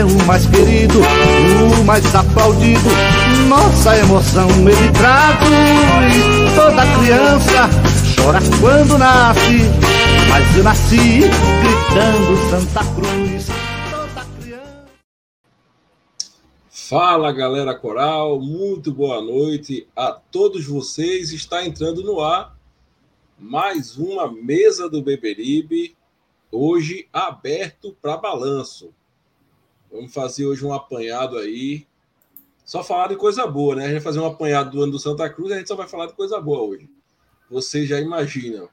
[0.00, 2.88] É o mais querido, o mais aplaudido.
[3.50, 6.54] Nossa emoção ele traduz.
[6.54, 7.68] Toda criança
[8.16, 9.58] chora quando nasce
[10.30, 13.48] mas eu nasci gritando Santa Cruz.
[16.70, 21.30] Fala galera coral, muito boa noite a todos vocês.
[21.30, 22.56] Está entrando no ar
[23.38, 25.94] mais uma mesa do Beberibe,
[26.50, 28.94] hoje aberto para balanço.
[29.90, 31.86] Vamos fazer hoje um apanhado aí.
[32.64, 33.82] Só falar de coisa boa, né?
[33.82, 35.88] A gente vai fazer um apanhado do ano do Santa Cruz, a gente só vai
[35.88, 36.88] falar de coisa boa hoje.
[37.50, 38.68] Vocês já imaginam.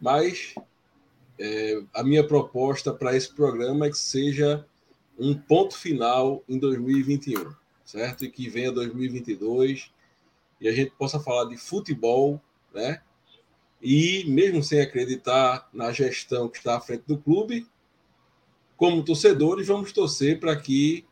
[0.00, 0.54] Mas
[1.38, 4.64] é, a minha proposta para esse programa é que seja
[5.18, 7.52] um ponto final em 2021,
[7.84, 8.24] certo?
[8.24, 9.90] E que venha 2022
[10.60, 12.40] e a gente possa falar de futebol,
[12.72, 13.02] né?
[13.80, 17.66] E mesmo sem acreditar na gestão que está à frente do clube,
[18.82, 21.06] como torcedores, vamos torcer para que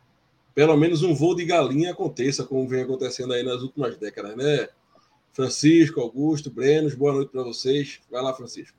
[0.53, 4.67] pelo menos um voo de galinha aconteça, como vem acontecendo aí nas últimas décadas, né?
[5.31, 8.01] Francisco, Augusto, Brenos, boa noite para vocês.
[8.11, 8.77] Vai lá, Francisco.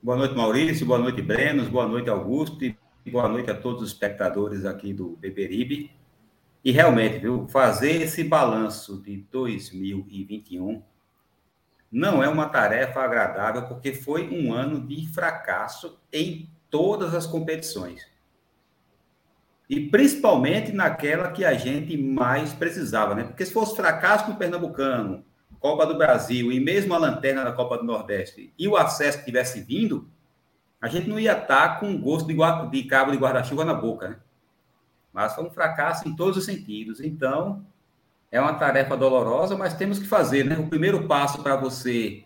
[0.00, 0.86] Boa noite, Maurício.
[0.86, 1.66] Boa noite, Brenos.
[1.66, 2.64] Boa noite, Augusto.
[2.64, 2.76] E
[3.10, 5.90] boa noite a todos os espectadores aqui do Beberibe.
[6.64, 10.80] E realmente, viu, fazer esse balanço de 2021
[11.90, 18.08] não é uma tarefa agradável, porque foi um ano de fracasso em todas as competições.
[19.68, 23.24] E principalmente naquela que a gente mais precisava, né?
[23.24, 25.24] Porque se fosse fracasso no Pernambucano,
[25.60, 29.60] Copa do Brasil e mesmo a lanterna da Copa do Nordeste e o acesso tivesse
[29.60, 30.08] vindo,
[30.80, 32.34] a gente não ia estar com gosto de,
[32.70, 34.16] de cabo de guarda-chuva na boca, né?
[35.12, 37.00] Mas foi um fracasso em todos os sentidos.
[37.00, 37.64] Então,
[38.32, 40.58] é uma tarefa dolorosa, mas temos que fazer, né?
[40.58, 42.24] O primeiro passo para você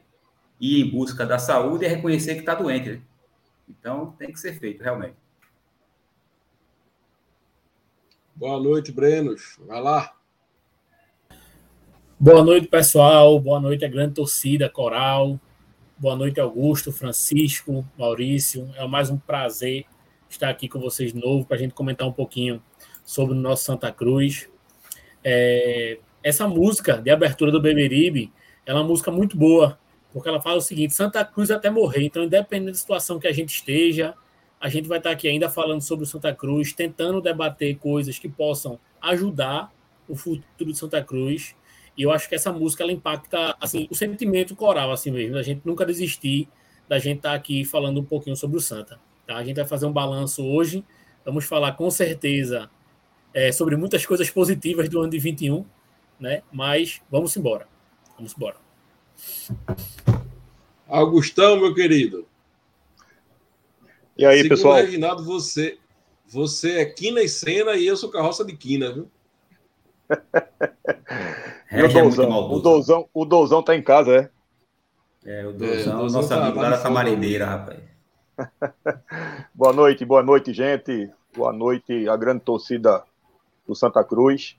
[0.61, 3.03] ir em busca da saúde é reconhecer que está doente, né?
[3.69, 5.17] Então, tem que ser feito, realmente.
[8.35, 9.59] Boa noite, Brenos.
[9.67, 10.15] Vai lá.
[12.19, 13.39] Boa noite, pessoal.
[13.39, 15.39] Boa noite, a grande torcida coral.
[15.97, 18.71] Boa noite, Augusto, Francisco, Maurício.
[18.77, 19.85] É mais um prazer
[20.29, 22.63] estar aqui com vocês de novo para a gente comentar um pouquinho
[23.05, 24.49] sobre o nosso Santa Cruz.
[25.23, 28.33] É, essa música de abertura do Beberibe
[28.67, 29.79] é uma música muito boa,
[30.15, 32.05] porque ela fala o seguinte: Santa Cruz até morrer.
[32.05, 34.15] Então, independente da situação que a gente esteja,
[34.59, 38.31] a gente vai estar aqui ainda falando sobre o Santa Cruz, tentando debater coisas que
[38.31, 39.71] possam ajudar
[40.09, 41.55] o futuro de Santa Cruz
[41.97, 45.43] e eu acho que essa música ela impacta assim o sentimento coral assim mesmo, da
[45.43, 46.49] gente nunca desistir
[46.89, 49.01] da gente estar aqui falando um pouquinho sobre o Santa.
[49.27, 49.37] Tá?
[49.37, 50.85] A gente vai fazer um balanço hoje.
[51.25, 52.69] Vamos falar com certeza
[53.33, 55.65] é, sobre muitas coisas positivas do ano de 21,
[56.21, 56.43] né?
[56.53, 57.67] Mas vamos embora.
[58.19, 58.57] Vamos embora.
[60.99, 62.27] Augustão, meu querido.
[64.17, 64.75] E aí, Segundo pessoal?
[64.77, 65.79] Reginaldo, você,
[66.29, 69.11] você é quina e cena e eu sou carroça de quina, viu?
[71.71, 74.31] É o Douzão, o Douzão, o Douzão tá em casa, é?
[75.25, 77.81] É, o Douzão, é, o nosso tá amigo lá da Tamarineira, rapaz.
[79.53, 81.11] boa noite, boa noite, gente.
[81.37, 83.03] Boa noite, a grande torcida
[83.67, 84.57] do Santa Cruz.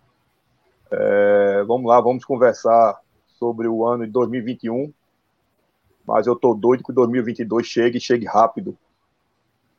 [0.92, 3.00] É, vamos lá, vamos conversar
[3.40, 4.94] sobre o ano de 2021.
[6.08, 8.78] Mas eu tô doido que 2022 chegue, chegue rápido.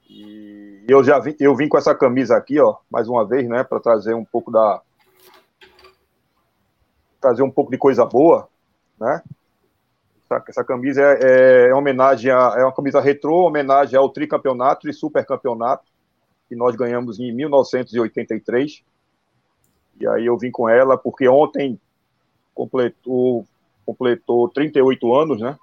[0.08, 3.62] E eu já vim, eu vim com essa camisa aqui, ó, mais uma vez, né,
[3.64, 4.80] para trazer um pouco da
[7.20, 8.48] trazer um pouco de coisa boa,
[8.98, 9.22] né?
[10.24, 14.88] Essa, essa camisa é, é, é homenagem a, é uma camisa retrô, homenagem ao tricampeonato
[14.88, 15.84] e supercampeonato
[16.48, 18.82] que nós ganhamos em 1983.
[19.98, 21.80] E aí eu vim com ela porque ontem
[22.54, 23.44] completou
[23.84, 25.56] completou 38 anos, né?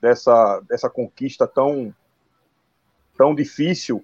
[0.00, 1.94] Dessa dessa conquista tão
[3.16, 4.02] tão difícil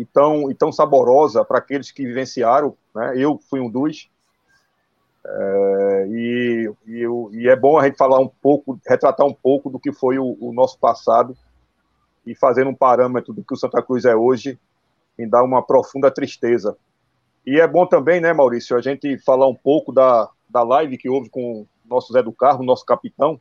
[0.00, 3.12] e tão, e tão saborosa para aqueles que vivenciaram, né?
[3.16, 4.08] Eu fui um dos.
[5.22, 9.78] É, e, e, e, é bom a gente falar um pouco, retratar um pouco do
[9.78, 11.36] que foi o, o, nosso passado
[12.24, 14.58] e fazer um parâmetro do que o Santa Cruz é hoje,
[15.18, 16.74] em dar uma profunda tristeza.
[17.44, 21.10] E é bom também, né, Maurício, a gente falar um pouco da, da live que
[21.10, 23.38] houve com o nosso Zé do Carmo, nosso capitão,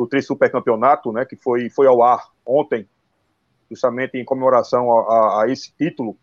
[0.00, 2.88] do Tri Supercampeonato, né, que foi, foi ao ar ontem,
[3.70, 6.16] justamente em comemoração a, a, a esse título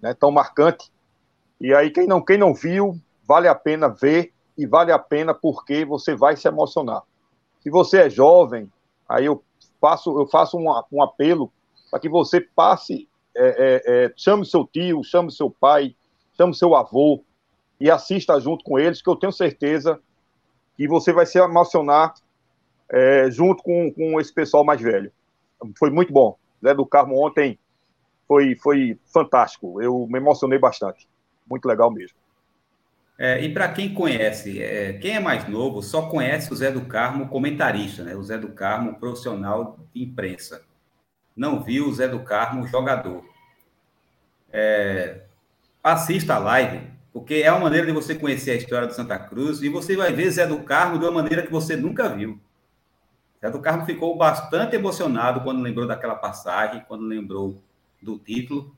[0.00, 0.90] né, tão marcante.
[1.60, 5.34] E aí, quem não, quem não viu, vale a pena ver e vale a pena
[5.34, 7.02] porque você vai se emocionar.
[7.60, 8.72] Se você é jovem,
[9.06, 9.44] aí eu
[9.78, 11.52] faço, eu faço um, um apelo
[11.90, 13.06] para que você passe,
[13.36, 15.94] é, é, é, chame seu tio, chame seu pai,
[16.38, 17.22] chame seu avô
[17.78, 20.00] e assista junto com eles, que eu tenho certeza
[20.74, 22.14] que você vai se emocionar
[22.90, 25.12] é, junto com, com esse pessoal mais velho.
[25.78, 26.36] Foi muito bom.
[26.64, 27.58] Zé do Carmo ontem
[28.26, 29.80] foi, foi fantástico.
[29.80, 31.08] Eu me emocionei bastante.
[31.48, 32.16] Muito legal mesmo.
[33.18, 36.82] É, e para quem conhece, é, quem é mais novo, só conhece o Zé do
[36.82, 38.14] Carmo comentarista, né?
[38.14, 40.62] O Zé do Carmo profissional de imprensa.
[41.36, 43.24] Não viu o Zé do Carmo jogador.
[44.52, 45.22] É,
[45.82, 49.62] assista a live, porque é uma maneira de você conhecer a história do Santa Cruz
[49.62, 52.40] e você vai ver Zé do Carmo de uma maneira que você nunca viu.
[53.40, 57.62] Zé do Carmo ficou bastante emocionado quando lembrou daquela passagem, quando lembrou
[58.02, 58.74] do título.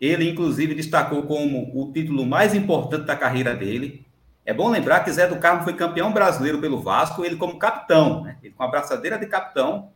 [0.00, 4.06] Ele, inclusive, destacou como o título mais importante da carreira dele.
[4.46, 8.22] É bom lembrar que Zé do Carmo foi campeão brasileiro pelo Vasco, ele como capitão,
[8.22, 8.38] né?
[8.42, 9.92] ele com a braçadeira de capitão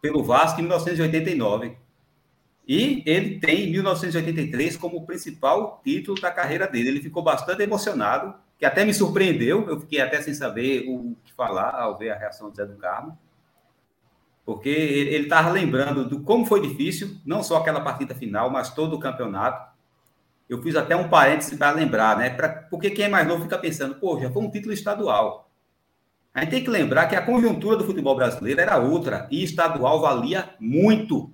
[0.00, 1.76] pelo Vasco em 1989.
[2.66, 6.88] E ele tem 1983 como o principal título da carreira dele.
[6.88, 11.32] Ele ficou bastante emocionado que até me surpreendeu, eu fiquei até sem saber o que
[11.32, 13.18] falar ao ver a reação do Zé do Carmo,
[14.44, 18.94] porque ele estava lembrando do como foi difícil, não só aquela partida final, mas todo
[18.94, 19.72] o campeonato.
[20.48, 22.28] Eu fiz até um parêntese para lembrar, né?
[22.28, 25.50] Pra, porque quem é mais novo fica pensando, pô, já foi um título estadual.
[26.34, 30.00] A gente tem que lembrar que a conjuntura do futebol brasileiro era outra, e estadual
[30.00, 31.32] valia muito.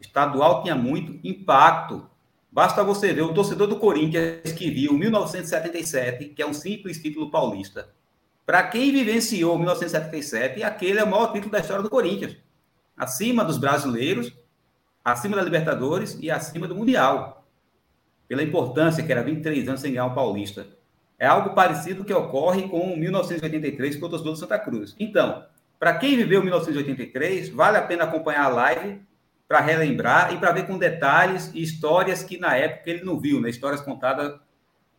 [0.00, 2.09] Estadual tinha muito impacto.
[2.52, 7.30] Basta você ver o torcedor do Corinthians que viu 1977, que é um simples título
[7.30, 7.90] paulista.
[8.44, 12.36] Para quem vivenciou 1977, aquele é o maior título da história do Corinthians.
[12.96, 14.32] Acima dos brasileiros,
[15.04, 17.46] acima da Libertadores e acima do Mundial.
[18.26, 20.66] Pela importância que era 23 anos sem ganhar um paulista.
[21.20, 24.96] É algo parecido que ocorre com 1983 com o torcedor do Santa Cruz.
[24.98, 25.44] Então,
[25.78, 29.00] para quem viveu 1983, vale a pena acompanhar a live
[29.50, 33.40] para relembrar e para ver com detalhes e histórias que na época ele não viu,
[33.40, 33.50] né?
[33.50, 34.38] Histórias contadas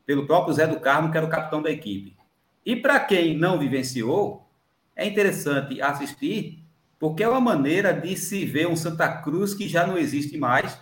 [0.06, 2.18] pelo próprio Zé do Carmo, que era o capitão da equipe.
[2.66, 4.46] E para quem não vivenciou,
[4.94, 6.66] é interessante assistir,
[7.00, 10.78] porque é uma maneira de se ver um Santa Cruz que já não existe mais,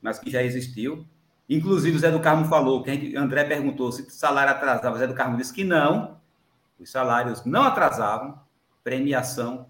[0.00, 1.04] mas que já existiu.
[1.48, 4.94] Inclusive, o Zé do Carmo falou, que a gente, André perguntou se o salário atrasava.
[4.94, 6.20] O Zé do Carmo disse que não,
[6.78, 8.38] os salários não atrasavam,
[8.84, 9.66] premiação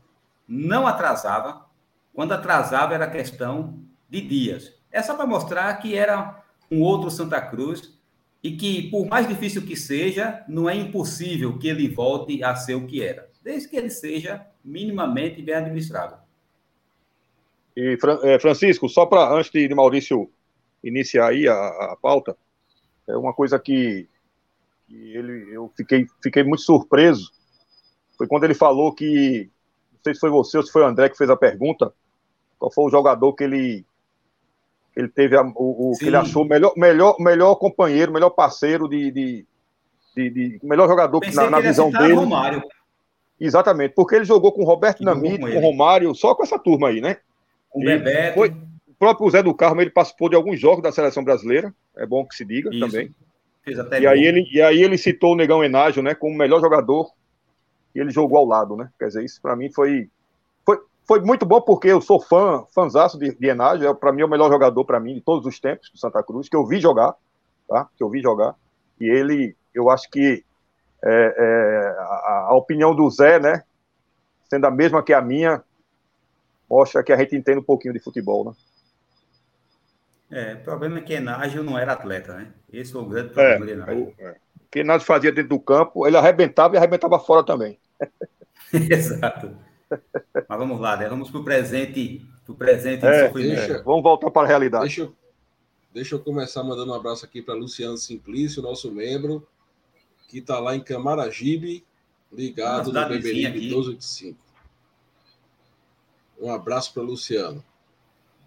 [0.47, 1.72] não atrasava,
[2.13, 3.79] quando atrasava era questão
[4.09, 4.73] de dias.
[4.91, 7.99] É só para mostrar que era um outro Santa Cruz
[8.43, 12.75] e que, por mais difícil que seja, não é impossível que ele volte a ser
[12.75, 16.17] o que era, desde que ele seja minimamente bem administrado.
[17.77, 20.31] E, é, Francisco, só para, antes de Maurício
[20.83, 22.37] iniciar aí a, a pauta,
[23.09, 24.09] é uma coisa que,
[24.87, 27.31] que ele, eu fiquei, fiquei muito surpreso,
[28.19, 29.51] foi quando ele falou que,
[29.93, 31.95] não sei se foi você ou se foi o André que fez a pergunta,
[32.63, 33.85] qual foi o jogador que ele
[34.95, 39.11] ele teve a, o, o que ele achou melhor melhor melhor companheiro melhor parceiro de,
[39.11, 39.47] de,
[40.15, 42.13] de, de melhor jogador na, na visão dele.
[42.13, 42.63] Romário.
[43.41, 47.01] exatamente porque ele jogou com Roberto Namito com, com Romário só com essa turma aí
[47.01, 47.17] né?
[47.75, 48.35] O Bebeto.
[48.35, 52.07] foi, o próprio Zé do Carmo ele participou de alguns jogos da seleção brasileira é
[52.07, 52.79] bom que se diga Isso.
[52.79, 53.13] também.
[54.01, 57.11] E aí ele e aí ele citou o Negão Enágio né como melhor jogador
[57.93, 58.89] e ele jogou ao lado né?
[58.99, 60.09] Quer dizer isso para mim foi
[61.13, 64.25] foi muito bom porque eu sou fã, fãzaço de, de Enágio, é para mim é
[64.25, 66.81] o melhor jogador para mim de todos os tempos do Santa Cruz, que eu vi
[66.81, 67.15] jogar,
[67.69, 67.87] tá?
[67.99, 68.55] Que eu vi jogar.
[68.99, 70.43] E ele, eu acho que
[71.05, 73.63] é, é, a, a, opinião do Zé, né,
[74.49, 75.63] sendo a mesma que a minha,
[76.71, 78.53] mostra que a gente entende um pouquinho de futebol, né?
[80.31, 82.53] É, o problema é que Enágio não era atleta, né?
[82.73, 84.15] Esse foi o grande problema é, de Enágio.
[84.19, 84.31] É.
[84.31, 87.79] O que Enágio fazia dentro do campo, ele arrebentava e arrebentava fora também.
[88.73, 89.55] Exato.
[90.49, 91.09] Mas vamos lá, né?
[91.09, 94.85] Vamos para o presente, pro presente é, deixa, Vamos voltar para a realidade.
[94.85, 95.15] Deixa eu,
[95.93, 99.47] deixa eu começar mandando um abraço aqui para Luciano Simplício, nosso membro,
[100.29, 101.85] que está lá em Camaragibe,
[102.33, 104.39] ligado no Beberibe 1285.
[106.41, 107.63] Um abraço para Luciano.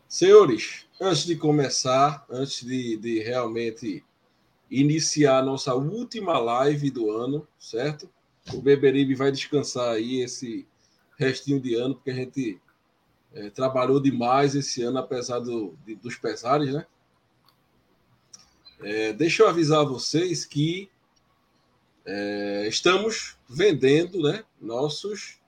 [0.07, 4.03] Senhores, antes de começar, antes de, de realmente
[4.69, 8.09] iniciar a nossa última live do ano, certo?
[8.53, 10.67] O Beberibe vai descansar aí esse
[11.17, 12.59] restinho de ano, porque a gente
[13.33, 16.85] é, trabalhou demais esse ano, apesar do, de, dos pesares, né?
[18.81, 20.89] É, deixa eu avisar vocês que
[22.05, 25.39] é, estamos vendendo né, nossos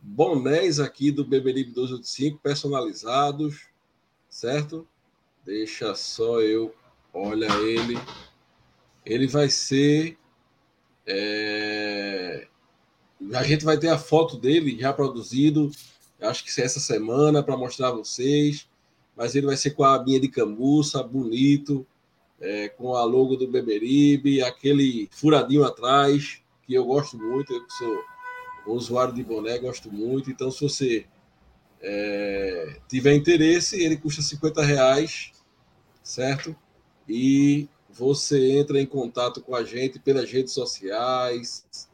[0.00, 3.68] bonés aqui do Beberibe 285 personalizados,
[4.28, 4.86] certo?
[5.44, 6.74] Deixa só eu.
[7.12, 7.96] Olha ele.
[9.04, 10.18] Ele vai ser.
[11.06, 12.48] É...
[13.34, 15.70] A gente vai ter a foto dele já produzido.
[16.20, 18.68] Acho que essa semana para mostrar a vocês.
[19.16, 21.86] Mas ele vai ser com a minha de cambuça, bonito,
[22.40, 27.52] é, com a logo do Beberibe, aquele furadinho atrás, que eu gosto muito.
[27.52, 28.04] Eu sou
[28.66, 30.30] usuário de boné, gosto muito.
[30.30, 31.06] Então, se você
[31.80, 35.32] é, tiver interesse, ele custa 50 reais,
[36.02, 36.56] certo?
[37.08, 41.88] E você entra em contato com a gente pelas redes sociais,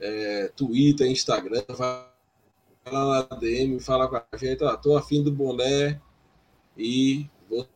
[0.00, 2.04] é, Twitter, Instagram, vai
[2.86, 6.00] lá na DM, fala com a gente, ah, tô afim do boné
[6.76, 7.66] e vou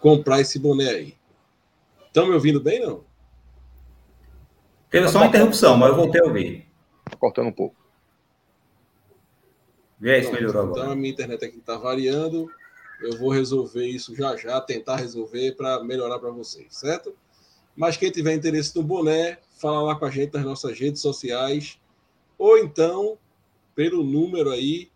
[0.00, 1.16] comprar esse boné aí.
[2.06, 3.04] Estão me ouvindo bem, não?
[4.90, 6.66] Teve só uma interrupção, mas eu voltei a ouvir.
[7.04, 7.76] Tá cortando um pouco.
[9.98, 10.80] Vê se melhorou agora.
[10.80, 12.50] Então a minha internet aqui está variando.
[13.00, 17.14] Eu vou resolver isso já já, tentar resolver para melhorar para vocês, certo?
[17.76, 21.78] Mas quem tiver interesse no boné, fala lá com a gente nas nossas redes sociais,
[22.38, 23.18] ou então
[23.74, 24.90] pelo número aí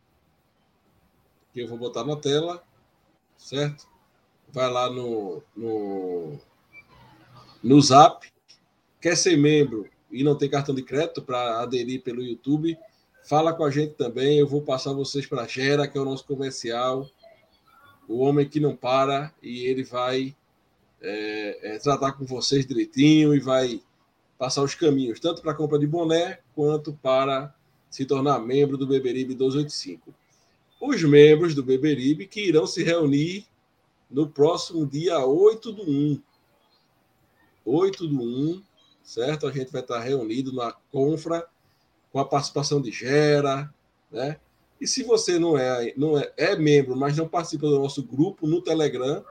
[1.53, 2.63] que eu vou botar na tela,
[3.37, 3.87] certo?
[4.49, 6.39] Vai lá no, no,
[7.63, 8.27] no Zap.
[9.01, 12.77] Quer ser membro e não tem cartão de crédito para aderir pelo YouTube?
[13.25, 14.39] Fala com a gente também.
[14.39, 17.09] Eu vou passar vocês para Gera, que é o nosso comercial,
[18.09, 20.35] o homem que não para, e ele vai
[21.03, 23.81] é, é, tratar com vocês direitinho e vai
[24.39, 27.55] passar os caminhos, tanto para a compra de boné, quanto para
[27.91, 30.15] se tornar membro do Beberibe 285.
[30.81, 33.47] Os membros do Beberibe que irão se reunir
[34.11, 36.23] no próximo dia 8 do 1.
[37.65, 38.63] 8 do 1,
[39.03, 39.47] certo?
[39.47, 41.47] A gente vai estar reunido na Confra
[42.13, 43.73] com a participação de Gera,
[44.11, 44.39] né?
[44.81, 48.47] E se você não é, não é, é membro, mas não participa do nosso grupo
[48.47, 49.23] no Telegram,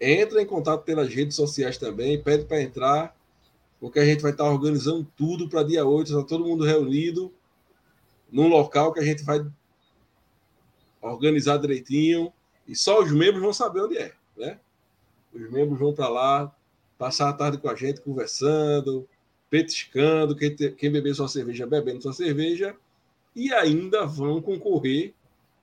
[0.00, 3.16] entra em contato pelas redes sociais também, pede para entrar,
[3.80, 7.32] porque a gente vai estar organizando tudo para dia 8, está todo mundo reunido
[8.30, 9.44] num local que a gente vai
[11.00, 12.32] organizar direitinho
[12.66, 14.58] e só os membros vão saber onde é, né?
[15.32, 16.56] Os membros vão para lá,
[16.96, 19.06] passar a tarde com a gente conversando,
[19.50, 22.74] petiscando, quem, quem beber sua cerveja, bebendo sua cerveja,
[23.36, 25.12] e ainda vão concorrer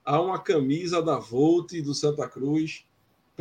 [0.05, 2.85] a uma camisa da Volt do Santa Cruz,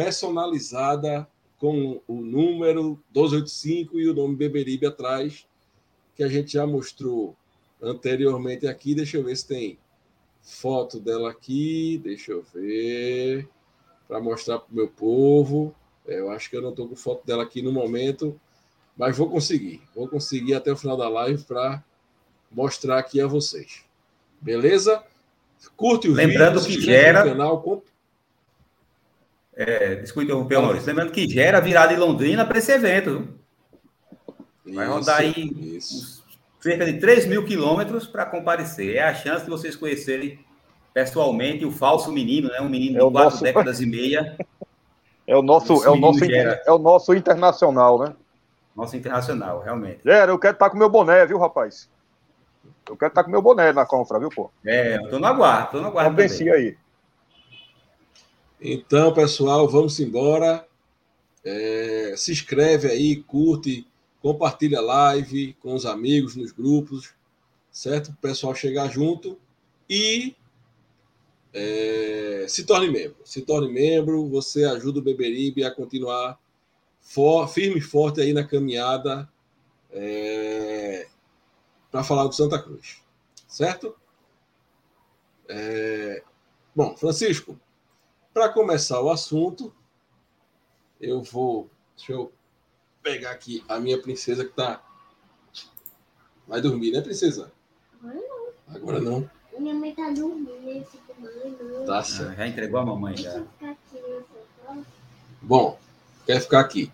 [0.00, 1.28] personalizada
[1.58, 5.46] com o número 285 e o nome Beberibe atrás,
[6.16, 7.36] que a gente já mostrou
[7.82, 8.94] anteriormente aqui.
[8.94, 9.78] Deixa eu ver se tem
[10.42, 12.00] foto dela aqui.
[12.02, 13.46] Deixa eu ver.
[14.08, 15.74] Para mostrar para o meu povo.
[16.06, 18.40] É, eu acho que eu não estou com foto dela aqui no momento.
[18.96, 19.82] Mas vou conseguir.
[19.94, 21.84] Vou conseguir até o final da live para
[22.50, 23.84] mostrar aqui a vocês.
[24.40, 25.04] Beleza?
[25.76, 27.22] Curte o Lembrando vídeo, que gera.
[27.22, 27.84] Canal, comp...
[29.60, 30.86] é, desculpa interromper, Maurício.
[30.86, 33.28] Lembrando que gera virada em Londrina para esse evento.
[34.64, 36.24] Vai isso, rodar aí isso.
[36.60, 38.96] cerca de 3 mil quilômetros para comparecer.
[38.96, 40.38] É a chance de vocês conhecerem
[40.94, 42.60] pessoalmente o falso menino, né?
[42.62, 43.42] Um menino é de quatro nosso...
[43.42, 44.36] décadas e meia.
[45.26, 48.16] É o nosso, é o nosso, é o nosso internacional, né?
[48.74, 50.00] Nosso internacional, realmente.
[50.04, 51.88] Gera, eu quero estar com meu boné, viu, rapaz?
[52.88, 54.50] Eu quero estar com meu boné na confra, viu, pô?
[54.66, 56.10] É, eu tô no aguardo, tô no aguardo.
[56.10, 56.76] Convenci aí.
[58.62, 60.68] Então, pessoal, vamos embora.
[61.42, 63.86] É, se inscreve aí, curte,
[64.20, 67.14] compartilha a live com os amigos nos grupos,
[67.72, 68.10] certo?
[68.10, 69.38] O pessoal chegar junto
[69.88, 70.36] e
[71.54, 73.16] é, se torne membro.
[73.24, 76.38] Se torne membro, você ajuda o Beberibe a continuar
[77.00, 79.26] for, firme e forte aí na caminhada
[79.90, 81.08] é,
[81.90, 83.00] para falar do Santa Cruz.
[83.48, 83.96] Certo?
[85.48, 86.22] É,
[86.76, 87.58] bom, Francisco,
[88.32, 89.72] para começar o assunto,
[91.00, 91.68] eu vou.
[91.96, 92.32] Deixa eu
[93.02, 94.82] pegar aqui a minha princesa que tá.
[96.46, 97.52] Vai dormir, né, princesa?
[98.02, 98.74] Agora não.
[98.74, 99.30] Agora não.
[99.58, 100.86] Minha mãe tá dormindo, mãe,
[101.60, 101.84] não.
[101.84, 102.32] Tá certo.
[102.32, 103.44] Ah, já entregou a mamãe já.
[105.42, 105.78] Bom,
[106.24, 106.90] quer ficar aqui.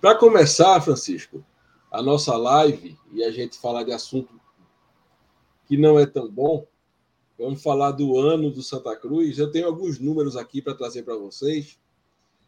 [0.00, 1.44] Para começar, Francisco,
[1.90, 4.40] a nossa live e a gente falar de assunto
[5.66, 6.66] que não é tão bom,
[7.38, 9.38] vamos falar do ano do Santa Cruz.
[9.38, 11.78] Eu tenho alguns números aqui para trazer para vocês.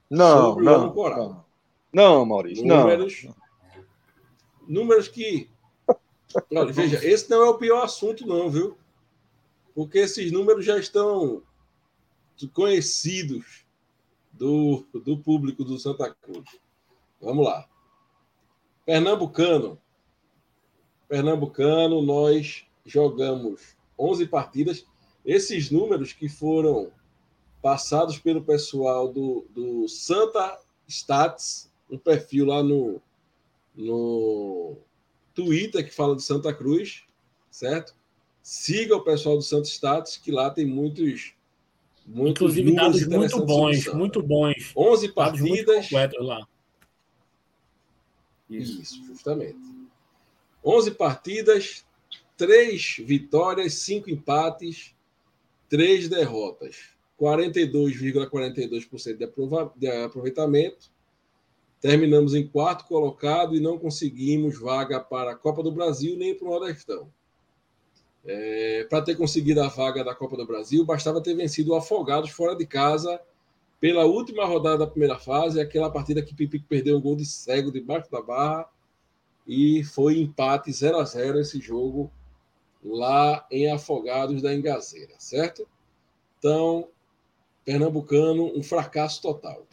[0.09, 1.49] Não, sobre não, o ano coral.
[1.92, 2.66] Não, não Maurício.
[2.66, 3.35] Números, não.
[4.66, 5.50] números que.
[6.54, 8.76] Olha, veja, esse não é o pior assunto, não, viu?
[9.75, 11.42] Porque esses números já estão
[12.52, 13.64] conhecidos
[14.33, 16.49] do, do público do Santa Cruz.
[17.21, 17.68] Vamos lá.
[18.85, 19.78] Pernambucano.
[21.09, 24.86] Pernambucano, nós jogamos 11 partidas.
[25.24, 26.90] Esses números que foram
[27.60, 33.00] passados pelo pessoal do, do Santa Stats, um perfil lá no,
[33.74, 34.76] no
[35.34, 37.04] Twitter que fala de Santa Cruz,
[37.50, 37.94] certo?
[38.42, 41.34] Siga o pessoal do Santa Stats, que lá tem muitos.
[42.06, 44.72] muitos Inclusive, dados muito bons, muito bons.
[44.74, 45.90] 11 partidas.
[46.20, 46.46] lá.
[48.48, 48.80] Isso.
[48.80, 49.58] Isso, justamente.
[50.64, 51.84] 11 partidas,
[52.38, 54.95] 3 vitórias, 5 empates,
[55.68, 56.97] 3 derrotas.
[57.21, 60.88] 42,42% de, aprova de aproveitamento.
[61.80, 66.47] Terminamos em quarto colocado e não conseguimos vaga para a Copa do Brasil nem para
[66.47, 67.12] o Nordestão.
[68.25, 72.30] É, para ter conseguido a vaga da Copa do Brasil, bastava ter vencido o Afogados
[72.30, 73.21] fora de casa
[73.80, 77.71] pela última rodada da primeira fase, aquela partida que Pipico perdeu um gol de cego
[77.73, 78.68] debaixo da barra
[79.47, 82.11] e foi empate 0 a 0 esse jogo
[82.82, 85.66] lá em Afogados da Engazeira, certo?
[86.38, 86.88] Então,
[87.64, 89.66] Pernambucano, um fracasso total.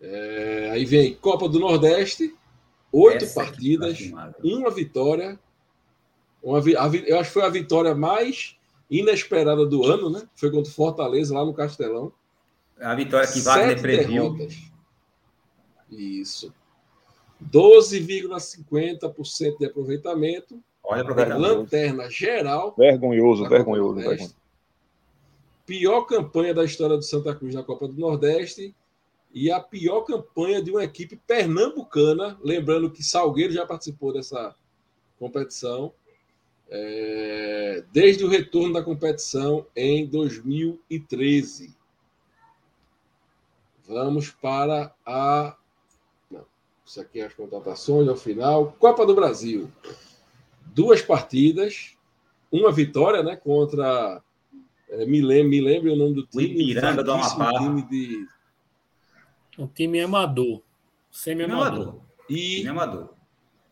[0.00, 2.34] É, aí vem Copa do Nordeste,
[2.92, 3.98] oito Essa partidas,
[4.42, 5.38] uma vitória.
[6.42, 8.56] Uma, a, eu acho que foi a vitória mais
[8.90, 10.26] inesperada do ano, né?
[10.34, 12.10] Foi contra o Fortaleza, lá no Castelão.
[12.80, 14.32] A vitória que Wagner previu.
[14.32, 14.56] Derrotas.
[15.90, 16.54] Isso.
[17.44, 20.62] 12,50% de aproveitamento.
[20.88, 21.36] Olha.
[21.36, 22.74] Lanterna geral.
[22.76, 24.38] Vergonhoso, vergonhoso, vergonhoso
[25.68, 28.74] pior campanha da história do Santa Cruz na Copa do Nordeste
[29.34, 32.38] e a pior campanha de uma equipe pernambucana.
[32.42, 34.56] Lembrando que Salgueiro já participou dessa
[35.18, 35.92] competição
[36.70, 41.76] é, desde o retorno da competição em 2013.
[43.86, 45.54] Vamos para a.
[46.30, 46.46] Não,
[46.82, 48.74] isso aqui é as contratações ao final.
[48.78, 49.70] Copa do Brasil.
[50.74, 51.96] Duas partidas,
[52.50, 54.22] uma vitória né, contra
[54.90, 56.44] é, me, lembro, me lembro o nome do time.
[56.44, 57.52] O Ipiranga do Amapá.
[57.58, 58.26] Time de...
[59.58, 60.62] Um time amador.
[61.10, 62.00] Semi-amador.
[62.28, 63.08] E Semi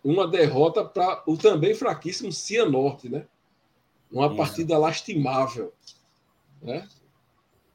[0.07, 3.27] uma derrota para o também fraquíssimo Cianorte, né?
[4.11, 4.37] Uma Isso.
[4.37, 5.73] partida lastimável.
[6.62, 6.88] Né?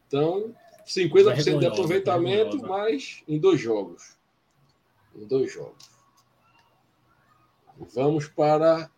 [0.07, 4.17] Então, 50% de aproveitamento, mas em dois jogos.
[5.13, 5.89] Em dois jogos.
[7.93, 8.89] Vamos para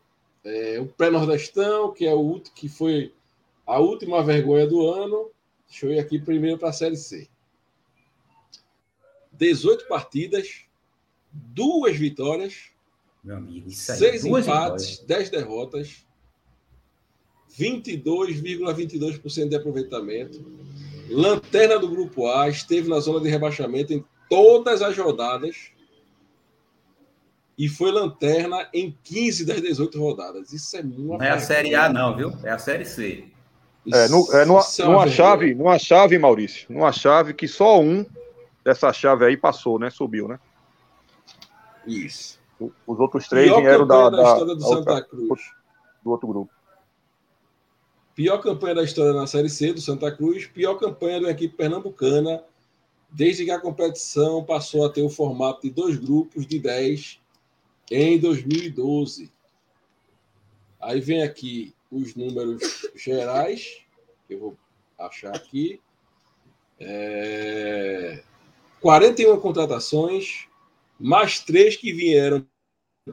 [0.44, 3.14] é, o pré-nordestão, que é o último que foi
[3.66, 5.30] a última vergonha do ano.
[5.68, 7.28] Deixa eu ir aqui primeiro para a Série C.
[9.32, 10.66] 18 partidas,
[11.32, 12.70] duas vitórias,
[13.28, 15.00] amigo, seis empates, vitórias.
[15.00, 16.06] 10 derrotas,
[17.58, 20.64] 22,22% ,22 de aproveitamento.
[21.10, 25.73] Lanterna do grupo A esteve na zona de rebaixamento em todas as rodadas
[27.58, 30.52] e foi lanterna em 15 das 18 rodadas.
[30.52, 31.20] Isso é muito.
[31.20, 32.34] Não é a Série A, não, viu?
[32.44, 33.26] É a Série C.
[33.92, 38.06] É, no, é, numa, é numa chave, numa chave, Maurício, numa chave que só um
[38.64, 39.90] dessa chave aí passou, né?
[39.90, 40.40] Subiu, né?
[41.86, 42.40] Isso.
[42.88, 45.42] Os outros três Pior vieram da, da, história do da Santa outra, Cruz.
[46.02, 46.52] Do outro grupo.
[48.16, 52.42] Pior campanha da história na Série C do Santa Cruz, pior campanha da equipe pernambucana,
[53.10, 57.23] desde que a competição passou a ter o formato de dois grupos de 10
[57.92, 59.32] em 2012.
[60.82, 63.82] Aí vem aqui os números gerais,
[64.28, 64.58] que eu vou
[64.98, 65.82] achar aqui.
[66.80, 68.24] É,
[68.82, 70.48] 41 contratações,
[71.00, 72.46] mais três que vieram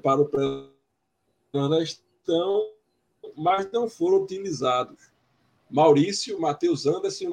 [0.02, 0.70] para o
[1.52, 2.72] Nordestão,
[3.37, 5.11] mas não foram utilizados.
[5.70, 7.30] Maurício, Matheus Anderson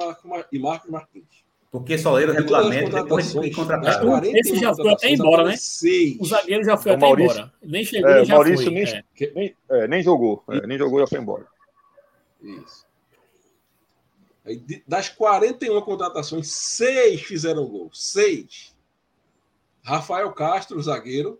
[0.52, 1.47] e Marcos Martins.
[1.80, 4.04] Porque só leram o regulamento depois de contratar.
[4.24, 5.56] É, esse já foi até embora, né?
[6.20, 7.54] O zagueiro já foi então, até Maurício, embora.
[7.64, 8.74] Nem chegou, é, já Maurício foi.
[8.74, 9.04] Nem, é.
[9.36, 10.44] nem, é, nem jogou.
[10.50, 11.46] É, nem jogou, já foi embora.
[12.42, 12.86] Isso.
[14.46, 17.90] Aí, das 41 contratações, seis fizeram gol.
[17.94, 18.76] Seis.
[19.84, 21.40] Rafael Castro, zagueiro.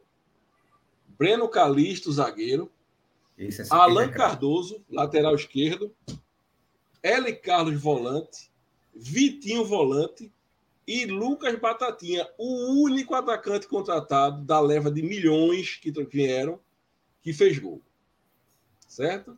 [1.18, 2.72] Breno Calisto, zagueiro.
[3.40, 5.94] É Alan Cardoso, lateral esquerdo.
[7.04, 7.34] L.
[7.34, 8.52] Carlos, volante.
[8.98, 10.32] Vitinho Volante
[10.88, 16.60] e Lucas Batatinha, o único atacante contratado da leva de milhões que vieram
[17.22, 17.82] que fez gol.
[18.88, 19.38] Certo?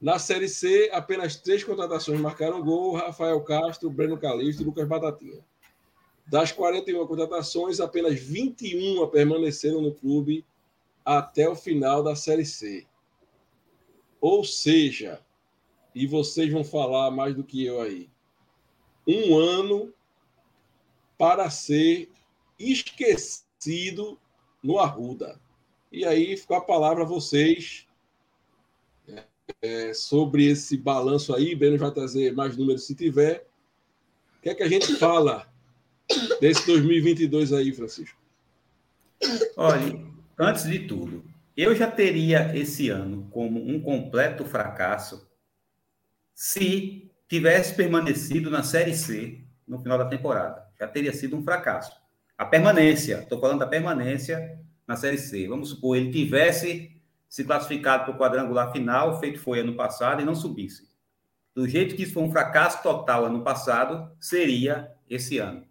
[0.00, 5.44] Na Série C, apenas três contratações marcaram gol: Rafael Castro, Breno Calixto e Lucas Batatinha.
[6.26, 10.44] Das 41 contratações, apenas 21 permaneceram no clube
[11.04, 12.86] até o final da Série C.
[14.20, 15.20] Ou seja,
[15.94, 18.08] e vocês vão falar mais do que eu aí,
[19.06, 19.92] um ano
[21.18, 22.10] para ser
[22.58, 24.18] esquecido
[24.62, 25.40] no Arruda.
[25.92, 27.86] E aí ficou a palavra a vocês
[29.62, 31.54] é, sobre esse balanço aí.
[31.54, 33.46] Breno vai trazer mais números se tiver.
[34.42, 35.46] que é que a gente fala
[36.40, 38.18] desse 2022 aí, Francisco?
[39.56, 40.04] Olha,
[40.38, 41.24] antes de tudo,
[41.56, 45.28] eu já teria esse ano como um completo fracasso
[46.34, 50.64] se tivesse permanecido na Série C no final da temporada.
[50.78, 51.92] Já teria sido um fracasso.
[52.38, 55.48] A permanência, estou falando da permanência na Série C.
[55.48, 56.92] Vamos supor, ele tivesse
[57.28, 60.88] se classificado para o quadrangular final, feito foi ano passado, e não subisse.
[61.52, 65.64] Do jeito que isso foi um fracasso total ano passado, seria esse ano.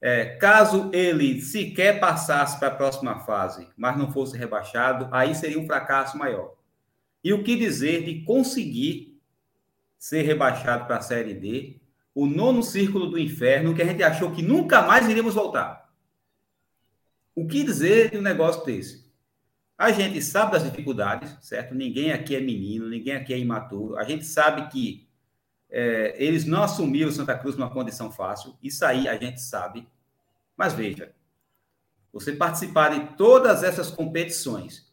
[0.00, 5.58] É, caso ele sequer passasse para a próxima fase, mas não fosse rebaixado, aí seria
[5.58, 6.54] um fracasso maior.
[7.24, 9.15] E o que dizer de conseguir
[10.06, 11.80] ser rebaixado para a Série D,
[12.14, 15.92] o nono círculo do inferno, que a gente achou que nunca mais iríamos voltar?
[17.34, 19.12] O que dizer de um negócio desse?
[19.76, 21.74] A gente sabe das dificuldades, certo?
[21.74, 23.98] Ninguém aqui é menino, ninguém aqui é imaturo.
[23.98, 25.08] A gente sabe que
[25.68, 29.88] é, eles não assumiram Santa Cruz numa condição fácil, isso aí a gente sabe.
[30.56, 31.12] Mas veja,
[32.12, 34.88] você participar de todas essas competições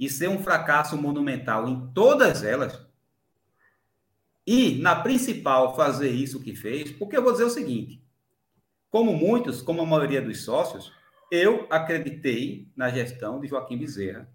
[0.00, 2.87] e ser um fracasso monumental em todas elas,
[4.50, 8.02] e na principal fazer isso que fez, porque eu vou dizer o seguinte:
[8.88, 10.90] como muitos, como a maioria dos sócios,
[11.30, 14.26] eu acreditei na gestão de Joaquim Bezerra.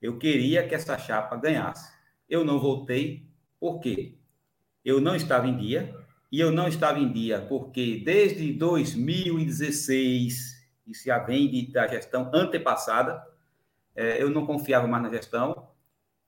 [0.00, 1.92] Eu queria que essa chapa ganhasse.
[2.26, 3.28] Eu não votei,
[3.60, 4.14] por quê?
[4.82, 5.94] Eu não estava em dia,
[6.32, 13.22] e eu não estava em dia porque desde 2016, isso já vem da gestão antepassada,
[13.94, 15.68] é, eu não confiava mais na gestão.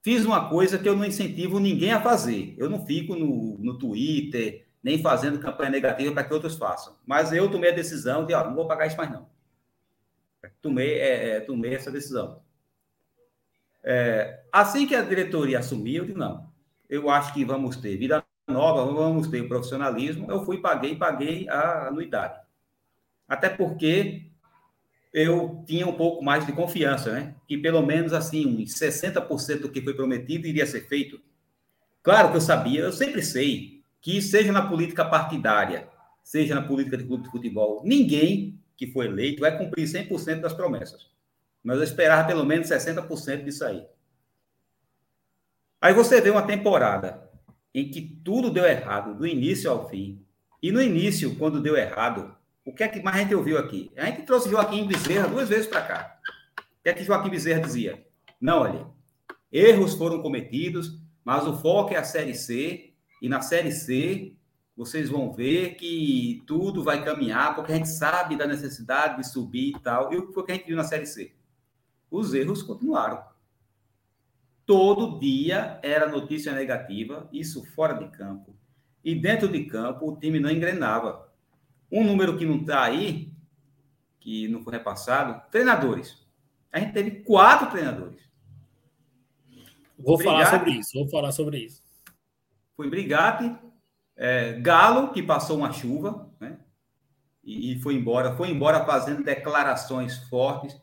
[0.07, 2.55] Fiz uma coisa que eu não incentivo ninguém a fazer.
[2.57, 6.97] Eu não fico no, no Twitter, nem fazendo campanha negativa para que outros façam.
[7.05, 9.29] Mas eu tomei a decisão de, ó, não vou pagar isso mais não.
[10.63, 12.41] Tomei, é, é, tomei essa decisão.
[13.83, 16.53] É, assim que a diretoria assumiu, eu disse, não,
[16.89, 21.89] eu acho que vamos ter vida nova, vamos ter profissionalismo, eu fui, paguei, paguei a
[21.89, 22.41] anuidade.
[23.27, 24.31] Até porque
[25.17, 27.35] eu tinha um pouco mais de confiança, né?
[27.49, 31.19] Que pelo menos assim, uns 60% do que foi prometido iria ser feito.
[32.03, 35.89] Claro que eu sabia, eu sempre sei que seja na política partidária,
[36.23, 40.53] seja na política de clube de futebol, ninguém que foi eleito vai cumprir 100% das
[40.53, 41.09] promessas.
[41.65, 43.87] Mas eu esperava pelo menos 60% disso aí.
[45.81, 47.27] Aí você vê uma temporada
[47.75, 50.23] em que tudo deu errado, do início ao fim.
[50.63, 52.36] E no início, quando deu errado,
[52.67, 53.93] o que é que mais a gente ouviu aqui?
[53.97, 56.19] A gente trouxe Joaquim Bezerra duas vezes para cá.
[56.59, 58.05] O que é que Joaquim Bezerra dizia?
[58.41, 58.87] Não, olha,
[59.53, 64.35] erros foram cometidos, mas o foco é a Série C, e na Série C
[64.77, 69.77] vocês vão ver que tudo vai caminhar, porque a gente sabe da necessidade de subir
[69.77, 70.13] e tal.
[70.13, 71.35] E o que foi que a gente viu na Série C?
[72.11, 73.25] Os erros continuaram.
[74.67, 78.57] Todo dia era notícia negativa, isso fora de campo.
[79.05, 81.26] E dentro de campo, o time não engrenava.
[81.91, 83.33] Um número que não está aí,
[84.21, 86.27] que não foi repassado, treinadores.
[86.73, 88.21] A gente teve quatro treinadores.
[89.99, 91.83] Vou Brigatti, falar sobre isso, vou falar sobre isso.
[92.77, 93.57] Foi Brigatti,
[94.15, 96.59] é, Galo, que passou uma chuva, né?
[97.43, 100.77] E, e foi embora, foi embora fazendo declarações fortes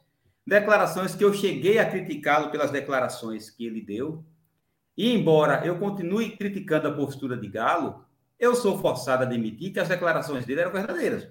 [0.46, 4.24] declarações que eu cheguei a criticá-lo pelas declarações que ele deu.
[4.96, 8.03] E embora eu continue criticando a postura de Galo,
[8.44, 11.30] eu sou forçado a admitir que as declarações dele eram verdadeiras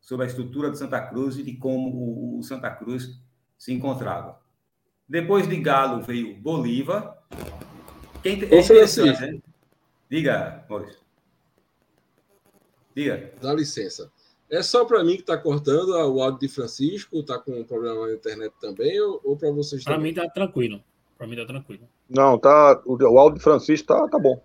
[0.00, 3.20] sobre a estrutura de Santa Cruz e de como o Santa Cruz
[3.58, 4.40] se encontrava.
[5.06, 7.18] Depois de Galo veio Bolívar.
[8.22, 9.38] Quem é interessante, né?
[10.10, 11.00] Diga, Maurício.
[12.96, 13.30] Diga.
[13.40, 14.10] Dá licença.
[14.50, 17.18] É só para mim que está cortando o áudio de Francisco?
[17.18, 18.98] Está com um problema na internet também?
[18.98, 20.82] Ou, ou para vocês Para mim está tranquilo.
[21.18, 21.86] Para mim está tranquilo.
[22.08, 22.80] Não, tá.
[22.86, 24.42] O, o áudio de Francisco tá, tá bom.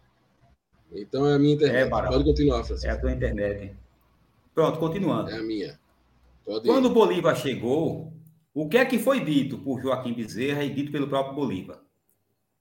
[0.94, 1.88] Então é a minha internet.
[1.88, 2.88] É, Pode continuar, Francisco.
[2.88, 3.76] É a tua internet.
[4.54, 5.30] Pronto, continuando.
[5.30, 5.80] É a minha.
[6.46, 8.14] Pode Quando o Bolívar chegou,
[8.54, 11.80] o que é que foi dito por Joaquim Bezerra e dito pelo próprio Bolívar?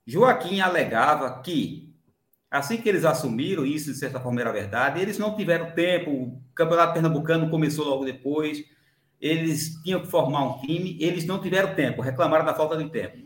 [0.06, 1.92] Joaquim alegava que
[2.52, 6.42] Assim que eles assumiram, isso de certa forma era verdade, eles não tiveram tempo, o
[6.54, 8.62] Campeonato Pernambucano começou logo depois,
[9.18, 13.16] eles tinham que formar um time, eles não tiveram tempo, reclamaram da falta de tempo.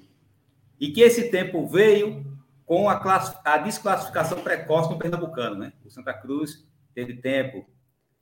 [0.79, 2.25] E que esse tempo veio
[2.67, 3.01] com a,
[3.45, 5.73] a desclassificação precoce no Pernambucano, né?
[5.85, 7.65] O Santa Cruz teve tempo.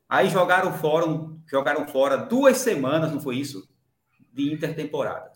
[0.07, 1.07] Aí jogaram fora,
[1.47, 3.67] jogaram fora duas semanas, não foi isso?
[4.33, 5.33] De intertemporada.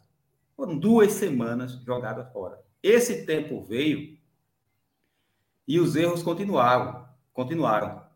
[0.55, 2.61] Foram duas semanas jogadas fora.
[2.83, 4.19] Esse tempo veio
[5.67, 8.07] e os erros continuaram, continuaram.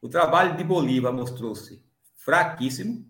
[0.00, 3.04] O trabalho de Bolívar mostrou-se fraquíssimo,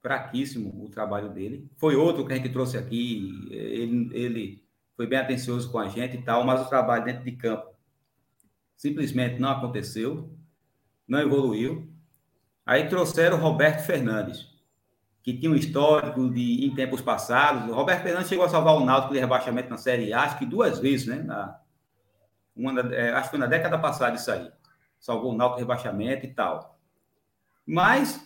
[0.00, 1.70] fraquíssimo o trabalho dele.
[1.76, 4.67] Foi outro que a gente trouxe aqui, ele, ele
[4.98, 7.72] foi bem atencioso com a gente e tal, mas o trabalho dentro de campo
[8.76, 10.36] simplesmente não aconteceu.
[11.06, 11.88] não evoluiu.
[12.66, 14.48] Aí trouxeram o Roberto Fernandes,
[15.22, 17.70] que tinha um histórico de, em tempos passados.
[17.70, 20.44] O Roberto Fernandes chegou a salvar o Náutico de rebaixamento na Série A, acho que
[20.44, 21.22] duas vezes, né?
[21.22, 21.60] Na,
[22.56, 24.50] uma, é, acho que foi na década passada isso aí.
[24.98, 26.76] Salvou o Náutico de rebaixamento e tal.
[27.64, 28.20] Mas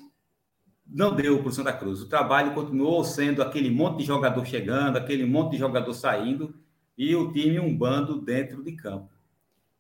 [0.87, 2.01] não deu para o Santa Cruz.
[2.01, 6.62] O trabalho continuou sendo aquele monte de jogador chegando, aquele monte de jogador saindo
[6.97, 9.11] e o time um bando dentro de campo.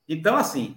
[0.08, 0.76] Então, assim,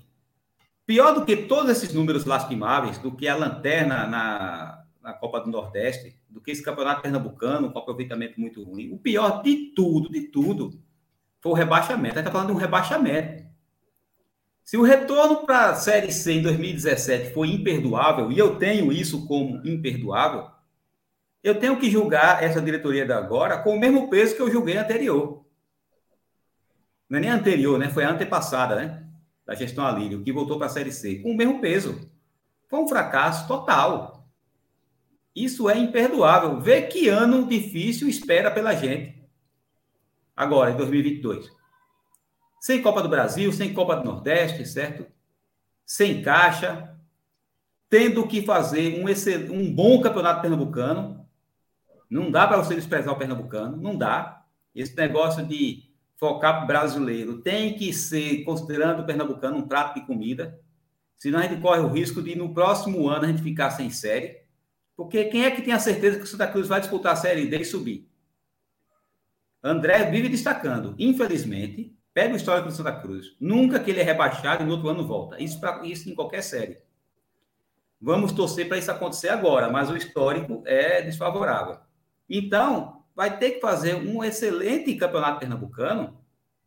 [0.85, 5.49] pior do que todos esses números lastimáveis, do que a lanterna na, na Copa do
[5.49, 10.21] Nordeste, do que esse campeonato pernambucano com aproveitamento muito ruim, o pior de tudo, de
[10.21, 10.79] tudo,
[11.41, 12.15] foi o rebaixamento.
[12.15, 13.45] A gente está falando de um rebaixamento.
[14.63, 19.27] Se o retorno para a Série C em 2017 foi imperdoável, e eu tenho isso
[19.27, 20.49] como imperdoável,
[21.43, 24.75] eu tenho que julgar essa diretoria de agora com o mesmo peso que eu julguei
[24.75, 25.44] anterior.
[27.09, 27.89] Não é nem anterior, né?
[27.89, 29.03] Foi a antepassada, né?
[29.45, 32.09] Da gestão Alírio, que voltou para a Série C, com o mesmo peso.
[32.67, 34.27] Foi um fracasso total.
[35.35, 36.59] Isso é imperdoável.
[36.59, 39.15] Vê que ano difícil espera pela gente.
[40.35, 41.51] Agora, em 2022.
[42.59, 45.05] Sem Copa do Brasil, sem Copa do Nordeste, certo?
[45.85, 46.97] Sem caixa,
[47.89, 51.25] tendo que fazer um, um bom campeonato pernambucano.
[52.09, 54.43] Não dá para você desprezar o pernambucano, não dá.
[54.73, 55.84] Esse negócio de
[56.17, 60.59] focar brasileiro tem que ser, considerando o pernambucano, um prato de comida.
[61.17, 64.43] Senão a gente corre o risco de no próximo ano a gente ficar sem série.
[64.95, 67.47] Porque quem é que tem a certeza que o Santa Cruz vai disputar a Série
[67.47, 68.09] D e subir?
[69.61, 70.95] André vive destacando.
[70.97, 73.35] Infelizmente, Pega o histórico do Santa Cruz.
[73.41, 75.37] Nunca que ele é rebaixado e no outro ano volta.
[75.43, 76.77] Isso, pra, isso em qualquer série.
[77.99, 81.77] Vamos torcer para isso acontecer agora, mas o histórico é desfavorável.
[82.29, 86.19] Então, vai ter que fazer um excelente campeonato pernambucano,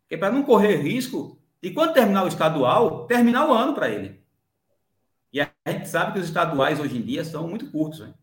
[0.09, 3.91] que é para não correr risco de quando terminar o estadual, terminar o ano para
[3.91, 4.25] ele.
[5.31, 8.01] E a gente sabe que os estaduais hoje em dia são muito curtos.
[8.01, 8.15] Né?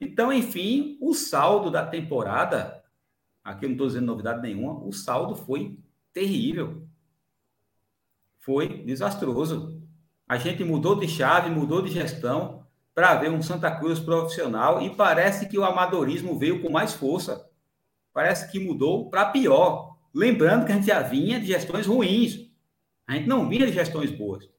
[0.00, 2.82] Então, enfim, o saldo da temporada,
[3.44, 5.78] aqui eu não estou dizendo novidade nenhuma, o saldo foi
[6.12, 6.88] terrível.
[8.40, 9.80] Foi desastroso.
[10.26, 12.66] A gente mudou de chave, mudou de gestão
[12.98, 17.48] para ver um Santa Cruz profissional e parece que o amadorismo veio com mais força.
[18.12, 19.96] Parece que mudou para pior.
[20.12, 22.50] Lembrando que a gente já vinha de gestões ruins.
[23.06, 24.50] A gente não vinha de gestões boas.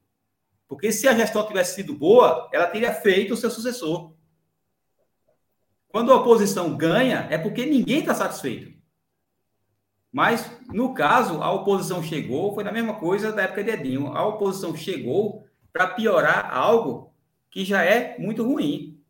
[0.70, 4.14] Porque se a gestão tivesse sido boa, ela teria feito o seu sucessor.
[5.90, 8.72] Quando a oposição ganha, é porque ninguém está satisfeito.
[10.10, 14.16] Mas, no caso, a oposição chegou, foi na mesma coisa da época de Edinho.
[14.16, 17.09] A oposição chegou para piorar algo
[17.50, 19.02] que já é muito ruim.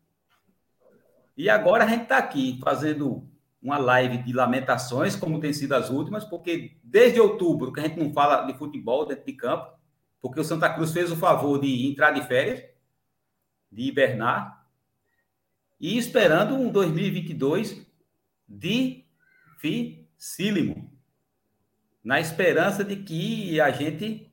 [1.36, 3.26] E agora a gente está aqui fazendo
[3.62, 7.98] uma live de lamentações, como tem sido as últimas, porque desde outubro que a gente
[7.98, 9.78] não fala de futebol dentro de campo,
[10.20, 12.62] porque o Santa Cruz fez o favor de entrar de férias,
[13.70, 14.66] de hibernar,
[15.78, 17.86] e esperando um 2022
[20.18, 20.90] dificílimo
[22.02, 24.29] na esperança de que a gente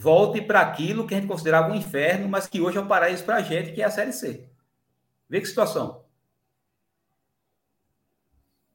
[0.00, 3.22] volte para aquilo que a gente considerava um inferno, mas que hoje é um paraíso
[3.22, 4.48] para a gente, que é a Série C.
[5.28, 6.02] Vê que situação.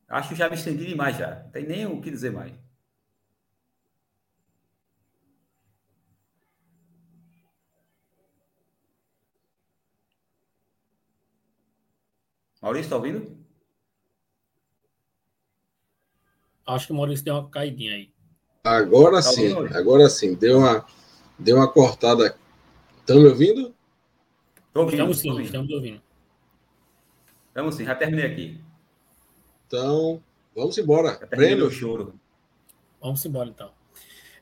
[0.07, 1.43] Acho que já me estendi demais já.
[1.43, 2.53] Não tem nem o que dizer mais.
[12.61, 13.35] Maurício, está ouvindo?
[16.67, 18.13] Acho que o Maurício deu uma caidinha aí.
[18.63, 20.33] Agora tá sim, agora sim.
[20.35, 20.85] Deu uma,
[21.37, 22.37] deu uma cortada.
[22.99, 23.73] Estão me ouvindo?
[24.67, 25.45] Estamos sim, ouvindo.
[25.45, 26.01] estamos ouvindo.
[27.47, 28.59] Estamos sim, já terminei aqui.
[29.67, 30.21] Então,
[30.55, 31.15] vamos embora.
[31.27, 31.71] Prêmio.
[31.71, 32.19] choro.
[33.01, 33.71] Vamos embora então.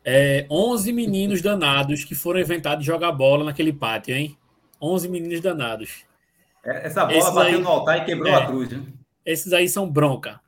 [0.03, 4.37] É, 11 meninos danados que foram inventados de jogar bola naquele pátio, hein?
[4.81, 6.03] 11 meninos danados.
[6.63, 8.93] É, essa bola Esses bateu aí, no altar e quebrou é, a cruz, hein?
[9.25, 10.41] Esses aí são bronca.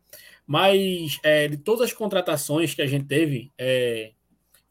[0.48, 4.12] Mas é, de todas as contratações que a gente teve, é,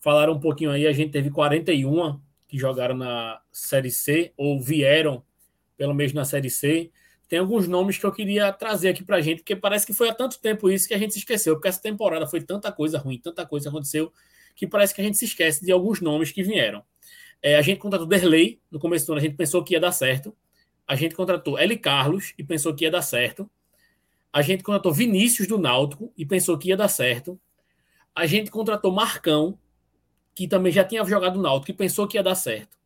[0.05, 5.25] falaram um pouquinho aí, a gente teve 41 que jogaram na Série C ou vieram
[5.79, 6.91] pelo menos na Série C.
[7.27, 10.11] Tem alguns nomes que eu queria trazer aqui para a gente, porque parece que foi
[10.11, 12.99] há tanto tempo isso que a gente se esqueceu, porque essa temporada foi tanta coisa
[12.99, 14.13] ruim, tanta coisa aconteceu,
[14.55, 16.85] que parece que a gente se esquece de alguns nomes que vieram.
[17.43, 19.93] É, a gente contratou Derley, no começo do ano a gente pensou que ia dar
[19.93, 20.37] certo.
[20.87, 23.51] A gente contratou Eli Carlos e pensou que ia dar certo.
[24.31, 27.41] A gente contratou Vinícius do Náutico e pensou que ia dar certo.
[28.15, 29.59] A gente contratou Marcão,
[30.35, 32.77] que também já tinha jogado no Náutico e pensou que ia dar certo.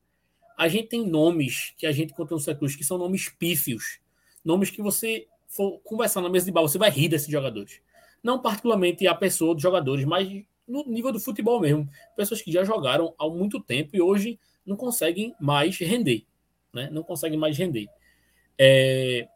[0.57, 4.01] A gente tem nomes que a gente conta no Cruz que são nomes pífios.
[4.45, 7.81] Nomes que você for conversar na mesa de bar, você vai rir desses jogadores.
[8.23, 11.89] Não particularmente a pessoa dos jogadores, mas no nível do futebol mesmo.
[12.17, 16.27] Pessoas que já jogaram há muito tempo e hoje não conseguem mais render.
[16.73, 16.91] né?
[16.93, 17.89] Não consegue mais render.
[18.59, 19.27] É,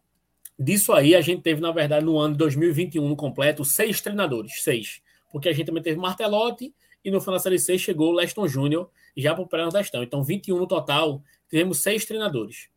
[0.59, 4.63] disso aí, a gente teve, na verdade, no ano de 2021 no completo, seis treinadores,
[4.63, 5.01] seis.
[5.31, 8.47] Porque a gente também teve Martelotti e no final da Série C chegou o Leston
[8.47, 10.03] Júnior já para o pré-nordestão.
[10.03, 12.69] Então, 21 no total, tivemos seis treinadores.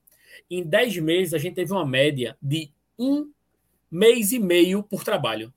[0.49, 3.31] Em 10 meses, a gente teve uma média de um
[3.89, 5.53] mês e meio por trabalho.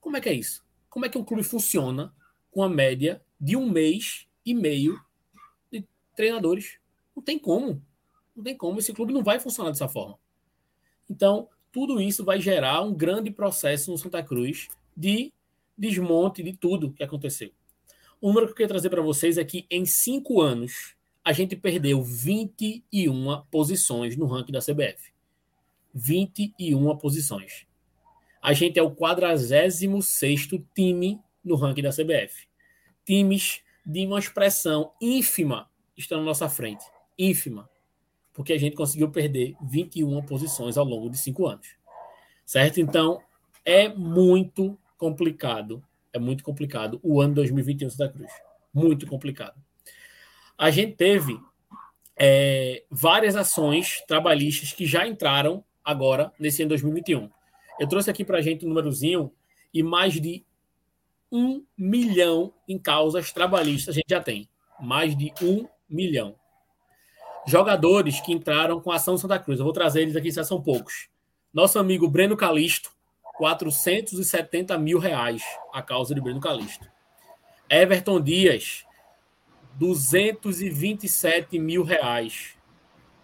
[0.00, 0.64] Como é que é isso?
[0.88, 2.14] Como é que um clube funciona
[2.50, 5.00] com a média de um mês e meio
[5.70, 6.78] de treinadores?
[7.14, 7.82] Não tem como.
[8.34, 8.78] Não tem como.
[8.78, 10.18] Esse clube não vai funcionar dessa forma.
[11.08, 15.32] Então, tudo isso vai gerar um grande processo no Santa Cruz de
[15.76, 17.50] desmonte de tudo que aconteceu.
[18.24, 21.54] O número que eu queria trazer para vocês é que em cinco anos a gente
[21.54, 25.12] perdeu 21 posições no ranking da CBF.
[25.92, 27.66] 21 posições.
[28.40, 29.78] A gente é o 46
[30.74, 32.48] time no ranking da CBF.
[33.04, 36.86] Times de uma expressão ínfima estão na nossa frente.
[37.18, 37.68] Ínfima.
[38.32, 41.76] Porque a gente conseguiu perder 21 posições ao longo de cinco anos.
[42.46, 42.80] Certo?
[42.80, 43.20] Então,
[43.66, 45.84] é muito complicado.
[46.14, 48.32] É muito complicado o ano 2021 Santa Cruz.
[48.72, 49.60] Muito complicado.
[50.56, 51.36] A gente teve
[52.16, 57.28] é, várias ações trabalhistas que já entraram agora, nesse ano 2021.
[57.80, 59.32] Eu trouxe aqui para a gente um númerozinho
[59.72, 60.44] e mais de
[61.32, 64.48] um milhão em causas trabalhistas a gente já tem.
[64.80, 66.36] Mais de um milhão.
[67.44, 69.58] Jogadores que entraram com a ação Santa Cruz.
[69.58, 71.08] Eu vou trazer eles aqui, já são poucos.
[71.52, 72.93] Nosso amigo Breno Calisto,
[73.36, 75.42] 470 mil reais
[75.72, 76.86] a causa de Breno Calisto.
[77.68, 78.84] Everton Dias,
[79.74, 82.56] 227 mil reais.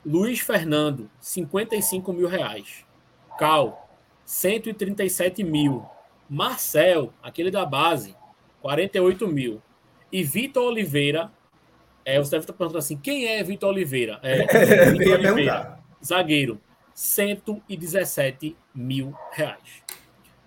[0.05, 2.85] Luiz Fernando, 55 mil reais.
[3.39, 3.89] Cal,
[4.25, 5.85] 137 mil.
[6.29, 8.17] Marcel, aquele da base,
[8.63, 9.63] 48 mil.
[10.11, 11.31] E Vitor Oliveira,
[12.05, 14.19] é, você deve estar perguntando assim, quem é Vitor Oliveira?
[14.23, 14.47] É,
[14.91, 16.61] Vitor Oliveira, zagueiro,
[16.95, 19.83] 117 mil reais.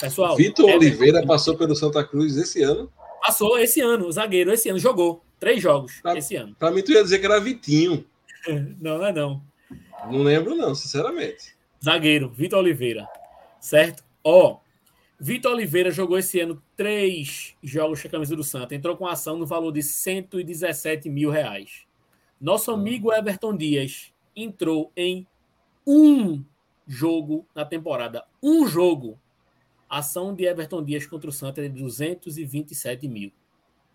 [0.04, 2.92] Pessoal, Vitor é, Oliveira passou pelo Santa Cruz esse ano.
[3.22, 6.54] Passou esse ano, zagueiro, esse ano, jogou três jogos pra, esse ano.
[6.60, 8.06] Para mim, tu ia dizer que era Vitinho.
[8.82, 9.42] Não, não é não.
[10.12, 11.56] Não lembro, não, sinceramente.
[11.82, 13.08] Zagueiro, Vitor Oliveira.
[13.62, 14.04] Certo?
[14.22, 14.58] Ó,
[15.18, 18.76] Vitor Oliveira jogou esse ano três jogos com a camisa do Santa.
[18.76, 21.84] Entrou com ação no valor de 117 mil reais.
[22.42, 22.76] Nosso hum.
[22.76, 25.26] amigo Everton Dias entrou em
[25.88, 26.44] um
[26.86, 28.26] jogo na temporada.
[28.42, 29.18] Um jogo.
[29.98, 33.32] Ação de Everton Dias contra o Santa é de 227 mil.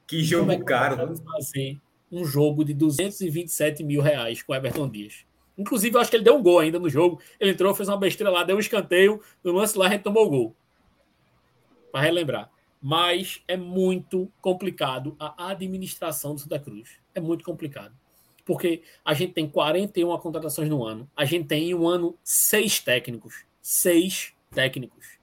[0.06, 1.14] Que jogo é que caro.
[1.16, 1.78] fazer
[2.10, 5.26] um jogo de 227 mil reais com Everton Dias.
[5.56, 7.20] Inclusive, eu acho que ele deu um gol ainda no jogo.
[7.38, 9.20] Ele entrou, fez uma besteira lá, deu um escanteio.
[9.42, 10.56] No lance lá, a gente tomou o gol.
[11.90, 12.50] Para relembrar.
[12.80, 16.90] Mas é muito complicado a administração do Santa Cruz.
[17.12, 17.92] É muito complicado.
[18.44, 21.10] Porque a gente tem 41 contratações no ano.
[21.16, 23.44] A gente tem em um ano seis técnicos.
[23.60, 25.17] Seis técnicos.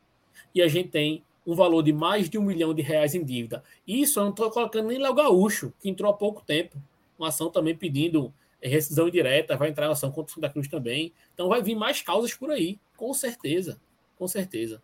[0.55, 3.63] E a gente tem um valor de mais de um milhão de reais em dívida.
[3.85, 6.81] Isso eu não estou colocando nem Léo Gaúcho, que entrou há pouco tempo.
[7.19, 8.33] Uma ação também pedindo
[8.67, 11.13] rescisão indireta, vai entrar ação contra o Santa Cruz também.
[11.33, 13.79] Então vai vir mais causas por aí, com certeza,
[14.17, 14.81] com certeza.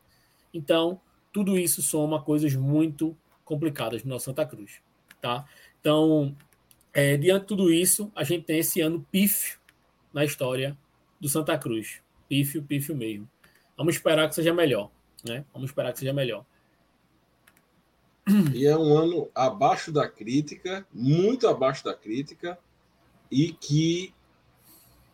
[0.54, 1.00] Então,
[1.32, 4.82] tudo isso soma coisas muito complicadas no nosso Santa Cruz,
[5.22, 5.46] tá?
[5.80, 6.36] Então,
[6.94, 9.60] é, diante de tudo isso, a gente tem esse ano pífio
[10.14, 10.78] na história
[11.20, 12.02] do Santa Cruz.
[12.28, 13.28] Pífio, pífio mesmo.
[13.76, 14.92] Vamos esperar que seja melhor,
[15.24, 15.46] né?
[15.54, 16.46] Vamos esperar que seja melhor.
[18.54, 22.58] E é um ano abaixo da crítica, muito abaixo da crítica,
[23.30, 24.14] e que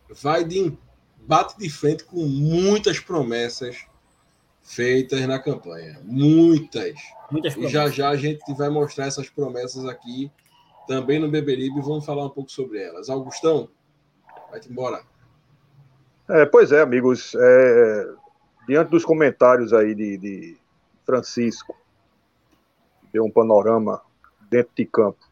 [0.08, 0.76] vai de
[1.26, 3.86] bate de frente com muitas promessas
[4.62, 6.00] feitas na campanha.
[6.04, 6.94] Muitas.
[7.30, 10.30] muitas e já já a gente vai mostrar essas promessas aqui
[10.86, 13.10] também no Beberibe e vamos falar um pouco sobre elas.
[13.10, 13.68] Augustão,
[14.50, 15.02] vai-te embora.
[16.28, 17.34] É, pois é, amigos.
[17.34, 18.14] É,
[18.68, 20.56] diante dos comentários aí de, de
[21.06, 21.74] Francisco,
[23.10, 24.02] deu um panorama
[24.50, 25.26] dentro de campo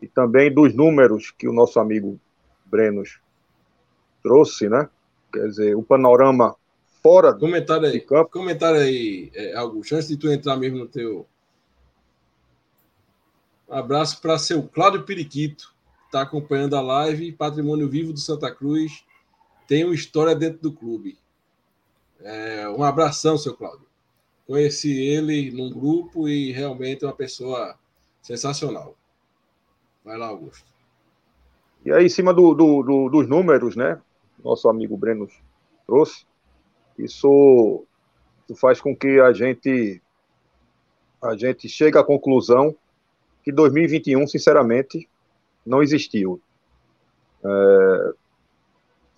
[0.00, 2.20] e também dos números que o nosso amigo
[2.66, 3.18] Brenos
[4.22, 4.88] trouxe, né?
[5.32, 6.54] Quer dizer, o panorama
[7.02, 8.30] fora comentário aí, campo.
[8.30, 11.26] Comentário aí, é, Augusto, antes de tu entrar mesmo no teu.
[13.66, 17.32] Um abraço para seu Cláudio Periquito, que está acompanhando a live.
[17.32, 19.04] Patrimônio Vivo do Santa Cruz.
[19.66, 21.18] Tem uma história dentro do clube.
[22.20, 23.86] É, um abração, seu Cláudio.
[24.46, 27.78] Conheci ele num grupo e realmente é uma pessoa
[28.20, 28.96] sensacional.
[30.04, 30.66] Vai lá, Augusto.
[31.84, 34.00] E aí, em cima do, do, do, dos números, né?
[34.42, 35.28] Nosso amigo Breno
[35.86, 36.26] trouxe.
[36.98, 37.84] Isso,
[38.44, 40.00] isso faz com que a gente
[41.22, 42.76] a gente chegue à conclusão
[43.42, 45.08] que 2021, sinceramente,
[45.64, 46.40] não existiu.
[47.42, 48.12] É,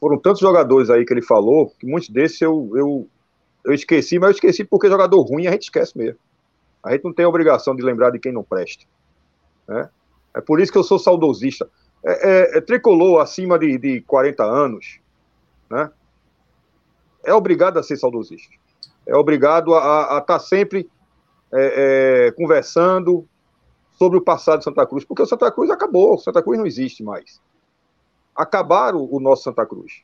[0.07, 3.09] foram tantos jogadores aí que ele falou, que muitos desses eu, eu,
[3.65, 6.21] eu esqueci, mas eu esqueci porque jogador ruim a gente esquece mesmo.
[6.81, 8.85] A gente não tem a obrigação de lembrar de quem não presta.
[9.67, 9.91] Né?
[10.33, 11.69] É por isso que eu sou saudosista.
[12.05, 15.01] É, é, é tricolor acima de, de 40 anos,
[15.69, 15.91] né?
[17.25, 18.55] É obrigado a ser saudosista.
[19.05, 20.89] É obrigado a estar tá sempre
[21.53, 23.27] é, é, conversando
[23.95, 26.67] sobre o passado de Santa Cruz, porque o Santa Cruz acabou, o Santa Cruz não
[26.67, 27.41] existe mais.
[28.37, 30.03] Acabaram o nosso Santa Cruz.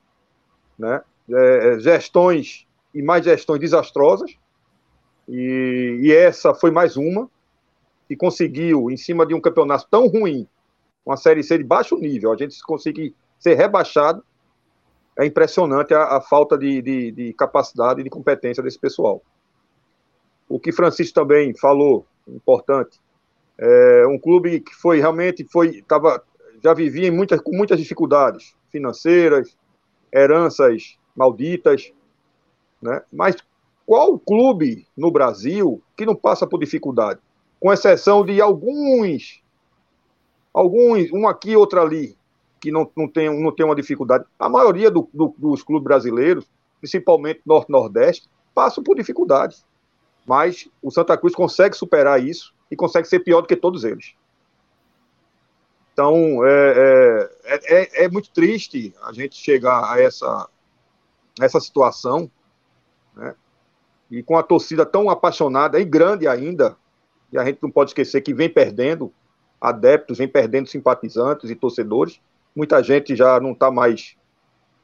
[0.79, 1.03] Né?
[1.31, 4.37] É, é, gestões e mais gestões desastrosas,
[5.29, 7.31] e, e, essa foi mais uma,
[8.09, 10.47] que conseguiu, em cima de um campeonato tão ruim,
[11.07, 14.23] uma Série C de baixo nível, a gente conseguir ser rebaixado,
[15.19, 19.23] é impressionante a, a falta de, de, de capacidade e de competência desse pessoal.
[20.49, 23.01] O que Francisco também falou, importante,
[23.59, 26.23] é um clube que foi realmente foi tava
[26.63, 29.57] já vivia muitas, com muitas dificuldades financeiras,
[30.13, 31.93] heranças malditas,
[32.81, 33.03] né?
[33.13, 33.37] Mas
[33.87, 37.21] qual clube no Brasil que não passa por dificuldade?
[37.61, 39.43] Com exceção de alguns,
[40.53, 42.17] alguns, um aqui, outro ali,
[42.61, 44.25] que não, não, tem, não tem uma dificuldade.
[44.39, 46.47] A maioria do, do, dos clubes brasileiros,
[46.81, 49.65] principalmente Norte-Nordeste, passam por dificuldades.
[50.27, 54.15] Mas o Santa Cruz consegue superar isso e consegue ser pior do que todos eles.
[55.93, 60.49] Então, é, é, é, é muito triste a gente chegar a essa,
[61.41, 62.31] essa situação,
[63.15, 63.35] né?
[64.11, 66.77] e com a torcida tão apaixonada e grande ainda,
[67.31, 69.13] e a gente não pode esquecer que vem perdendo
[69.61, 72.21] adeptos, vem perdendo simpatizantes e torcedores,
[72.57, 74.17] muita gente já não está mais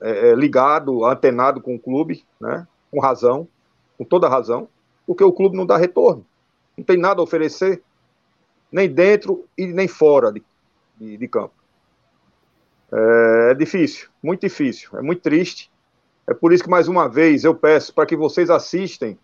[0.00, 2.66] é, é, ligado, antenado com o clube, né?
[2.90, 3.48] com razão,
[3.96, 4.68] com toda razão,
[5.06, 6.24] porque o clube não dá retorno,
[6.76, 7.82] não tem nada a oferecer,
[8.70, 10.42] nem dentro e nem fora de,
[10.98, 11.54] de, de campo.
[12.92, 15.70] É, é difícil, muito difícil, é muito triste.
[16.26, 19.18] É por isso que, mais uma vez, eu peço para que vocês assistem,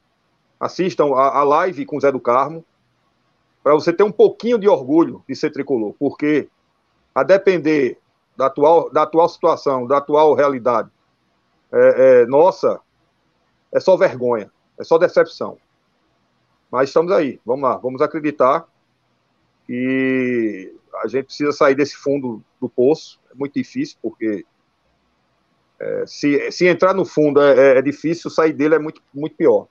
[0.58, 2.64] assistam a, a live com o Zé do Carmo,
[3.62, 6.48] para você ter um pouquinho de orgulho de ser tricolor, porque
[7.14, 7.98] a depender
[8.36, 10.90] da atual, da atual situação, da atual realidade,
[11.72, 12.80] é, é, nossa,
[13.72, 15.58] é só vergonha, é só decepção.
[16.70, 18.66] Mas estamos aí, vamos lá, vamos acreditar
[19.68, 23.20] e a gente precisa sair desse fundo do poço.
[23.30, 24.44] É muito difícil, porque
[25.80, 29.36] é, se, se entrar no fundo é, é, é, difícil, sair dele é muito, muito
[29.36, 29.66] pior.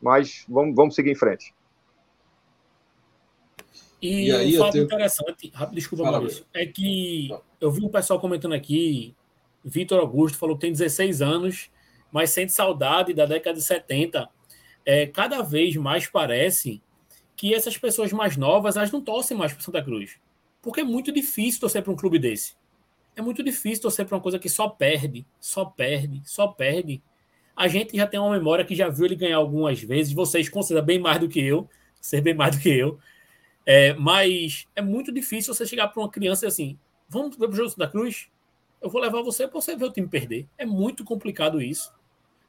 [0.00, 1.54] Mas vamos, vamos seguir em frente.
[4.00, 4.84] E, e aí, um fato tenho...
[4.84, 7.28] interessante, rápido, desculpa, Fala, Maurício, é que
[7.60, 9.14] eu vi um pessoal comentando aqui,
[9.62, 11.70] Vitor Augusto falou que tem 16 anos,
[12.10, 14.28] mas sente saudade da década de 70.
[14.86, 16.80] É, cada vez mais parece
[17.36, 20.18] que essas pessoas mais novas elas não torcem mais para Santa Cruz.
[20.62, 22.54] Porque é muito difícil torcer para um clube desse.
[23.16, 27.02] É muito difícil torcer para uma coisa que só perde, só perde, só perde.
[27.56, 30.12] A gente já tem uma memória que já viu ele ganhar algumas vezes.
[30.12, 31.68] Vocês consideram bem mais do que eu,
[32.00, 32.98] ser bem mais do que eu.
[33.66, 37.52] É, mas é muito difícil você chegar para uma criança e assim, vamos ver o
[37.52, 38.28] jogo da Cruz?
[38.80, 40.48] Eu vou levar você para você ver o time perder.
[40.56, 41.92] É muito complicado isso.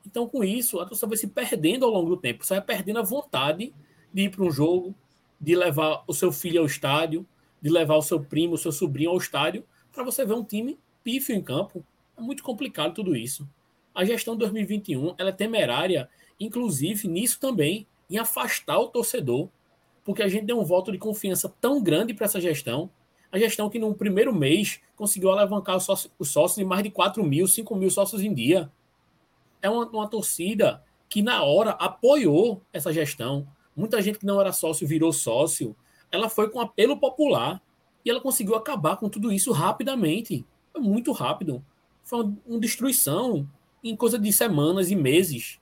[0.06, 2.46] Então, com isso, a torcida vai se perdendo ao longo do tempo.
[2.46, 3.74] Você vai perdendo a vontade
[4.14, 4.96] de ir para um jogo,
[5.40, 7.26] de levar o seu filho ao estádio,
[7.62, 10.80] de levar o seu primo, o seu sobrinho ao estádio, para você ver um time
[11.04, 11.86] pífio em campo.
[12.18, 13.48] É muito complicado tudo isso.
[13.94, 16.10] A gestão de 2021 ela é temerária,
[16.40, 19.50] inclusive nisso também, em afastar o torcedor
[20.04, 22.90] porque a gente deu um voto de confiança tão grande para essa gestão.
[23.32, 26.90] A gestão que no primeiro mês conseguiu alavancar os sócios, os sócios de mais de
[26.90, 28.70] 4 mil, 5 mil sócios em dia.
[29.62, 33.48] É uma, uma torcida que na hora apoiou essa gestão.
[33.76, 35.76] Muita gente que não era sócio virou sócio.
[36.12, 37.62] Ela foi com apelo popular
[38.04, 40.46] e ela conseguiu acabar com tudo isso rapidamente.
[40.72, 41.64] Foi muito rápido.
[42.04, 43.48] Foi uma, destruição
[43.84, 45.60] em coisa de semanas e meses.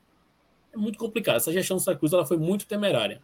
[0.73, 1.37] É muito complicado.
[1.37, 3.21] Essa gestão do Santa Cruz ela foi muito temerária.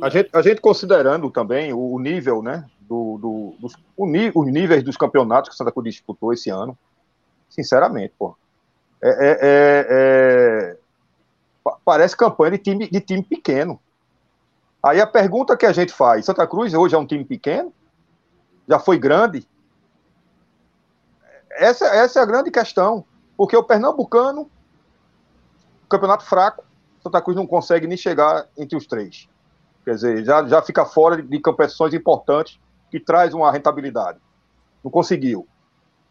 [0.00, 4.06] A gente, a gente considerando também o, nível, né, do, do dos, o,
[4.40, 6.76] os níveis dos campeonatos que o Santa Cruz disputou esse ano,
[7.50, 8.34] sinceramente, pô,
[9.02, 10.76] é, é, é, é
[11.84, 13.78] parece campanha de time, de time pequeno.
[14.88, 17.70] Aí a pergunta que a gente faz, Santa Cruz hoje é um time pequeno?
[18.66, 19.46] Já foi grande?
[21.50, 23.04] Essa, essa é a grande questão,
[23.36, 24.50] porque o Pernambucano,
[25.90, 26.64] campeonato fraco,
[27.02, 29.28] Santa Cruz não consegue nem chegar entre os três.
[29.84, 32.58] Quer dizer, já, já fica fora de, de competições importantes
[32.90, 34.18] que traz uma rentabilidade.
[34.82, 35.46] Não conseguiu.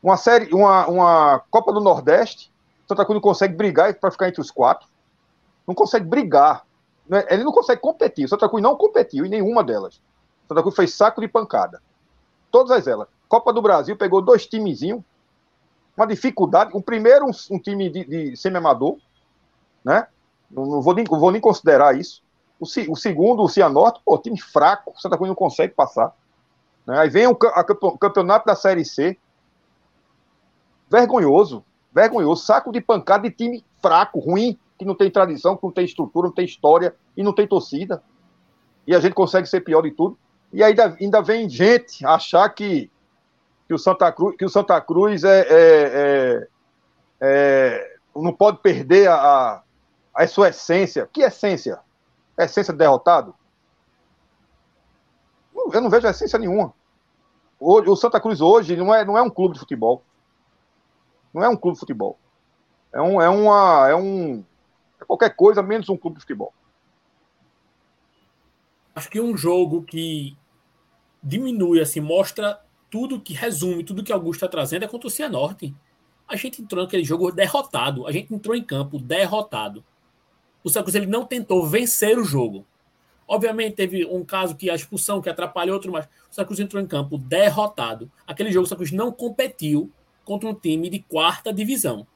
[0.03, 2.53] Uma série, uma, uma Copa do Nordeste,
[2.87, 4.87] Santa Cruz não consegue brigar para ficar entre os quatro.
[5.65, 6.66] Não consegue brigar.
[7.07, 7.25] Né?
[7.29, 8.27] Ele não consegue competir.
[8.27, 10.01] Santa Cruz não competiu em nenhuma delas.
[10.47, 11.81] Santa Cruz fez saco de pancada.
[12.51, 13.07] Todas elas.
[13.27, 15.01] Copa do Brasil pegou dois timezinhos.
[15.95, 16.71] uma dificuldade.
[16.73, 18.97] O primeiro, um, um time de, de semi-amador,
[19.83, 20.07] né?
[20.49, 22.23] Não, não, vou nem, vou nem considerar isso.
[22.59, 26.15] O, o segundo, o Cianorte, pô, time fraco, o Santa Cruz não consegue passar.
[26.85, 26.97] Né?
[26.99, 29.17] Aí vem o, a, o campeonato da Série C.
[30.89, 32.43] Vergonhoso, vergonhoso.
[32.43, 36.27] Saco de pancada de time fraco, ruim, que não tem tradição, que não tem estrutura,
[36.27, 38.03] não tem história e não tem torcida.
[38.85, 40.17] E a gente consegue ser pior de tudo.
[40.53, 42.89] E ainda, ainda vem gente achar que,
[43.67, 46.47] que, o, Santa Cruz, que o Santa Cruz é, é, é,
[47.21, 49.61] é não pode perder a,
[50.15, 51.07] a sua essência.
[51.11, 51.79] Que essência?
[52.37, 53.33] essência de derrotado?
[55.73, 56.73] Eu não vejo essência nenhuma.
[57.59, 60.03] O, Santa Cruz hoje não é, não é um clube de futebol.
[61.33, 62.17] Não é um clube de futebol.
[62.93, 64.45] É um, é uma, é um,
[64.99, 66.53] é qualquer coisa menos um clube de futebol.
[68.95, 70.35] Acho que um jogo que
[71.21, 75.75] diminui, assim, mostra tudo que resume, tudo que Augusto está trazendo é contra o Cianorte.
[76.27, 78.07] A gente entrou naquele jogo derrotado.
[78.07, 79.83] A gente entrou em campo derrotado.
[80.63, 82.65] O Santa Cruz ele não tentou vencer o jogo.
[83.27, 86.81] Obviamente teve um caso que a expulsão que atrapalhou outro, mas o Santa Cruz entrou
[86.81, 88.11] em campo derrotado.
[88.25, 89.91] Aquele jogo o Santa Cruz não competiu
[90.23, 92.07] contra um time de quarta divisão.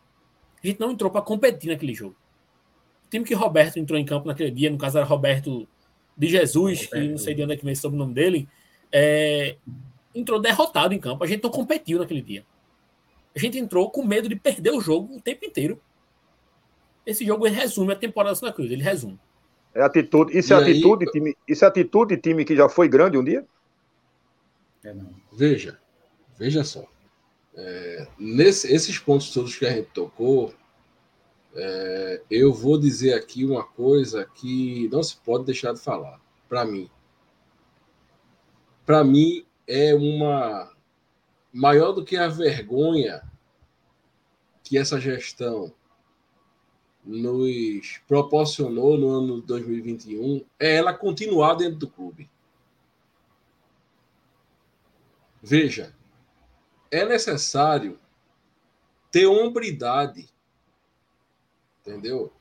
[0.64, 2.16] A gente não entrou para competir naquele jogo.
[3.12, 5.68] O time que Roberto entrou em campo naquele dia, no caso era Roberto
[6.16, 8.48] de Jesus, que não sei de onde é que vem sobre o nome dele,
[8.90, 9.58] é,
[10.16, 11.22] entrou derrotado em campo.
[11.22, 12.46] A gente não competiu naquele dia.
[13.36, 15.78] A gente entrou com medo de perder o jogo o tempo inteiro.
[17.06, 19.20] Esse jogo ele resume a temporada da Santa Cruz, ele resume.
[19.76, 23.18] É atitude, isso é atitude, time, isso é atitude de time que já foi grande
[23.18, 23.46] um dia?
[24.86, 24.96] É,
[25.34, 25.78] veja,
[26.40, 26.86] veja só.
[27.56, 30.54] É, nesse, esses pontos todos que a gente tocou,
[31.56, 36.66] é, eu vou dizer aqui uma coisa que não se pode deixar de falar, para
[36.66, 36.90] mim.
[38.86, 40.72] Para mim, é uma.
[41.54, 43.22] Maior do que a vergonha
[44.64, 45.74] que essa gestão
[47.04, 52.30] nos proporcionou no ano de 2021 é ela continuar dentro do clube.
[55.44, 55.94] Veja,
[56.90, 58.00] é necessário
[59.12, 60.31] ter hombridade
[61.82, 62.32] Entendeu?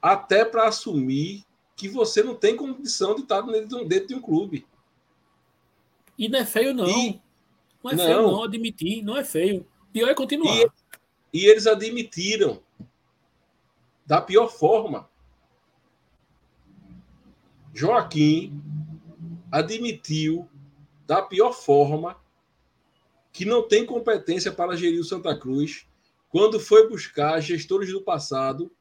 [0.00, 1.44] Até para assumir
[1.76, 4.66] que você não tem condição de estar dentro, dentro de um clube.
[6.18, 6.88] E não é feio, não.
[6.88, 7.20] E,
[7.82, 8.04] não é não.
[8.04, 9.02] feio, não, admitir.
[9.02, 9.66] Não é feio.
[9.92, 10.56] Pior é continuar.
[10.56, 10.70] E,
[11.32, 12.62] e eles admitiram.
[14.06, 15.08] Da pior forma.
[17.74, 18.60] Joaquim
[19.50, 20.48] admitiu
[21.06, 22.16] da pior forma
[23.32, 25.86] que não tem competência para gerir o Santa Cruz
[26.32, 28.74] quando foi buscar gestores do passado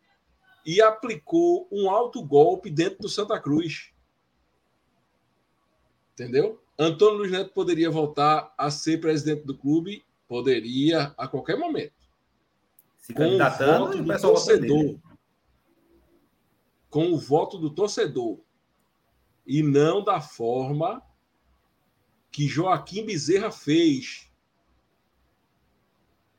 [0.66, 3.92] e aplicou um alto golpe dentro do Santa Cruz.
[6.14, 6.64] Entendeu?
[6.80, 10.06] Antônio Luiz Neto poderia voltar a ser presidente do clube?
[10.30, 11.94] Poderia a qualquer momento.
[12.98, 15.00] Se com o voto do torcedor.
[16.90, 18.40] Com o voto do torcedor.
[19.46, 21.04] E não da forma
[22.32, 24.31] que Joaquim Bezerra fez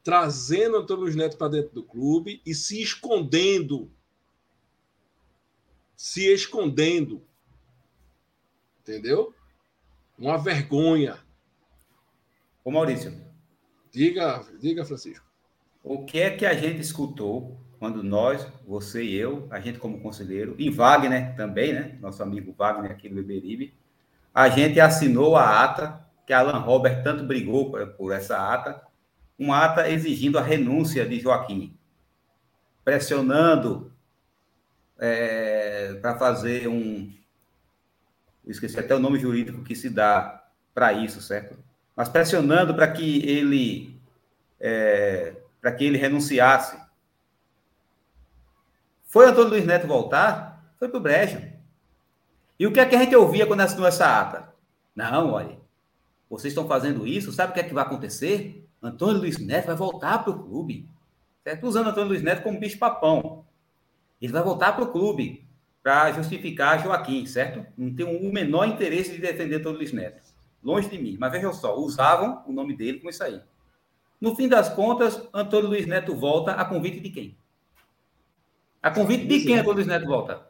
[0.03, 3.91] trazendo Antônio Luiz Neto para dentro do clube e se escondendo.
[5.97, 7.23] Se escondendo.
[8.81, 9.35] Entendeu?
[10.19, 11.19] Uma vergonha.
[12.65, 13.21] Ô Maurício.
[13.93, 15.25] Diga, diga, Francisco.
[15.85, 20.01] O que é que a gente escutou quando nós, você e eu, a gente como
[20.01, 21.99] conselheiro, e Wagner também, né?
[22.01, 23.75] Nosso amigo Wagner aqui do Beberibe,
[24.33, 28.81] a gente assinou a ata, que Alan Robert tanto brigou por, por essa ata,
[29.39, 31.77] uma ata exigindo a renúncia de Joaquim,
[32.85, 33.93] pressionando
[34.99, 37.13] é, para fazer um.
[38.47, 41.57] Esqueci até o nome jurídico que se dá para isso, certo?
[41.95, 44.01] Mas pressionando para que ele
[44.61, 46.77] é, para que ele renunciasse.
[49.07, 50.75] Foi Antônio Luiz Neto voltar?
[50.79, 51.41] Foi para o Brejo.
[52.59, 54.53] E o que é que a gente ouvia quando assinou essa ata?
[54.95, 55.59] Não, olha,
[56.31, 58.62] vocês estão fazendo isso, sabe o que é que vai acontecer?
[58.83, 60.89] Antônio Luiz Neto vai voltar para o clube.
[61.45, 61.67] Certo?
[61.67, 63.45] Usando Antônio Luiz Neto como bicho-papão.
[64.21, 65.47] Ele vai voltar para o clube
[65.83, 67.67] para justificar Joaquim, certo?
[67.77, 70.23] Não tem o menor interesse de defender Antônio Luiz Neto.
[70.63, 71.17] Longe de mim.
[71.19, 73.41] Mas vejam só, usavam o nome dele com isso aí.
[74.21, 77.37] No fim das contas, Antônio Luiz Neto volta a convite de quem?
[78.81, 80.47] A convite de quem Antônio Luiz Neto volta?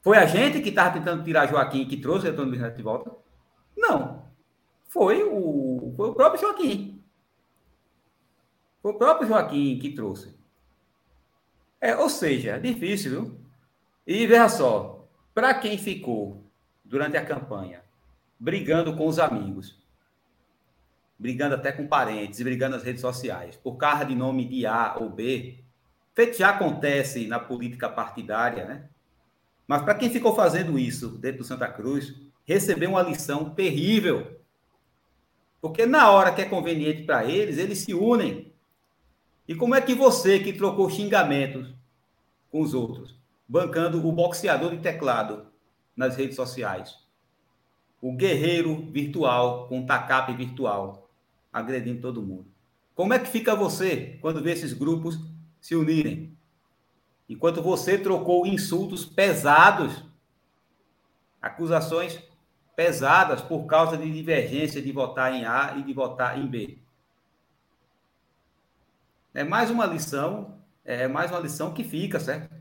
[0.00, 3.12] Foi a gente que estava tentando tirar Joaquim que trouxe Antônio Luiz Neto de volta?
[3.76, 4.24] Não.
[4.88, 6.91] Foi o, foi o próprio Joaquim.
[8.82, 10.36] Foi o próprio Joaquim que trouxe.
[11.80, 13.40] É, ou seja, difícil, viu?
[14.06, 16.44] E veja só, para quem ficou
[16.84, 17.82] durante a campanha
[18.38, 19.80] brigando com os amigos,
[21.16, 25.08] brigando até com parentes brigando nas redes sociais, por causa de nome de A ou
[25.08, 25.60] B,
[26.12, 28.88] feito já acontece na política partidária, né?
[29.66, 32.14] Mas para quem ficou fazendo isso dentro do Santa Cruz,
[32.44, 34.40] recebeu uma lição terrível.
[35.60, 38.51] Porque na hora que é conveniente para eles, eles se unem.
[39.46, 41.74] E como é que você que trocou xingamentos
[42.50, 43.16] com os outros,
[43.48, 45.46] bancando o boxeador de teclado
[45.96, 46.98] nas redes sociais,
[48.00, 51.08] o guerreiro virtual com tacape virtual,
[51.52, 52.46] agredindo todo mundo.
[52.94, 55.18] Como é que fica você quando vê esses grupos
[55.60, 56.36] se unirem?
[57.28, 60.04] Enquanto você trocou insultos pesados,
[61.40, 62.20] acusações
[62.76, 66.81] pesadas por causa de divergência de votar em A e de votar em B.
[69.34, 72.54] É mais uma lição, é mais uma lição que fica, certo?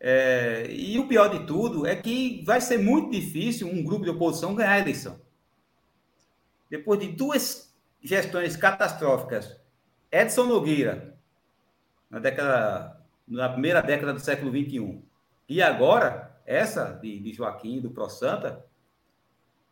[0.00, 4.10] É, e o pior de tudo é que vai ser muito difícil um grupo de
[4.10, 5.20] oposição ganhar a eleição.
[6.68, 9.56] Depois de duas gestões catastróficas,
[10.10, 11.16] Edson Nogueira,
[12.10, 15.00] na década na primeira década do século XXI.
[15.48, 18.64] E agora, essa de, de Joaquim, do Pro Santa,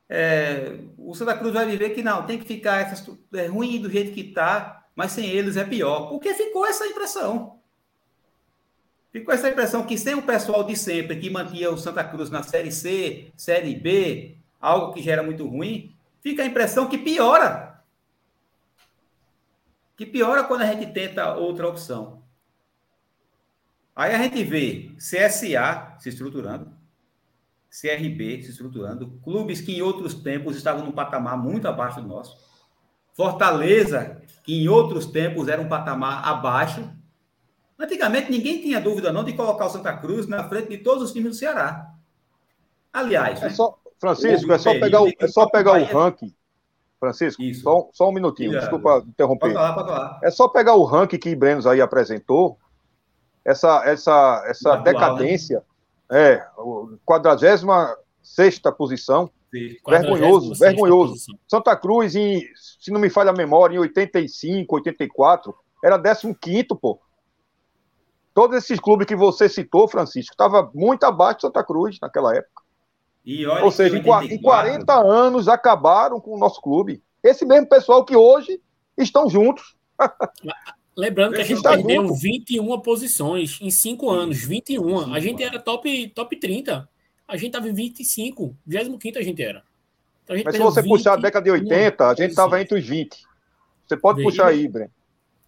[0.09, 3.91] é, o Santa Cruz vai viver que não, tem que ficar essa, é ruim do
[3.91, 6.09] jeito que está, mas sem eles é pior.
[6.09, 7.59] Porque ficou essa impressão.
[9.11, 12.43] Ficou essa impressão que sem o pessoal de sempre que mantinha o Santa Cruz na
[12.43, 17.83] Série C, Série B, algo que já era muito ruim, fica a impressão que piora.
[19.97, 22.23] Que piora quando a gente tenta outra opção.
[23.95, 26.73] Aí a gente vê CSA se estruturando,
[27.69, 32.50] CRB se estruturando, clubes que em outros tempos estavam num patamar muito abaixo do nosso.
[33.21, 36.89] Fortaleza, que em outros tempos era um patamar abaixo.
[37.79, 41.13] Antigamente ninguém tinha dúvida não de colocar o Santa Cruz na frente de todos os
[41.13, 41.93] times do Ceará.
[42.91, 43.51] Aliás, é né?
[43.51, 46.35] só, Francisco, é só pegar o, é só pegar o ranking.
[46.99, 49.53] Francisco, só, só um minutinho, desculpa interromper.
[49.53, 50.21] Pode falar, pode falar.
[50.23, 52.59] É só pegar o ranking que Brenos aí apresentou
[53.45, 55.63] essa, essa, essa Atual, decadência.
[56.11, 56.37] Né?
[56.37, 56.47] É,
[57.05, 57.65] 46
[58.79, 59.31] posição.
[59.51, 61.13] Sim, vergonhoso, vergonhoso.
[61.13, 61.39] Posição.
[61.49, 62.41] Santa Cruz, em,
[62.81, 67.01] se não me falha a memória, em 85, 84, era 15, pô.
[68.33, 72.63] Todos esses clubes que você citou, Francisco, estava muito abaixo de Santa Cruz naquela época.
[73.63, 77.03] Ou seja, 84, em 40 anos acabaram com o nosso clube.
[77.23, 78.61] Esse mesmo pessoal que hoje
[78.97, 79.77] estão juntos.
[80.97, 82.15] Lembrando que a gente perdeu junto.
[82.15, 84.45] 21 posições em 5 anos.
[84.45, 85.13] 21.
[85.13, 86.89] A gente era top, top 30.
[87.31, 88.57] A gente estava em 25.
[88.67, 89.63] 25 a gente era.
[90.25, 92.77] Então, a gente Mas se você puxar a década de 80, a gente estava entre
[92.77, 93.17] os 20.
[93.87, 94.91] Você pode puxar aí, Breno.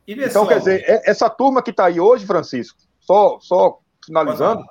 [0.06, 4.64] Então, quer dizer, é, essa turma que está aí hoje, Francisco, só, só finalizando,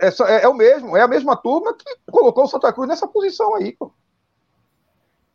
[0.00, 3.08] essa, é, é, o mesmo, é a mesma turma que colocou o Santa Cruz nessa
[3.08, 3.72] posição aí.
[3.72, 3.92] Pô.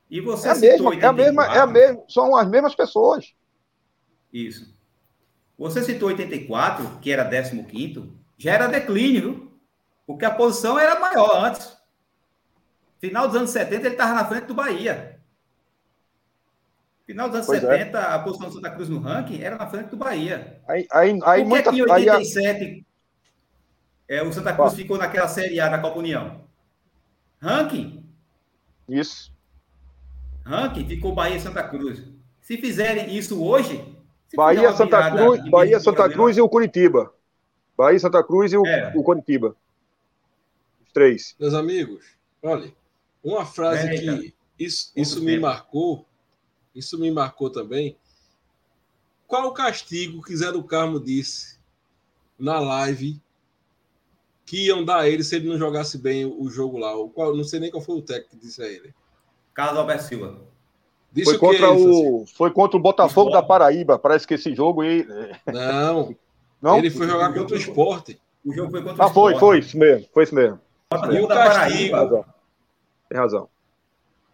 [0.09, 3.33] E você é a mesma, é a mesma, é a mesma, são as mesmas pessoas.
[4.31, 4.71] Isso.
[5.57, 9.54] Você citou 84, que era 15, já era declínio, viu?
[10.05, 11.75] Porque a posição era maior antes.
[12.99, 15.19] Final dos anos 70, ele estava na frente do Bahia.
[17.05, 18.01] Final dos anos pois 70, é.
[18.01, 20.59] a posição do Santa Cruz no ranking era na frente do Bahia.
[20.67, 22.85] Aí, aí, aí Por que, muita, em 87 aí,
[24.07, 26.41] é, o Santa Cruz ficou naquela Série A da Copa União?
[27.39, 28.03] Ranking.
[28.87, 29.31] Isso.
[30.43, 32.03] Ranking ficou Bahia e Santa Cruz.
[32.41, 33.95] Se fizerem isso hoje,
[34.35, 37.13] Bahia, Santa Cruz, Bahia, Santa Cruz e o Curitiba.
[37.77, 38.93] Bahia, Santa Cruz e o, é.
[38.95, 39.55] o Curitiba.
[40.95, 41.35] Três.
[41.37, 42.05] Meus amigos,
[42.41, 42.73] olha,
[43.21, 46.05] uma frase é, que isso, isso me marcou,
[46.73, 47.97] isso me marcou também.
[49.27, 51.59] Qual o castigo que Zé do Carmo disse
[52.39, 53.21] na live
[54.45, 56.95] que iam dar a ele se ele não jogasse bem o jogo lá?
[56.95, 58.95] O qual, não sei nem qual foi o técnico que disse a ele.
[59.53, 60.39] Carlos Alberto Silva
[61.25, 63.99] foi contra, o, foi contra o Botafogo da Paraíba.
[63.99, 65.05] Parece que esse jogo aí.
[65.45, 66.15] Não.
[66.61, 66.77] Não?
[66.77, 68.17] Ele foi jogar contra o esporte.
[68.45, 69.39] O jogo foi contra ah, o foi, esporte.
[69.39, 70.07] foi, isso mesmo.
[70.13, 70.59] Foi isso mesmo.
[71.11, 71.77] E o castigo.
[71.77, 72.25] Tem razão.
[73.09, 73.49] Tem razão.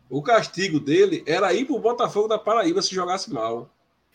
[0.09, 3.69] O castigo dele era ir pro Botafogo da Paraíba se jogasse mal.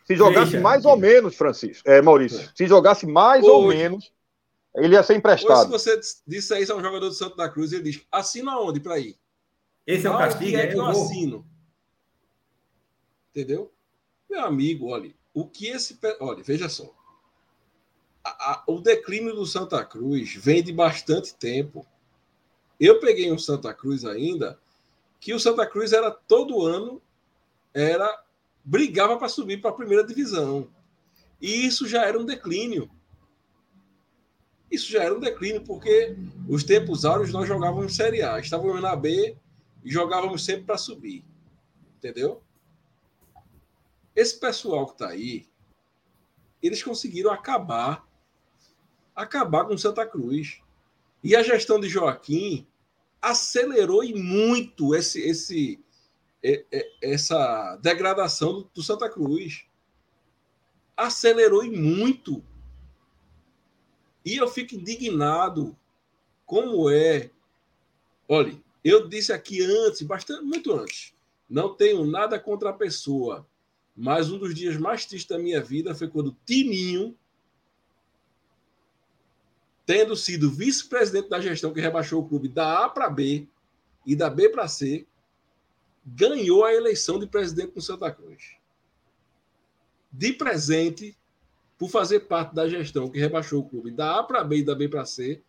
[0.04, 1.88] Se jogasse Veja, mais ou menos, Francisco.
[1.88, 2.40] É, Maurício.
[2.40, 2.48] É.
[2.54, 4.12] Se jogasse mais Hoje, ou menos,
[4.74, 5.72] ele ia ser emprestado.
[5.72, 8.58] Hoje, se você disser isso a um jogador do Santo da Cruz, ele diz: assina
[8.58, 9.18] onde para ir?
[9.86, 11.46] Esse é o castigo, é que eu, eu assino.
[13.30, 13.72] Entendeu?
[14.28, 15.98] Meu amigo, olha, o que esse.
[16.20, 16.94] Olha, veja só.
[18.22, 21.86] A, a, o declínio do Santa Cruz vem de bastante tempo.
[22.78, 24.58] Eu peguei um Santa Cruz ainda,
[25.20, 27.00] que o Santa Cruz era todo ano,
[27.72, 28.24] era
[28.64, 30.68] brigava para subir para a primeira divisão.
[31.40, 32.90] E isso já era um declínio.
[34.70, 36.16] Isso já era um declínio, porque
[36.48, 39.36] os tempos áureos nós jogávamos Série A, estávamos na B
[39.84, 41.24] e jogávamos sempre para subir.
[41.96, 42.42] Entendeu?
[44.14, 45.46] Esse pessoal que está aí,
[46.62, 48.06] eles conseguiram acabar
[49.16, 50.60] acabar com Santa Cruz.
[51.26, 52.64] E a gestão de Joaquim
[53.20, 55.84] acelerou e muito esse, esse,
[57.02, 59.64] essa degradação do Santa Cruz.
[60.96, 62.44] Acelerou e muito.
[64.24, 65.76] E eu fico indignado
[66.46, 67.28] como é.
[68.28, 71.12] Olha, eu disse aqui antes, bastante, muito antes,
[71.50, 73.44] não tenho nada contra a pessoa,
[73.96, 77.18] mas um dos dias mais tristes da minha vida foi quando Tininho,
[79.86, 83.46] tendo sido vice-presidente da gestão que rebaixou o clube da A para B
[84.04, 85.06] e da B para C,
[86.04, 88.56] ganhou a eleição de presidente no Santa Cruz.
[90.10, 91.16] De presente,
[91.78, 94.74] por fazer parte da gestão que rebaixou o clube da A para B e da
[94.74, 95.40] B para C,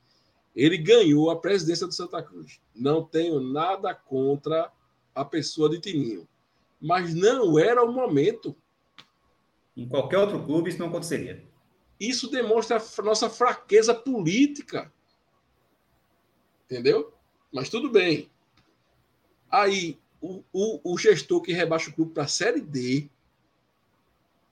[0.56, 2.60] ele ganhou a presidência do Santa Cruz.
[2.76, 4.72] Não tenho nada contra
[5.16, 6.28] a pessoa de Tininho,
[6.80, 8.56] mas não era o momento.
[9.76, 11.47] Em qualquer outro clube isso não aconteceria.
[12.00, 14.92] Isso demonstra a nossa fraqueza política.
[16.66, 17.14] Entendeu?
[17.52, 18.30] Mas tudo bem.
[19.50, 23.10] Aí, o, o, o gestor que rebaixa o clube para a Série D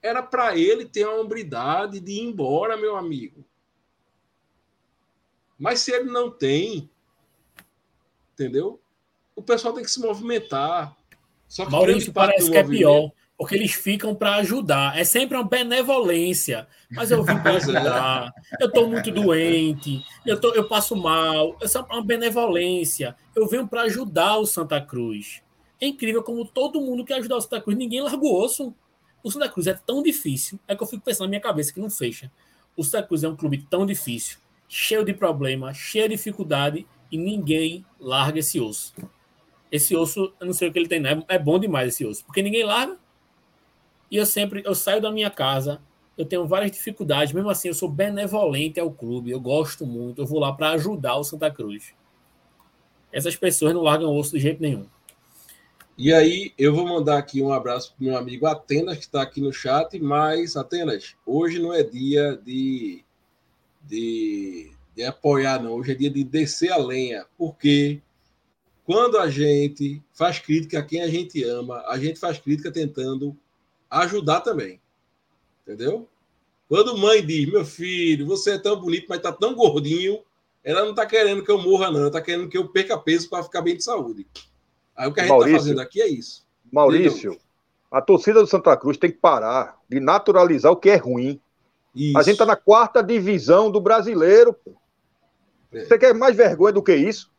[0.02, 3.44] era para ele ter a hombridade de ir embora, meu amigo.
[5.58, 6.90] Mas se ele não tem,
[8.34, 8.80] entendeu?
[9.36, 10.96] O pessoal tem que se movimentar.
[11.48, 14.98] Só que Maurício parece que é pior, porque eles ficam para ajudar.
[14.98, 16.68] É sempre uma benevolência.
[16.90, 17.58] Mas eu vim para é.
[17.58, 18.34] ajudar.
[18.60, 20.04] Eu estou muito doente.
[20.26, 21.58] Eu, tô, eu passo mal.
[21.62, 23.16] É uma benevolência.
[23.36, 25.42] Eu venho para ajudar o Santa Cruz.
[25.82, 27.78] É incrível como todo mundo quer ajudar o Santa Cruz.
[27.78, 28.74] Ninguém larga o osso.
[29.26, 31.80] O Santa Cruz é tão difícil, é que eu fico pensando na minha cabeça que
[31.80, 32.32] não fecha.
[32.78, 34.38] O Santa Cruz é um clube tão difícil,
[34.70, 38.94] cheio de problemas, cheio de dificuldade, e ninguém larga esse osso.
[39.72, 41.24] Esse osso, eu não sei o que ele tem, né?
[41.28, 43.00] é bom demais esse osso, porque ninguém larga.
[44.10, 45.82] E eu sempre, eu saio da minha casa,
[46.18, 50.26] eu tenho várias dificuldades, mesmo assim eu sou benevolente ao clube, eu gosto muito, eu
[50.26, 51.94] vou lá para ajudar o Santa Cruz.
[53.12, 54.86] Essas pessoas não largam o osso de jeito nenhum.
[55.98, 59.40] E aí, eu vou mandar aqui um abraço para meu amigo Atenas, que está aqui
[59.40, 63.02] no chat, mas, Atenas, hoje não é dia de,
[63.82, 65.72] de, de apoiar, não.
[65.72, 68.02] Hoje é dia de descer a lenha, porque
[68.84, 73.36] quando a gente faz crítica a quem a gente ama, a gente faz crítica tentando
[74.02, 74.80] ajudar também.
[75.64, 76.08] Entendeu?
[76.68, 80.20] Quando mãe diz, meu filho, você é tão bonito, mas tá tão gordinho,
[80.64, 82.02] ela não tá querendo que eu morra, não.
[82.02, 84.26] Ela tá querendo que eu perca peso para ficar bem de saúde.
[84.96, 86.46] Aí o que a gente está fazendo aqui é isso.
[86.72, 87.38] Maurício,
[87.92, 91.40] a torcida do Santa Cruz tem que parar de naturalizar o que é ruim.
[91.96, 92.18] Isso.
[92.18, 94.56] A gente está na quarta divisão do brasileiro.
[95.72, 95.86] É.
[95.86, 97.32] Você quer mais vergonha do que isso?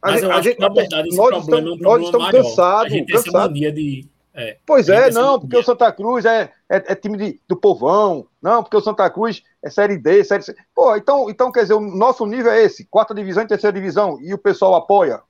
[0.00, 1.78] A Mas gente, eu acho gente, que, na verdade, esse nós problema estamos, é um
[1.78, 2.44] problema nós estamos maior.
[2.44, 2.92] cansados.
[2.92, 4.08] A gente tem essa mania de...
[4.38, 8.26] É, pois é, não, porque o Santa Cruz é, é, é, time de, do povão,
[8.42, 10.54] não, porque o Santa Cruz é Série D, Série C.
[10.74, 14.18] Pô, então, então quer dizer, o nosso nível é esse, quarta divisão e terceira divisão,
[14.20, 15.22] e o pessoal apoia.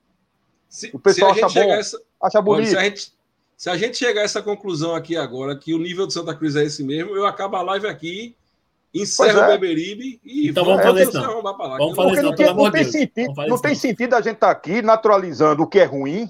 [0.69, 2.71] Se, o pessoal acha bom, essa, acha bonito.
[2.71, 3.13] se, a gente,
[3.57, 6.57] se a gente chegar a essa conclusão aqui agora, que o nível do Santa Cruz
[6.57, 8.35] é esse mesmo, eu acabo a live aqui,
[8.93, 9.45] encerro é.
[9.45, 11.13] o Beberibe e então vamos fazer isso.
[11.13, 14.53] Vamos fazer isso, não, tem, não tem sentido, não tem sentido a gente estar tá
[14.53, 16.29] aqui naturalizando o que é ruim,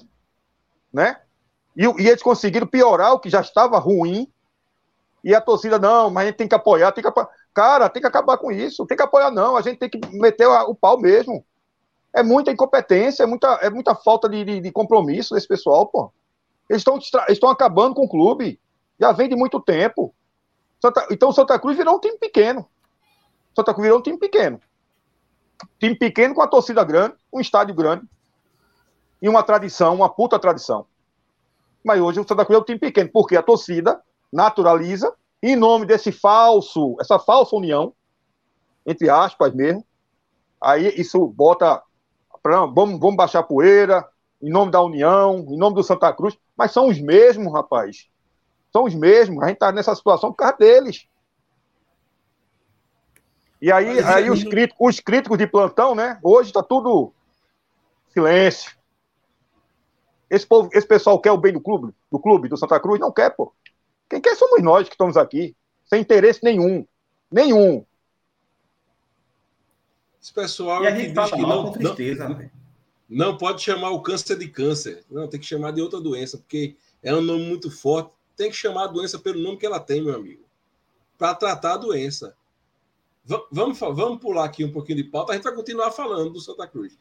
[0.93, 1.17] né?
[1.77, 4.27] E, e eles conseguiram piorar o que já estava ruim.
[5.23, 7.29] E a torcida, não, mas a gente tem que apoiar, tem que apoiar.
[7.53, 8.85] Cara, tem que acabar com isso.
[8.87, 9.55] Tem que apoiar, não.
[9.55, 11.45] A gente tem que meter o pau mesmo.
[12.13, 16.11] É muita incompetência, é muita, é muita falta de, de, de compromisso desse pessoal, pô.
[16.69, 16.83] Eles
[17.29, 18.59] estão acabando com o clube.
[18.99, 20.13] Já vem de muito tempo.
[20.81, 22.67] Santa, então Santa Cruz virou um time pequeno.
[23.55, 24.59] Santa Cruz virou um time pequeno.
[25.79, 28.05] Time pequeno com a torcida grande, um estádio grande.
[29.21, 30.85] E uma tradição, uma puta tradição.
[31.87, 35.85] Mas hoje o Santa Cruz é um time pequeno, porque a torcida naturaliza, em nome
[35.85, 37.93] desse falso, essa falsa união,
[38.85, 39.85] entre aspas mesmo,
[40.59, 41.81] aí isso bota
[42.43, 44.05] vamos, vamos baixar a poeira,
[44.41, 48.09] em nome da União, em nome do Santa Cruz, mas são os mesmos, rapaz.
[48.71, 49.41] São os mesmos.
[49.41, 51.07] A gente está nessa situação por causa deles.
[53.61, 56.19] E aí, aí os, críticos, os críticos de plantão, né?
[56.21, 57.13] Hoje está tudo
[58.09, 58.76] silêncio.
[60.29, 62.99] Esse, povo, esse pessoal quer o bem do clube, do clube, do Santa Cruz?
[62.99, 63.53] Não quer, pô.
[64.09, 65.55] Quem quer somos nós que estamos aqui,
[65.85, 66.85] sem interesse nenhum.
[67.31, 67.85] Nenhum.
[70.21, 72.49] Esse pessoal e a gente fala mal não, com tristeza, não,
[73.07, 75.05] não pode chamar o câncer de câncer.
[75.09, 78.11] Não, tem que chamar de outra doença, porque é um nome muito forte.
[78.35, 80.43] Tem que chamar a doença pelo nome que ela tem, meu amigo.
[81.17, 82.35] Para tratar a doença.
[83.23, 85.31] V vamos, vamos pular aqui um pouquinho de pauta.
[85.31, 86.97] A gente vai continuar falando do Santa Cruz.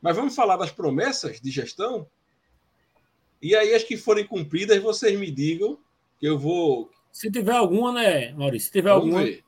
[0.00, 2.06] Mas vamos falar das promessas de gestão?
[3.40, 5.78] E aí, as que forem cumpridas, vocês me digam
[6.18, 6.90] que eu vou.
[7.12, 8.66] Se tiver alguma, né, Maurício?
[8.66, 9.24] Se tiver Vamos alguma.
[9.24, 9.44] ver.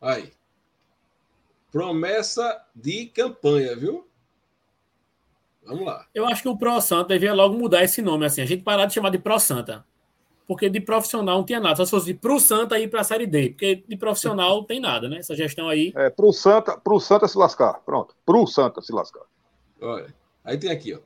[0.00, 0.32] Aí.
[1.70, 4.06] Promessa de campanha, viu?
[5.64, 6.06] Vamos lá.
[6.14, 8.40] Eu acho que o Pro Santa devia logo mudar esse nome, assim.
[8.40, 9.84] A gente parar de chamar de Pro Santa.
[10.46, 11.74] Porque de profissional não tinha nada.
[11.74, 13.50] Só se fosse de Pro Santa ir para a Série D.
[13.50, 15.18] Porque de profissional não tem nada, né?
[15.18, 15.92] Essa gestão aí.
[15.96, 17.74] É, pro Santa, pro Santa se lascar.
[17.84, 18.14] Pronto.
[18.24, 19.24] Pro Santa se lascar.
[19.80, 21.00] Olha, aí tem aqui, ó.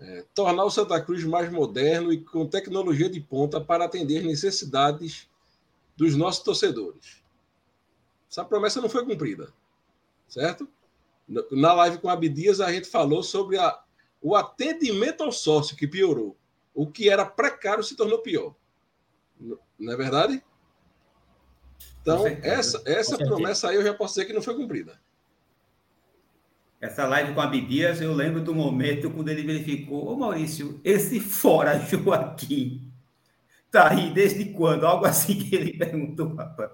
[0.00, 4.24] É, tornar o Santa Cruz mais moderno e com tecnologia de ponta para atender as
[4.24, 5.28] necessidades
[5.96, 7.22] dos nossos torcedores.
[8.30, 9.52] Essa promessa não foi cumprida,
[10.28, 10.68] certo?
[11.50, 13.82] Na live com a Abdias, a gente falou sobre a,
[14.22, 16.36] o atendimento ao sócio, que piorou.
[16.74, 18.54] O que era precário se tornou pior.
[19.78, 20.42] Não é verdade?
[22.00, 24.98] Então, essa, essa promessa aí eu já posso dizer que não foi cumprida.
[26.80, 31.18] Essa live com a Abdias, eu lembro do momento quando ele verificou, ô Maurício, esse
[31.18, 32.88] fora Joaquim
[33.70, 34.86] tá aí desde quando?
[34.86, 36.70] Algo assim que ele perguntou, rapaz.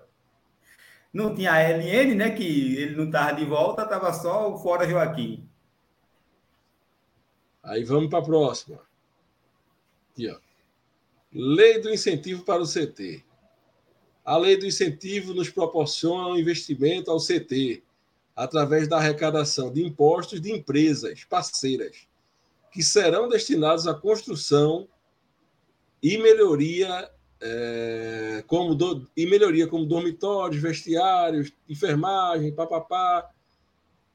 [1.13, 2.31] Não tinha a LN, né?
[2.31, 5.49] Que ele não tava de volta, tava só o fora Joaquim.
[7.63, 8.81] Aí vamos para a próxima.
[10.13, 10.37] Aqui, ó.
[11.33, 13.25] Lei do incentivo para o CT.
[14.25, 17.84] A lei do incentivo nos proporciona um investimento ao CT
[18.35, 22.09] através da arrecadação de impostos de empresas parceiras
[22.73, 24.89] que serão destinados à construção
[26.03, 27.11] e melhoria
[27.41, 33.31] eh, como do- e melhoria como dormitórios, vestiários, enfermagem, papapá.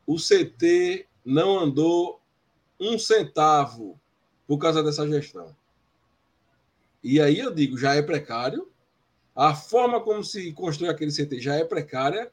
[0.06, 2.20] O CT não andou
[2.80, 4.00] um centavo
[4.48, 5.56] por causa dessa gestão.
[7.04, 8.70] E aí eu digo, já é precário.
[9.36, 12.32] A forma como se constrói aquele CT já é precária.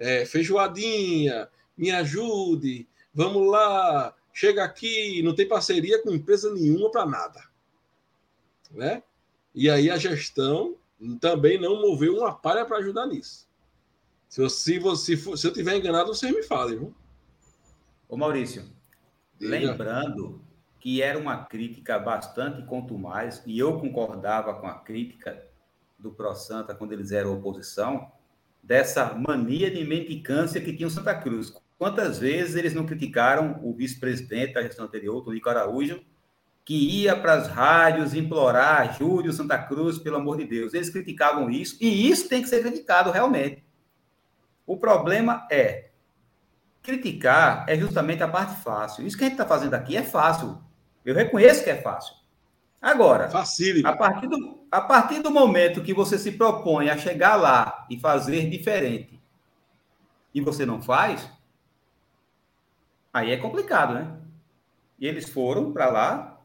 [0.00, 7.04] É, feijoadinha, me ajude, vamos lá, chega aqui, não tem parceria com empresa nenhuma para
[7.04, 7.44] nada.
[8.70, 9.02] Né?
[9.54, 10.76] E aí a gestão
[11.20, 13.46] também não moveu uma palha para ajudar nisso.
[14.26, 16.78] Se, eu- se, você, se eu tiver enganado, vocês me falem.
[16.78, 16.94] Viu?
[18.08, 18.64] Ô Maurício,
[19.38, 19.50] Diga.
[19.50, 20.40] lembrando
[20.78, 25.46] que era uma crítica bastante contumaz, e eu concordava com a crítica
[25.98, 28.10] do Pro Santa quando eles eram oposição,
[28.62, 31.52] dessa mania de mendicância que tinha o Santa Cruz.
[31.78, 36.02] Quantas vezes eles não criticaram o vice-presidente da gestão anterior, Tonico Araújo,
[36.64, 40.74] que ia para as rádios implorar, ajude o Santa Cruz, pelo amor de Deus.
[40.74, 43.64] Eles criticavam isso, e isso tem que ser criticado realmente.
[44.66, 45.90] O problema é,
[46.82, 49.06] criticar é justamente a parte fácil.
[49.06, 50.62] Isso que a gente está fazendo aqui é fácil.
[51.04, 52.14] Eu reconheço que é fácil.
[52.80, 53.88] Agora, Facílimo.
[53.88, 57.98] a partir, do, a partir do momento que você se propõe a chegar lá e
[57.98, 59.20] fazer diferente,
[60.32, 61.28] e você não faz,
[63.12, 64.16] aí é complicado, né?
[64.98, 66.40] E eles foram para lá,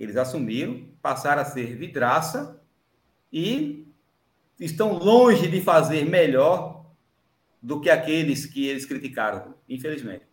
[0.00, 2.58] eles assumiram, passaram a ser vidraça
[3.32, 3.86] e
[4.58, 6.86] estão longe de fazer melhor
[7.60, 10.24] do que aqueles que eles criticaram, infelizmente.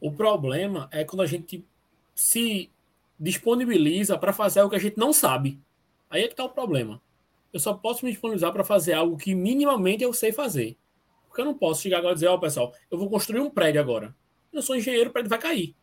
[0.00, 1.64] O problema é quando a gente
[2.14, 2.70] se
[3.20, 5.60] disponibiliza para fazer algo que a gente não sabe.
[6.10, 7.00] Aí é que está o problema.
[7.52, 10.76] Eu só posso me disponibilizar para fazer algo que minimamente eu sei fazer.
[11.28, 13.80] Porque eu não posso chegar agora e dizer, ó, pessoal, eu vou construir um prédio
[13.80, 14.14] agora.
[14.52, 15.74] Eu sou engenheiro, o prédio vai cair.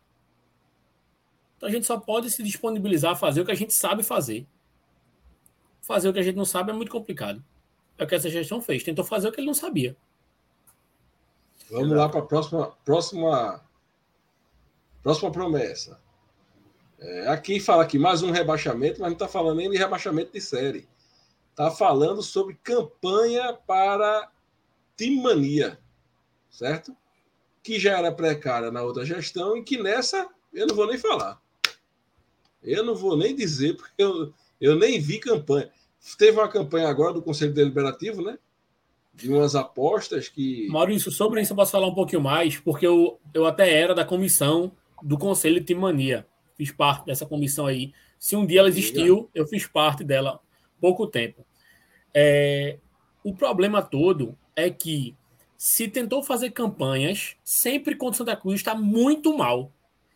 [1.56, 4.46] Então a gente só pode se disponibilizar a fazer o que a gente sabe fazer.
[5.80, 7.44] Fazer o que a gente não sabe é muito complicado.
[7.98, 8.82] É o que essa gestão fez.
[8.82, 9.96] Tentou fazer o que ele não sabia.
[11.70, 13.64] Vamos lá para a próxima, próxima,
[15.02, 16.00] próxima promessa.
[17.02, 20.40] É, aqui fala aqui mais um rebaixamento, mas não está falando nem de rebaixamento de
[20.40, 20.88] série.
[21.50, 24.30] Está falando sobre campanha para
[24.96, 25.80] Team Mania,
[26.48, 26.96] certo?
[27.60, 31.40] Que já era precária na outra gestão e que nessa eu não vou nem falar.
[32.62, 35.70] Eu não vou nem dizer, porque eu, eu nem vi campanha.
[36.16, 38.38] Teve uma campanha agora do Conselho Deliberativo, né?
[39.12, 40.68] De umas apostas que.
[40.68, 44.04] Maurício, sobre isso eu posso falar um pouquinho mais, porque eu, eu até era da
[44.04, 44.70] comissão
[45.02, 46.26] do Conselho Timania.
[46.62, 47.92] Fiz parte dessa comissão aí.
[48.20, 50.40] Se um dia ela existiu, eu fiz parte dela
[50.80, 51.44] pouco tempo.
[52.14, 52.78] É,
[53.24, 55.16] o problema todo é que
[55.58, 59.72] se tentou fazer campanhas, sempre quando o Santa Cruz está muito mal.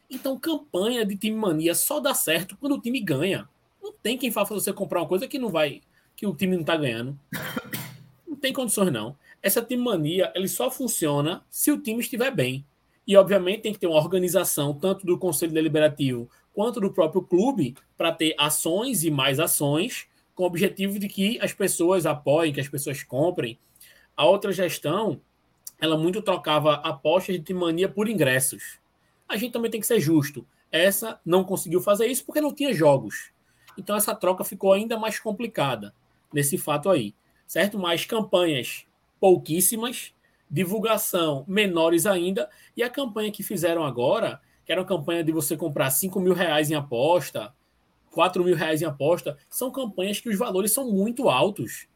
[0.09, 3.49] Então, campanha de time mania só dá certo quando o time ganha.
[3.83, 5.81] Não tem quem faça você comprar uma coisa que não vai,
[6.15, 7.19] que o time não está ganhando.
[8.25, 9.17] Não tem condições, não.
[9.43, 12.65] Essa time mania ele só funciona se o time estiver bem.
[13.07, 17.77] E, obviamente, tem que ter uma organização, tanto do Conselho Deliberativo quanto do próprio clube,
[17.99, 22.61] para ter ações e mais ações, com o objetivo de que as pessoas apoiem, que
[22.61, 23.59] as pessoas comprem.
[24.17, 25.21] A outra gestão,
[25.79, 28.79] ela muito trocava apostas de mania por ingressos.
[29.29, 30.47] A gente também tem que ser justo.
[30.73, 33.31] Essa não conseguiu fazer isso porque não tinha jogos.
[33.77, 35.95] Então essa troca ficou ainda mais complicada
[36.33, 37.15] nesse fato aí,
[37.47, 37.79] certo?
[37.79, 38.87] Mais campanhas
[39.21, 40.15] pouquíssimas,
[40.51, 45.57] divulgação menores ainda, e a campanha que fizeram agora, que era uma campanha de você
[45.57, 47.53] comprar 5 mil reais em aposta,
[48.13, 51.87] 4 mil reais em aposta, são campanhas que os valores são muito altos.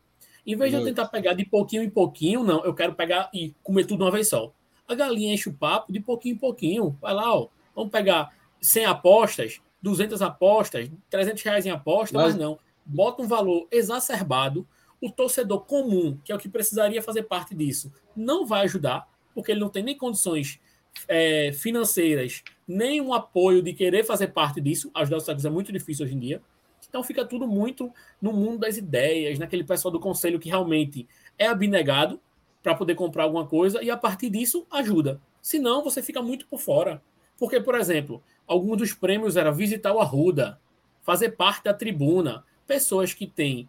[0.47, 3.55] Em vez de eu tentar pegar de pouquinho em pouquinho, não, eu quero pegar e
[3.63, 4.53] comer tudo de uma vez só.
[4.87, 6.97] A galinha enche o papo de pouquinho em pouquinho.
[7.01, 12.37] Vai lá, ó, vamos pegar 100 apostas, 200 apostas, 300 reais em aposta, mas, mas
[12.37, 12.59] não.
[12.85, 14.67] Bota um valor exacerbado.
[15.01, 19.53] O torcedor comum, que é o que precisaria fazer parte disso, não vai ajudar, porque
[19.53, 20.61] ele não tem nem condições
[21.09, 24.91] é, financeiras, nem um apoio de querer fazer parte disso.
[24.95, 26.43] Ajudar os Sagres é muito difícil hoje em dia.
[26.89, 31.47] Então fica tudo muito no mundo das ideias, naquele pessoal do conselho que realmente é
[31.47, 32.21] abnegado
[32.63, 35.21] para poder comprar alguma coisa e a partir disso ajuda.
[35.41, 37.03] Senão você fica muito por fora.
[37.39, 40.61] Porque, por exemplo, alguns dos prêmios era visitar o Arruda,
[41.01, 42.45] fazer parte da tribuna.
[42.67, 43.69] Pessoas que têm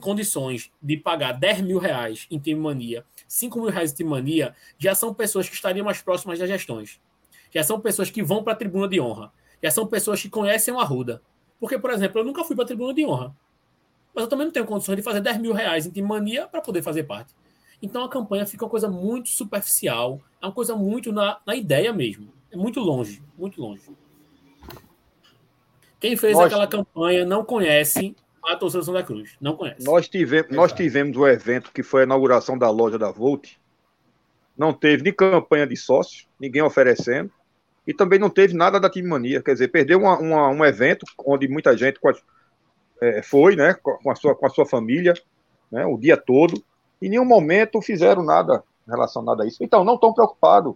[0.00, 4.54] condições de pagar 10 mil reais em Time Mania, 5 mil reais em Time Mania,
[4.78, 7.00] já são pessoas que estariam mais próximas das gestões.
[7.52, 9.32] Já são pessoas que vão para a tribuna de honra.
[9.62, 11.22] Já são pessoas que conhecem o Arruda.
[11.60, 13.34] Porque, por exemplo, eu nunca fui para a tribuna de honra.
[14.14, 16.60] Mas eu também não tenho condições de fazer 10 mil reais em Time Mania para
[16.60, 17.34] poder fazer parte.
[17.82, 21.92] Então a campanha fica uma coisa muito superficial, é uma coisa muito na, na ideia
[21.92, 22.32] mesmo.
[22.50, 23.82] É muito longe, muito longe.
[25.98, 28.14] Quem fez aquela campanha não conhece
[28.46, 29.36] a torcida Santa Cruz.
[29.40, 29.84] Não conhece.
[29.84, 33.52] Nós tivemos, nós tivemos o evento que foi a inauguração da loja da Volt.
[34.56, 37.30] Não teve nem campanha de sócio, ninguém oferecendo.
[37.86, 39.42] E também não teve nada da Time Mania.
[39.42, 41.98] Quer dizer, perdeu uma, uma, um evento onde muita gente
[43.00, 43.74] é, foi, né?
[43.74, 45.14] Com a, sua, com a sua família,
[45.70, 46.62] né, o dia todo.
[47.02, 49.62] Em nenhum momento fizeram nada relacionado a isso.
[49.62, 50.74] Então, não estão preocupados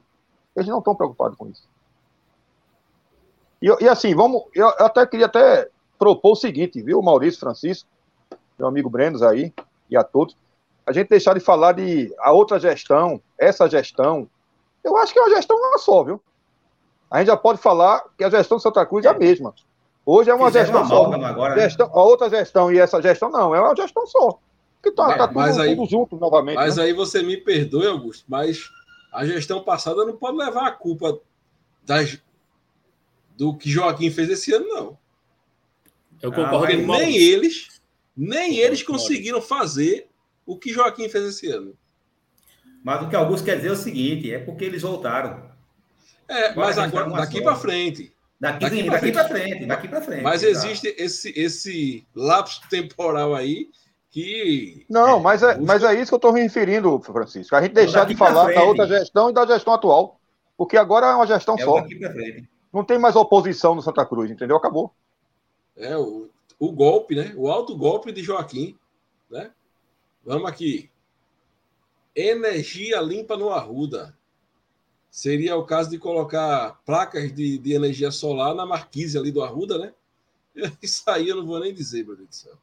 [0.58, 1.62] eles não estão preocupados com isso.
[3.62, 4.42] E, e, assim, vamos.
[4.52, 5.68] Eu até queria até
[5.98, 7.88] propor o seguinte, viu, Maurício Francisco,
[8.58, 9.52] meu amigo Brenos aí,
[9.90, 10.36] e a todos,
[10.86, 14.28] a gente deixar de falar de a outra gestão, essa gestão.
[14.82, 16.22] Eu acho que é uma gestão uma só, viu?
[17.10, 19.54] A gente já pode falar que a gestão de Santa Cruz é a mesma.
[20.04, 21.12] Hoje é uma Fizeram gestão só.
[21.12, 21.62] Agora, né?
[21.62, 24.38] gestão, A outra gestão e essa gestão não, é uma gestão só.
[24.82, 26.56] Que tá, tá tudo, aí, tudo junto novamente.
[26.56, 26.84] Mas né?
[26.84, 28.70] aí você me perdoe, Augusto, mas
[29.12, 31.18] a gestão passada não pode levar a culpa
[31.84, 32.18] das,
[33.36, 34.98] do que Joaquim fez esse ano, não.
[36.22, 36.74] Eu concordo.
[36.74, 37.80] Ah, nem eles,
[38.16, 40.08] nem eles conseguiram fazer
[40.44, 41.74] o que Joaquim fez esse ano.
[42.82, 45.48] Mas o que Augusto quer dizer é o seguinte: é porque eles voltaram.
[46.28, 48.12] É, agora mas agora, daqui para frente.
[48.40, 49.28] Daqui, daqui para frente.
[49.28, 49.66] frente.
[49.66, 50.22] Daqui para frente.
[50.22, 53.68] Mas existe esse, esse lapso temporal aí
[54.10, 54.86] que.
[54.88, 57.54] Não, é, mas, é, mas é isso que eu estou me referindo, Francisco.
[57.56, 60.20] A gente deixar de falar da outra gestão e da gestão atual.
[60.56, 61.84] Porque agora é uma gestão é só.
[62.72, 64.56] Não tem mais oposição no Santa Cruz, entendeu?
[64.56, 64.92] Acabou.
[65.78, 67.32] É, o, o golpe, né?
[67.36, 68.76] O alto golpe de Joaquim.
[69.30, 69.50] Né?
[70.24, 70.90] Vamos aqui.
[72.14, 74.16] Energia limpa no Arruda.
[75.10, 79.78] Seria o caso de colocar placas de, de energia solar na marquise ali do Arruda,
[79.78, 79.94] né?
[80.82, 82.58] Isso aí eu não vou nem dizer, meu Deus do céu.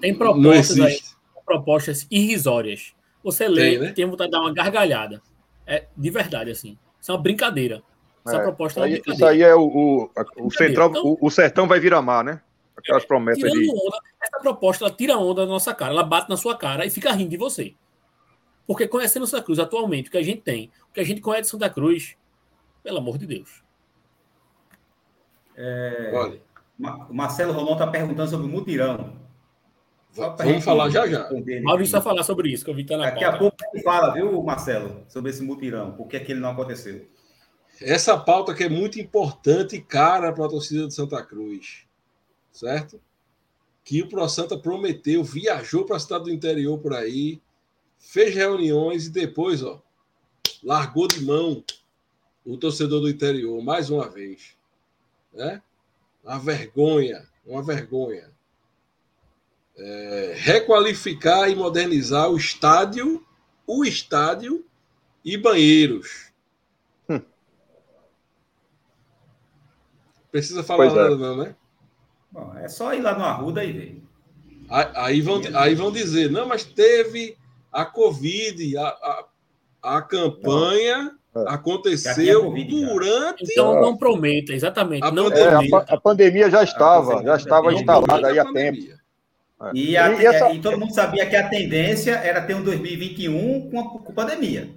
[0.00, 1.00] Tem propostas aí,
[1.44, 2.94] propostas irrisórias.
[3.22, 3.92] Você lê tem, né?
[3.92, 5.22] tem vontade de dar uma gargalhada.
[5.66, 6.78] É de verdade, assim.
[7.00, 7.82] Isso é uma brincadeira.
[8.30, 9.14] Essa é, proposta é uma brincadeira.
[9.14, 10.10] Isso aí é o, o,
[10.46, 12.40] o central, então, o, o, sertão vai virar mar, né?
[12.76, 13.70] Aquelas é, promessas de...
[13.70, 16.90] onda, essa proposta ela tira onda da nossa cara, ela bate na sua cara e
[16.90, 17.74] fica rindo de você.
[18.66, 21.42] Porque conhecendo Santa Cruz atualmente, o que a gente tem, o que a gente conhece
[21.42, 22.16] de Santa Cruz,
[22.82, 23.62] pelo amor de Deus.
[25.56, 26.12] É...
[26.14, 26.40] Olha.
[27.10, 29.12] O Marcelo Romão está perguntando sobre o mutirão.
[30.12, 31.28] Vamos falar já já.
[31.62, 33.36] Maurício vai falar sobre isso, que eu vi que tá na Daqui pauta.
[33.36, 36.50] a pouco ele fala, viu, Marcelo, sobre esse mutirão, por que, é que ele não
[36.50, 37.06] aconteceu.
[37.80, 41.86] Essa pauta que é muito importante e cara para a torcida de Santa Cruz,
[42.52, 43.00] certo?
[43.84, 47.40] Que o Pro Santa prometeu, viajou para a cidade do interior por aí,
[47.98, 49.82] fez reuniões e depois, ó,
[50.62, 51.64] largou de mão
[52.44, 54.56] o torcedor do interior mais uma vez,
[55.32, 55.62] né?
[56.22, 58.30] Uma vergonha, uma vergonha
[59.80, 63.24] é, requalificar e modernizar o estádio,
[63.66, 64.64] o estádio
[65.24, 66.29] e banheiros.
[70.30, 71.02] Precisa falar pois é.
[71.02, 71.18] nada, é.
[71.18, 71.54] não, né?
[72.30, 74.02] Bom, é só ir lá no Arruda e ver.
[74.68, 77.36] Aí vão, aí vão dizer, não, mas teve
[77.72, 79.24] a Covid, a, a,
[79.96, 81.44] a campanha é.
[81.48, 83.44] aconteceu COVID, durante.
[83.50, 85.04] Então não prometa, exatamente.
[85.04, 85.70] A, não pandemia.
[85.70, 88.78] É, a, a, pandemia já estava, já estava instalada aí há tempo.
[89.62, 89.70] É.
[89.74, 90.52] E, a, e, essa...
[90.52, 94.70] e, todo mundo sabia que a tendência era ter um 2021 com a com pandemia.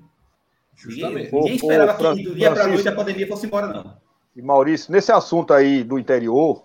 [0.76, 1.32] Justamente.
[1.32, 4.03] Ninguém, ninguém esperava que do dia para a noite a pandemia fosse embora, não.
[4.36, 6.64] E Maurício, nesse assunto aí do interior,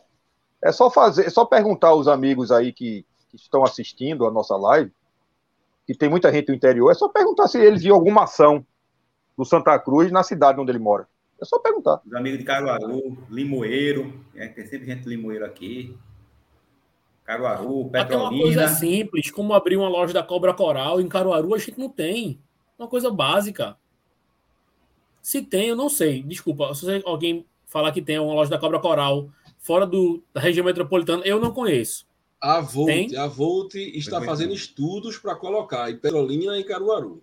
[0.63, 4.57] é só fazer, é só perguntar aos amigos aí que, que estão assistindo a nossa
[4.57, 4.91] live,
[5.87, 8.65] que tem muita gente do interior, é só perguntar se eles viram alguma ação
[9.37, 11.07] do Santa Cruz na cidade onde ele mora.
[11.41, 12.03] É só perguntar.
[12.05, 15.97] Os amigos de Caruaru, Limoeiro, é, tem sempre gente de Limoeiro aqui.
[17.25, 18.69] Caruaru, Até uma coisa Petrolina.
[18.69, 22.41] simples, como abrir uma loja da Cobra Coral em Caruaru, a gente não tem.
[22.79, 23.77] Uma coisa básica.
[25.23, 26.23] Se tem, eu não sei.
[26.23, 30.65] Desculpa, se alguém falar que tem uma loja da Cobra Coral fora do, da região
[30.65, 32.07] metropolitana, eu não conheço.
[32.41, 33.17] A Volt, Tem?
[33.17, 37.23] a Volt está fazendo estudos para colocar em Petrolina e Caruaru.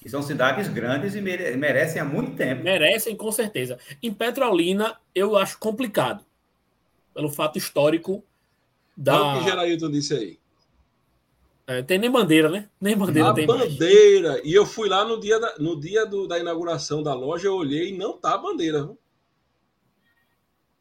[0.00, 2.62] Que são cidades grandes e mere- merecem há muito tempo.
[2.62, 3.78] Merecem, com certeza.
[4.02, 6.24] Em Petrolina, eu acho complicado.
[7.14, 8.22] Pelo fato histórico
[8.96, 9.20] Dá...
[9.20, 9.38] o da.
[9.38, 10.38] que Gerailton disse aí.
[11.70, 12.70] É, tem nem bandeira, né?
[12.80, 13.60] Nem bandeira a tem mais.
[13.72, 14.40] bandeira.
[14.42, 17.54] E eu fui lá no dia, da, no dia do- da inauguração da loja, eu
[17.54, 18.84] olhei e não tá a bandeira.
[18.84, 18.98] viu?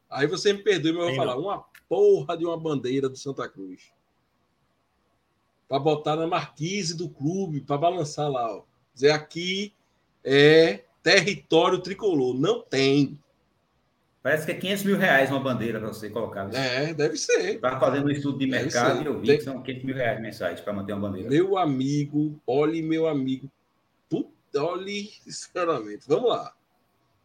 [0.09, 1.35] Aí você me perdoe, mas eu vou falar.
[1.37, 3.91] Uma porra de uma bandeira do Santa Cruz.
[5.67, 8.49] Para botar na marquise do clube, para balançar lá.
[8.55, 8.63] Ó.
[8.93, 9.73] Dizer aqui
[10.23, 12.33] é território tricolor.
[12.33, 13.19] Não tem.
[14.27, 16.53] Parece que é 500 mil reais uma bandeira para você colocar.
[16.53, 17.55] É, deve ser.
[17.55, 19.03] Estava fazendo um estudo de Deve mercado ser.
[19.03, 21.29] e eu vi Tem- que são 500 mil reais mensais para manter uma bandeira.
[21.29, 23.49] Meu amigo, olhe meu amigo.
[24.09, 26.03] Puta, olhe, sinceramente.
[26.09, 26.53] Vamos lá.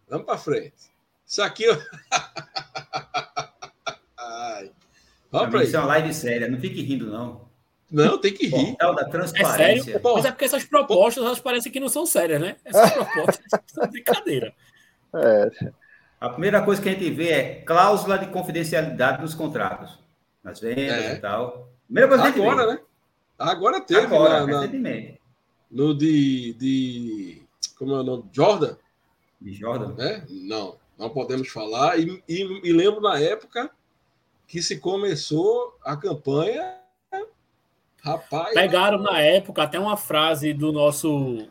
[0.09, 0.75] Vamos para frente.
[1.27, 1.65] Isso aqui.
[1.69, 1.77] ó.
[4.17, 4.71] Ai.
[5.31, 7.51] Vamos para Isso é uma live séria, não fique rindo, não.
[7.91, 8.67] Não, tem que rir.
[8.69, 9.85] Portal da É transparência.
[9.85, 10.01] sério?
[10.01, 10.15] Porra.
[10.19, 12.57] Mas é porque essas propostas elas parecem que não são sérias, né?
[12.65, 14.55] Essas propostas são brincadeira.
[15.15, 15.51] É,
[16.23, 19.99] A primeira coisa que a gente vê é cláusula de confidencialidade nos contratos.
[20.45, 21.15] Nas vendas É.
[21.15, 21.69] e tal.
[21.87, 22.73] Primeira coisa que a gente Agora, vê.
[22.75, 22.81] né?
[23.39, 25.21] Agora teve Agora, na- na- recentemente.
[25.71, 27.43] no de, de.
[27.77, 28.25] Como é o nome?
[28.33, 28.77] Jordan,
[29.41, 29.95] De Jordan.
[29.95, 30.25] né?
[30.31, 31.99] Não, não podemos falar.
[31.99, 33.69] E, e, e lembro na época
[34.47, 36.77] que se começou a campanha.
[38.03, 38.55] Rapaz.
[38.55, 41.49] Pegaram na época até uma frase do nosso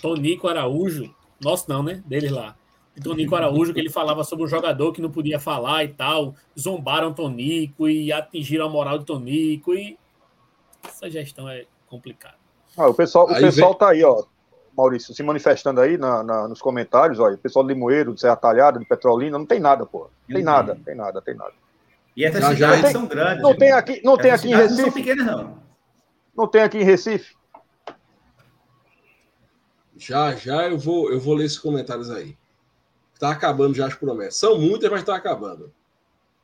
[0.00, 2.02] Tonico Araújo, nosso não, né?
[2.06, 2.56] Deles lá.
[2.94, 6.34] De Tonico Araújo, que ele falava sobre um jogador que não podia falar e tal.
[6.58, 9.72] Zombaram Tonico e atingiram a moral do Tonico.
[9.74, 9.98] E
[10.86, 12.34] essa gestão é complicada.
[12.76, 14.24] Ah, o pessoal, o pessoal vem- tá aí, ó.
[14.76, 17.30] Maurício, se manifestando aí na, na- nos comentários, ó.
[17.30, 20.08] O pessoal de Limoeiro, de Serra Talhada, de Petrolina, não tem nada, pô.
[20.26, 20.84] Tem Não nada, tem.
[20.84, 21.52] tem nada, tem nada.
[22.16, 23.42] E essas Já, já cidades tem- são grandes.
[23.42, 25.02] Não tem aqui, não tem aqui em cidades Não são Recife?
[25.02, 25.58] pequenas, não.
[26.36, 27.34] Não tem aqui em Recife?
[29.96, 32.36] Já, já eu vou, eu vou ler esses comentários aí.
[33.22, 34.34] Está acabando já as promessas.
[34.34, 35.72] São muitas, mas está acabando.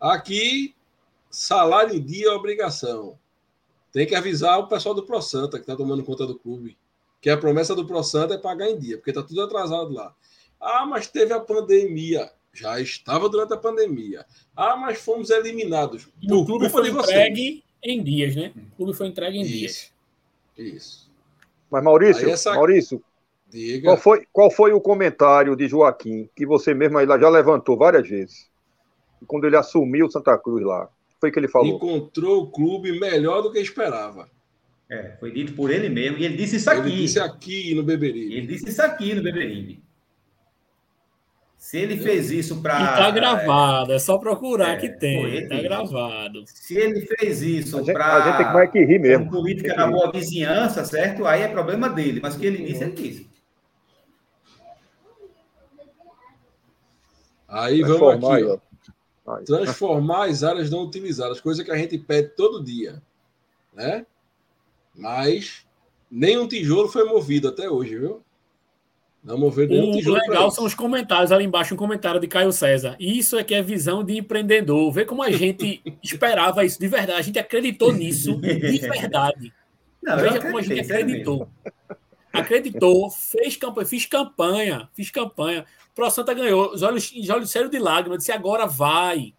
[0.00, 0.76] Aqui,
[1.28, 3.18] salário em dia é obrigação.
[3.92, 6.78] Tem que avisar o pessoal do Pro Santa, que está tomando conta do clube,
[7.20, 10.14] que a promessa do Pro Santa é pagar em dia, porque está tudo atrasado lá.
[10.60, 12.30] Ah, mas teve a pandemia.
[12.52, 14.24] Já estava durante a pandemia.
[14.56, 16.08] Ah, mas fomos eliminados.
[16.22, 18.52] E o clube foi entregue em dias, né?
[18.54, 19.92] O clube foi entregue em dias.
[20.56, 20.76] Isso.
[20.76, 21.10] Isso.
[21.68, 23.02] Mas, Maurício, essa- Maurício,
[23.50, 23.88] Diga.
[23.88, 28.50] qual foi, qual foi o comentário de Joaquim que você mesmo já levantou várias vezes?
[29.26, 30.84] Quando ele assumiu o Santa Cruz lá.
[30.84, 31.76] O que foi que ele falou?
[31.76, 34.28] Encontrou o clube melhor do que esperava.
[34.90, 36.18] É, foi dito por ele mesmo.
[36.18, 36.88] E ele disse isso aqui.
[36.88, 38.34] Ele disse aqui no Beberibe.
[38.36, 39.82] Ele disse isso aqui no Beberibe.
[41.56, 42.80] Se ele fez isso para.
[42.80, 45.48] E tá gravado, é só procurar É, que tem.
[45.48, 45.68] Tá disse.
[45.68, 46.44] gravado.
[46.46, 48.16] Se ele fez isso para.
[48.16, 49.28] a gente tem que mais que rir mesmo.
[49.28, 49.92] política da rir.
[49.92, 51.26] boa vizinhança, certo?
[51.26, 52.20] Aí é problema dele.
[52.22, 53.28] Mas o que ele disse, ele disse.
[57.48, 58.58] Aí vamos aqui, aí, ó.
[59.26, 59.44] Aí.
[59.44, 63.02] transformar as áreas não utilizadas, coisa que a gente pede todo dia,
[63.74, 64.06] né?
[64.94, 65.66] Mas
[66.10, 68.22] nem um tijolo foi movido até hoje, viu?
[69.22, 72.26] Não moveram nenhum O tijolo pra legal são os comentários ali embaixo, um comentário de
[72.26, 72.96] Caio César.
[72.98, 74.90] Isso é que é visão de empreendedor.
[74.92, 77.18] Vê como a gente esperava isso de verdade.
[77.18, 79.52] A gente acreditou nisso de verdade.
[80.02, 81.48] Não, Veja como a gente acreditou.
[82.32, 85.66] Acreditou, fez campanha, fiz campanha, fiz campanha.
[85.98, 88.12] Pro Santa ganhou, os olhos, os olhos cheios de lágrimas.
[88.12, 89.34] Eu disse agora vai.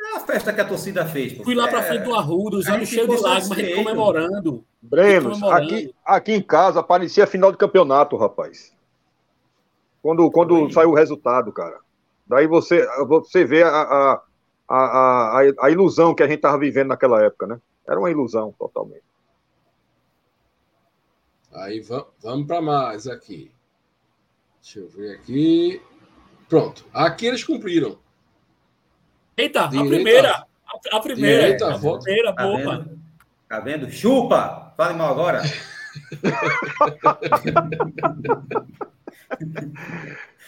[0.00, 1.32] É uma festa que a torcida fez.
[1.32, 1.42] pô.
[1.42, 4.64] Fui lá para É, frente do Arruda, os a olhos cheios de lágrimas, a comemorando.
[4.80, 5.74] Brenos, comemorando.
[5.74, 8.72] aqui, aqui em casa parecia final de campeonato, rapaz.
[10.00, 11.80] Quando, quando saiu o resultado, cara.
[12.24, 14.22] Daí você, você vê a, a,
[14.68, 17.60] a, a, a ilusão que a gente tava vivendo naquela época, né?
[17.84, 19.02] Era uma ilusão totalmente.
[21.52, 23.50] Aí va- vamos para mais aqui.
[24.62, 25.80] Deixa eu ver aqui.
[26.48, 26.84] Pronto.
[26.92, 27.98] Aqui eles cumpriram.
[29.36, 29.94] Eita, a Direita.
[29.94, 30.46] primeira.
[30.66, 31.42] A, a primeira.
[31.42, 32.04] Direita, a volta.
[32.04, 32.58] primeira, Tá boa.
[32.58, 32.98] vendo?
[33.48, 33.90] Tá vendo?
[33.90, 34.72] Chupa!
[34.76, 35.42] Fale mal agora.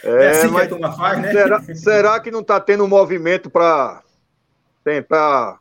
[0.02, 1.32] É, é assim mas, que a turma faz, né?
[1.32, 4.02] Será, será que não está tendo um movimento para
[4.82, 5.58] tentar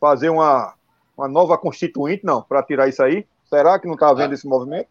[0.00, 0.74] fazer uma,
[1.16, 3.26] uma nova constituinte, não, para tirar isso aí?
[3.44, 4.34] Será que não está havendo ah.
[4.34, 4.88] esse movimento?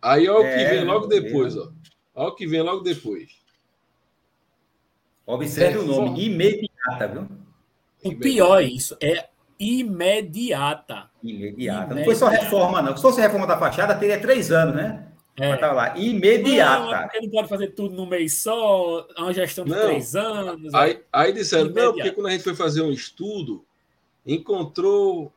[0.00, 1.68] Aí olha o que é, vem logo depois, ó.
[2.14, 3.42] Olha o que vem logo depois.
[5.24, 7.28] Observe o nome, imediata, viu?
[8.04, 9.28] O pior é isso, é
[9.58, 11.08] imediata.
[11.22, 11.94] Imediata.
[11.94, 12.96] Não foi só reforma, não.
[12.96, 15.08] Se fosse reforma da fachada, teria três anos, né?
[15.38, 15.48] É.
[15.48, 16.84] Mas tá lá, imediata.
[16.84, 19.80] Não, porque não pode fazer tudo no mês só, uma gestão de não.
[19.80, 20.74] três anos.
[20.74, 21.86] Aí, aí disseram, imediata.
[21.86, 23.64] não, porque quando a gente foi fazer um estudo,
[24.26, 25.32] encontrou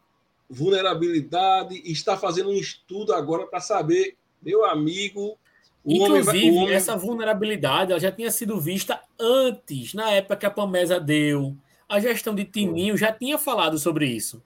[0.50, 5.38] vulnerabilidade e está fazendo um estudo agora para saber, meu amigo.
[5.86, 11.00] Inclusive, homem, essa vulnerabilidade ela já tinha sido vista antes, na época que a Pamesa
[11.00, 11.56] deu.
[11.88, 14.44] A gestão de Tininho já tinha falado sobre isso.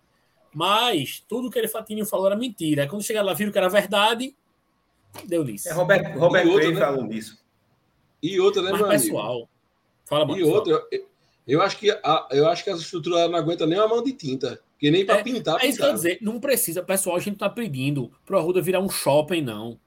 [0.54, 2.84] Mas tudo que ele Tininho falou era mentira.
[2.84, 4.36] Aí quando chegaram lá, viram que era verdade,
[5.26, 5.70] deu nisso.
[5.70, 6.80] É, Robert, Robert outra, né?
[6.80, 7.40] falou nisso.
[8.22, 9.50] E outra, né, Mas, meu pessoal, amigo?
[10.06, 11.08] Fala, mano, e outra, eu,
[11.48, 14.12] eu, acho que a, eu acho que essa estrutura não aguenta nem uma mão de
[14.12, 14.60] tinta.
[14.78, 15.64] Que nem para é, pintar.
[15.64, 16.82] É isso que eu dizer, não precisa.
[16.82, 19.80] Pessoal, a gente não tá pedindo pro Arruda virar um shopping, não.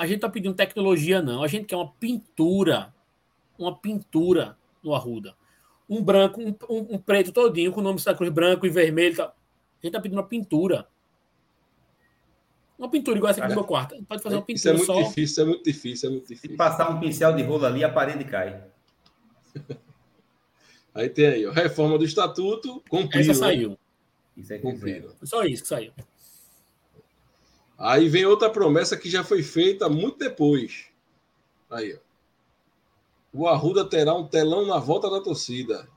[0.00, 1.42] A gente tá pedindo tecnologia, não.
[1.42, 2.90] A gente quer uma pintura.
[3.58, 5.36] Uma pintura no Arruda.
[5.86, 9.14] Um branco, um, um, um preto todinho, com o nome da Cruz branco e vermelho.
[9.14, 9.24] Tá.
[9.24, 9.32] A
[9.82, 10.88] gente tá pedindo uma pintura.
[12.78, 14.02] Uma pintura igual essa aqui no meu quarto.
[14.04, 15.02] Pode fazer uma pintura isso é muito só.
[15.02, 16.50] Difícil, é muito difícil, é muito difícil.
[16.52, 18.64] Se passar um pincel de rolo ali, a parede cai.
[20.94, 23.20] Aí tem aí, ó, reforma do estatuto, cumpriu.
[23.20, 23.34] Essa né?
[23.34, 23.78] saiu.
[24.34, 25.14] Isso é cumprido.
[25.22, 25.92] Só isso que saiu.
[27.80, 30.88] Aí vem outra promessa que já foi feita muito depois.
[31.70, 31.98] Aí, ó.
[33.32, 35.88] O Arruda terá um telão na volta da torcida.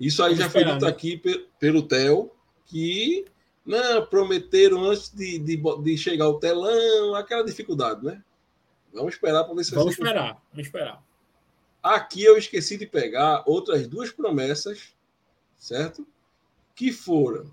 [0.00, 0.88] Isso aí já foi dito né?
[0.88, 1.20] aqui
[1.58, 2.30] pelo Theo,
[2.64, 3.26] que
[3.66, 8.22] não, prometeram antes de, de, de, chegar o telão, aquela dificuldade, né?
[8.90, 11.04] Vamos esperar para ver se Vamos esperar, vamos esperar.
[11.82, 14.94] Aqui eu esqueci de pegar outras duas promessas,
[15.56, 16.06] certo?
[16.74, 17.52] Que foram,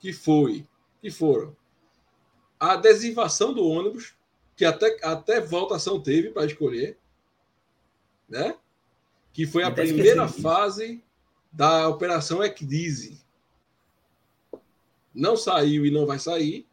[0.00, 0.66] que foi,
[1.00, 1.54] que foram
[2.64, 4.14] a adesivação do ônibus,
[4.56, 6.96] que até, até votação teve para escolher,
[8.26, 8.56] né?
[9.34, 11.04] Que foi a primeira fase
[11.52, 13.20] da Operação Ecdise.
[15.14, 16.66] Não saiu e não vai sair.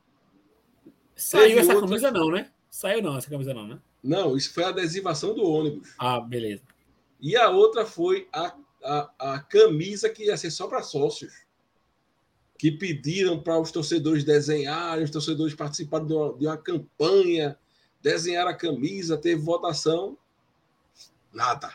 [1.13, 1.89] Saiu essa outra...
[1.89, 2.49] camisa não, né?
[2.69, 3.79] Saiu não essa camisa não, né?
[4.01, 5.93] Não, isso foi a adesivação do ônibus.
[5.99, 6.63] Ah, beleza.
[7.19, 11.33] E a outra foi a, a, a camisa que ia ser só para sócios.
[12.61, 17.57] Que pediram para os torcedores desenharem, os torcedores participarem de uma, de uma campanha,
[18.03, 20.15] desenhar a camisa, teve votação.
[21.33, 21.73] Nada.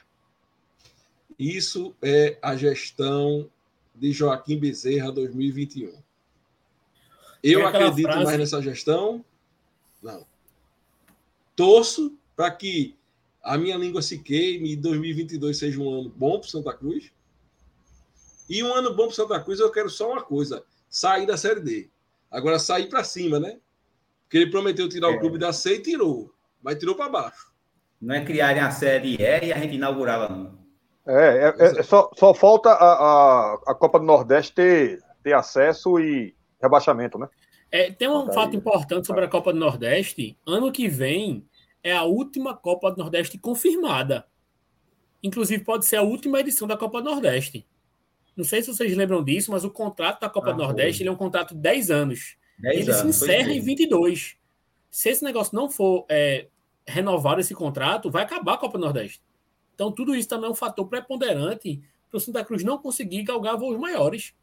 [1.36, 3.50] Isso é a gestão
[3.96, 5.92] de Joaquim Bezerra 2021.
[7.42, 8.24] Eu acredito frase...
[8.24, 9.24] mais nessa gestão?
[10.00, 10.24] Não.
[11.56, 12.96] Torço para que
[13.42, 17.10] a minha língua se queime e 2022 seja um ano bom para Santa Cruz.
[18.48, 20.64] E um ano bom para Santa Cruz, eu quero só uma coisa:
[20.96, 21.90] sair da Série D.
[22.30, 23.58] Agora, sair para cima, né?
[24.22, 25.14] Porque ele prometeu tirar é.
[25.14, 26.32] o clube da C e tirou,
[26.62, 27.52] mas tirou para baixo.
[28.00, 30.58] Não é criarem a Série E e a gente inaugurá-la, não.
[31.06, 36.00] É, é, é, só, só falta a, a, a Copa do Nordeste ter, ter acesso
[36.00, 37.28] e rebaixamento, né?
[37.70, 40.38] É, tem um fato importante sobre a Copa do Nordeste.
[40.46, 41.46] Ano que vem
[41.82, 44.26] é a última Copa do Nordeste confirmada.
[45.22, 47.66] Inclusive, pode ser a última edição da Copa do Nordeste.
[48.36, 51.08] Não sei se vocês lembram disso, mas o contrato da Copa ah, do Nordeste ele
[51.08, 52.36] é um contrato de 10 anos.
[52.58, 54.36] 10 ele anos, se encerra em 22.
[54.90, 56.48] Se esse negócio não for é,
[56.86, 59.22] renovado, esse contrato, vai acabar a Copa do Nordeste.
[59.74, 63.56] Então, tudo isso também é um fator preponderante para o Santa Cruz não conseguir galgar
[63.56, 64.34] voos maiores.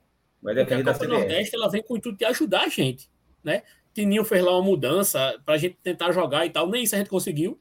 [0.42, 3.10] Mas Porque a Copa Nordeste ela vem com o intuito de ajudar a gente.
[3.44, 3.64] Né?
[3.94, 6.70] Tininho fez lá uma mudança para a gente tentar jogar e tal.
[6.70, 7.60] Nem isso a gente conseguiu.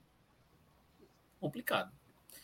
[1.40, 1.92] Complicado.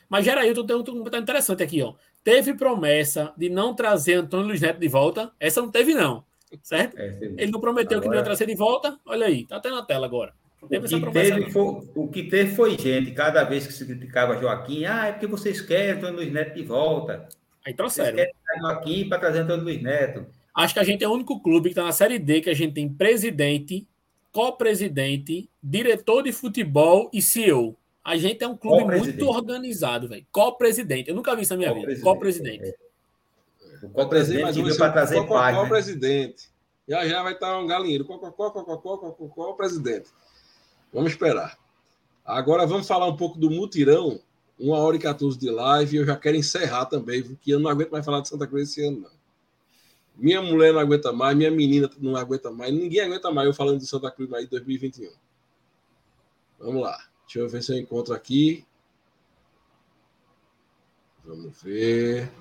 [0.08, 1.82] Mas Gerailton tem um comentário interessante aqui.
[1.82, 1.94] Ó.
[2.22, 5.32] Teve promessa de não trazer Antônio Luiz Neto de volta.
[5.40, 6.24] Essa não teve, não.
[6.62, 6.98] Certo?
[6.98, 8.02] É, Ele não prometeu agora...
[8.02, 8.98] que não ia trazer de volta.
[9.04, 10.32] Olha aí, tá até na tela agora.
[10.60, 10.80] O, que
[11.12, 11.62] teve foi,
[11.94, 15.60] o que teve foi gente, cada vez que se criticava Joaquim, ah, é porque vocês
[15.60, 17.28] querem Antônio Luiz Neto de volta.
[17.64, 18.16] Aí trouxeram.
[18.16, 20.26] Vocês querem Joaquim para trazer Antônio Luiz Neto.
[20.54, 22.54] Acho que a gente é o único clube que está na Série D que a
[22.54, 23.86] gente tem presidente,
[24.32, 27.76] co-presidente, diretor de futebol e CEO.
[28.08, 30.26] A gente é um clube muito organizado, velho.
[30.32, 31.10] Co-presidente.
[31.10, 32.00] Eu nunca vi isso na minha vida.
[32.00, 32.64] Co-presidente.
[32.64, 32.74] É.
[33.82, 35.54] O co-presidente veio para trazer paz.
[35.54, 36.48] Co-presidente.
[36.88, 38.06] Já já vai estar um galinheiro.
[39.34, 40.08] Co-presidente.
[40.90, 41.58] Vamos esperar.
[42.24, 44.18] Agora vamos falar um pouco do mutirão.
[44.58, 45.98] Uma hora e 14 de live.
[45.98, 48.86] Eu já quero encerrar também, porque eu não aguento mais falar de Santa Cruz esse
[48.86, 49.10] ano, não.
[50.16, 53.80] Minha mulher não aguenta mais, minha menina não aguenta mais, ninguém aguenta mais eu falando
[53.80, 55.10] de Santa Cruz aí 2021.
[56.58, 56.98] Vamos lá.
[57.28, 58.64] Deixa eu ver se eu encontro aqui.
[61.22, 62.32] Vamos ver.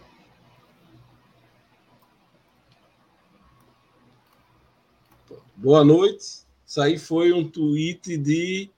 [5.58, 6.46] Boa noite.
[6.66, 8.70] Isso aí foi um tweet de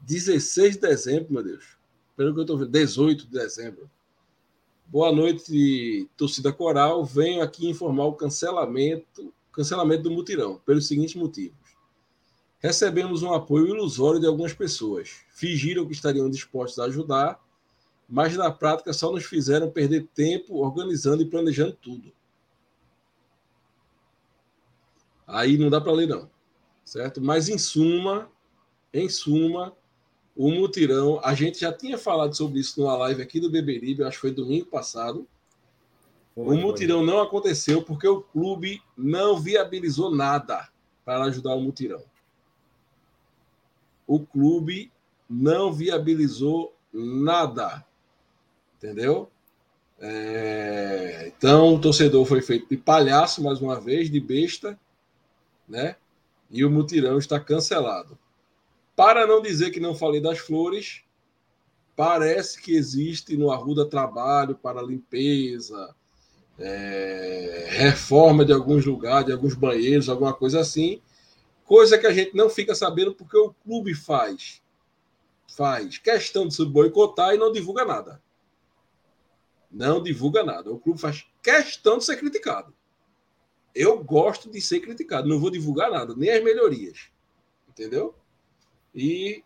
[0.00, 1.76] 16 de dezembro, meu Deus.
[2.16, 3.88] Pelo que eu estou vendo, 18 de dezembro.
[4.84, 7.04] Boa noite, torcida coral.
[7.04, 11.59] Venho aqui informar o cancelamento, cancelamento do mutirão, pelos seguintes motivos.
[12.60, 15.22] Recebemos um apoio ilusório de algumas pessoas.
[15.30, 17.42] Fingiram que estariam dispostos a ajudar,
[18.06, 22.12] mas na prática só nos fizeram perder tempo organizando e planejando tudo.
[25.26, 26.28] Aí não dá para ler, não.
[26.84, 27.20] Certo?
[27.20, 28.28] Mas em suma,
[28.92, 29.74] em suma,
[30.36, 34.16] o mutirão, a gente já tinha falado sobre isso numa live aqui do Beberibe, acho
[34.16, 35.26] que foi domingo passado.
[36.34, 37.06] Foi, o mutirão foi.
[37.06, 40.68] não aconteceu porque o clube não viabilizou nada
[41.04, 42.09] para ajudar o mutirão.
[44.10, 44.90] O clube
[45.28, 47.86] não viabilizou nada.
[48.76, 49.30] Entendeu?
[50.00, 51.26] É...
[51.28, 54.76] Então, o torcedor foi feito de palhaço, mais uma vez, de besta,
[55.68, 55.94] né?
[56.50, 58.18] E o mutirão está cancelado.
[58.96, 61.02] Para não dizer que não falei das flores,
[61.94, 65.94] parece que existe no Arruda trabalho para limpeza,
[66.58, 71.00] é, reforma de alguns lugares, de alguns banheiros, alguma coisa assim,
[71.70, 74.60] coisa que a gente não fica sabendo porque o clube faz
[75.56, 78.20] faz questão de se boicotar e não divulga nada.
[79.70, 80.72] Não divulga nada.
[80.72, 82.74] O clube faz questão de ser criticado.
[83.72, 87.08] Eu gosto de ser criticado, não vou divulgar nada, nem as melhorias.
[87.68, 88.16] Entendeu?
[88.92, 89.44] E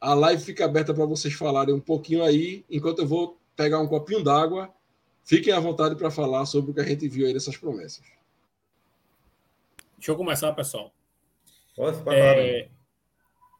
[0.00, 3.86] a live fica aberta para vocês falarem um pouquinho aí, enquanto eu vou pegar um
[3.86, 4.74] copinho d'água.
[5.22, 8.04] Fiquem à vontade para falar sobre o que a gente viu aí dessas promessas.
[9.96, 10.92] Deixa eu começar, pessoal.
[12.10, 12.68] É,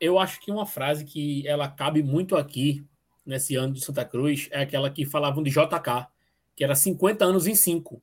[0.01, 2.85] eu acho que uma frase que ela cabe muito aqui,
[3.25, 6.09] nesse ano de Santa Cruz, é aquela que falavam de JK,
[6.57, 8.03] que era 50 anos em 5.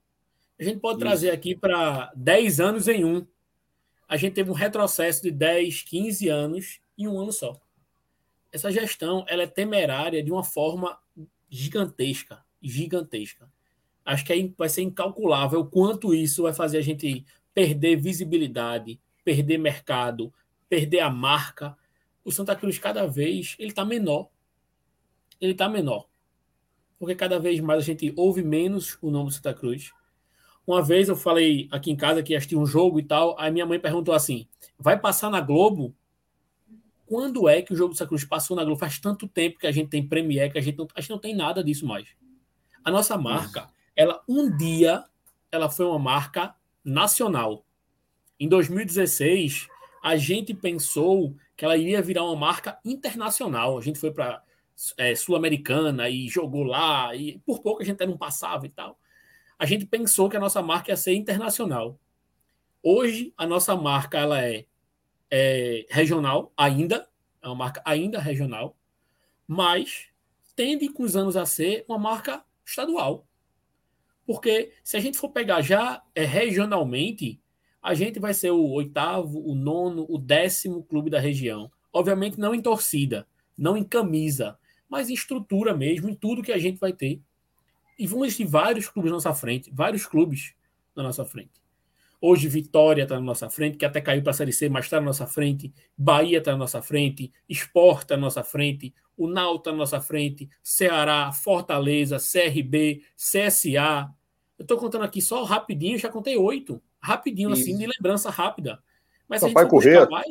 [0.60, 1.06] A gente pode Isso.
[1.06, 3.26] trazer aqui para 10 anos em um.
[4.08, 7.60] A gente teve um retrocesso de 10, 15 anos em um ano só.
[8.52, 10.98] Essa gestão ela é temerária de uma forma
[11.50, 13.50] gigantesca, gigantesca.
[14.06, 19.58] Acho que vai ser incalculável o quanto isso vai fazer a gente perder visibilidade, perder
[19.58, 20.34] mercado,
[20.70, 21.78] perder a marca.
[22.24, 24.30] O Santa Cruz cada vez ele está menor.
[25.42, 26.08] Ele está menor.
[26.98, 29.92] Porque cada vez mais a gente ouve menos o nome do Santa Cruz
[30.66, 33.66] uma vez eu falei aqui em casa que assistir um jogo e tal, aí minha
[33.66, 34.48] mãe perguntou assim:
[34.80, 35.96] vai passar na Globo?
[37.06, 38.80] Quando é que o jogo do Santa Cruz passou na Globo?
[38.80, 41.20] Faz tanto tempo que a gente tem Premiere que a gente não, a gente não
[41.20, 42.08] tem nada disso mais.
[42.84, 45.04] A nossa marca, ela um dia,
[45.52, 47.64] ela foi uma marca nacional.
[48.40, 49.68] Em 2016,
[50.04, 53.78] a gente pensou que ela iria virar uma marca internacional.
[53.78, 54.44] A gente foi para
[54.98, 58.98] é, Sul-Americana e jogou lá, e por pouco a gente até não passava e tal
[59.58, 62.00] a gente pensou que a nossa marca ia ser internacional.
[62.84, 64.66] Hoje, a nossa marca ela é,
[65.32, 67.08] é regional ainda,
[67.42, 68.78] é uma marca ainda regional,
[69.48, 70.08] mas
[70.56, 73.26] tende com os anos a ser uma marca estadual.
[74.26, 77.40] Porque se a gente for pegar já é, regionalmente,
[77.86, 81.72] a gente vai ser o oitavo, o nono, o décimo clube da região.
[81.94, 84.58] Obviamente não em torcida, não em camisa,
[84.90, 87.22] mas em estrutura mesmo, em tudo que a gente vai ter
[88.00, 90.56] e vão existir vários clubes na nossa frente, vários clubes
[90.96, 91.52] na nossa frente.
[92.20, 95.00] Hoje, Vitória está na nossa frente, que até caiu para a Série C, mas está
[95.00, 95.72] na nossa frente.
[95.96, 97.32] Bahia está na nossa frente.
[97.48, 98.96] Sport está na nossa frente.
[99.16, 100.50] O Náutico está na nossa frente.
[100.64, 104.12] Ceará, Fortaleza, CRB, CSA.
[104.58, 106.82] Eu estou contando aqui só rapidinho, já contei oito.
[107.06, 107.62] Rapidinho, Isso.
[107.62, 108.80] assim, de lembrança rápida.
[109.28, 110.08] Mas Sampaio Correia.
[110.10, 110.26] Mais,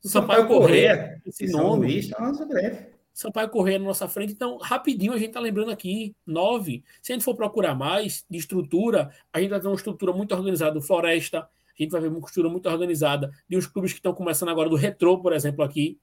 [0.00, 1.86] Sampaio, Sampaio Correia, esse nome.
[1.86, 2.86] Luís, tá nossa breve.
[3.12, 4.32] Sampaio Correia na nossa frente.
[4.32, 6.82] Então, rapidinho, a gente está lembrando aqui, nove.
[7.02, 10.34] Se a gente for procurar mais de estrutura, a gente vai ter uma estrutura muito
[10.34, 13.98] organizada do Floresta, a gente vai ver uma estrutura muito organizada de uns clubes que
[13.98, 15.98] estão começando agora, do Retrô, por exemplo, aqui.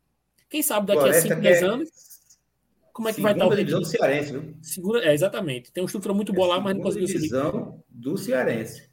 [0.49, 1.65] Quem sabe daqui Floresta a 5, 10 é...
[1.65, 1.89] anos,
[2.93, 4.53] como é que vai estar o divisão do Cearense, viu?
[4.61, 5.71] Segura, é, exatamente.
[5.71, 7.19] Tem uma estrutura muito boa é lá, mas não conseguiu subir.
[7.19, 8.89] divisão do Cearense.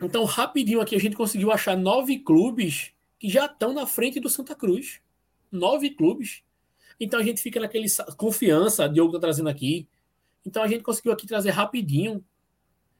[0.00, 4.28] Então, rapidinho aqui, a gente conseguiu achar nove clubes que já estão na frente do
[4.28, 5.00] Santa Cruz.
[5.50, 6.42] Nove clubes
[7.00, 9.88] então a gente fica naquele confiança, Diogo está trazendo aqui.
[10.44, 12.24] Então a gente conseguiu aqui trazer rapidinho.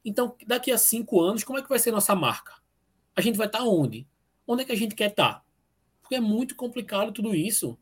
[0.05, 2.55] Então, daqui a cinco anos, como é que vai ser nossa marca?
[3.17, 4.07] A gente vai estar tá onde?
[4.47, 5.35] Onde é que a gente quer estar?
[5.35, 5.45] Tá?
[6.01, 7.77] Porque é muito complicado tudo isso.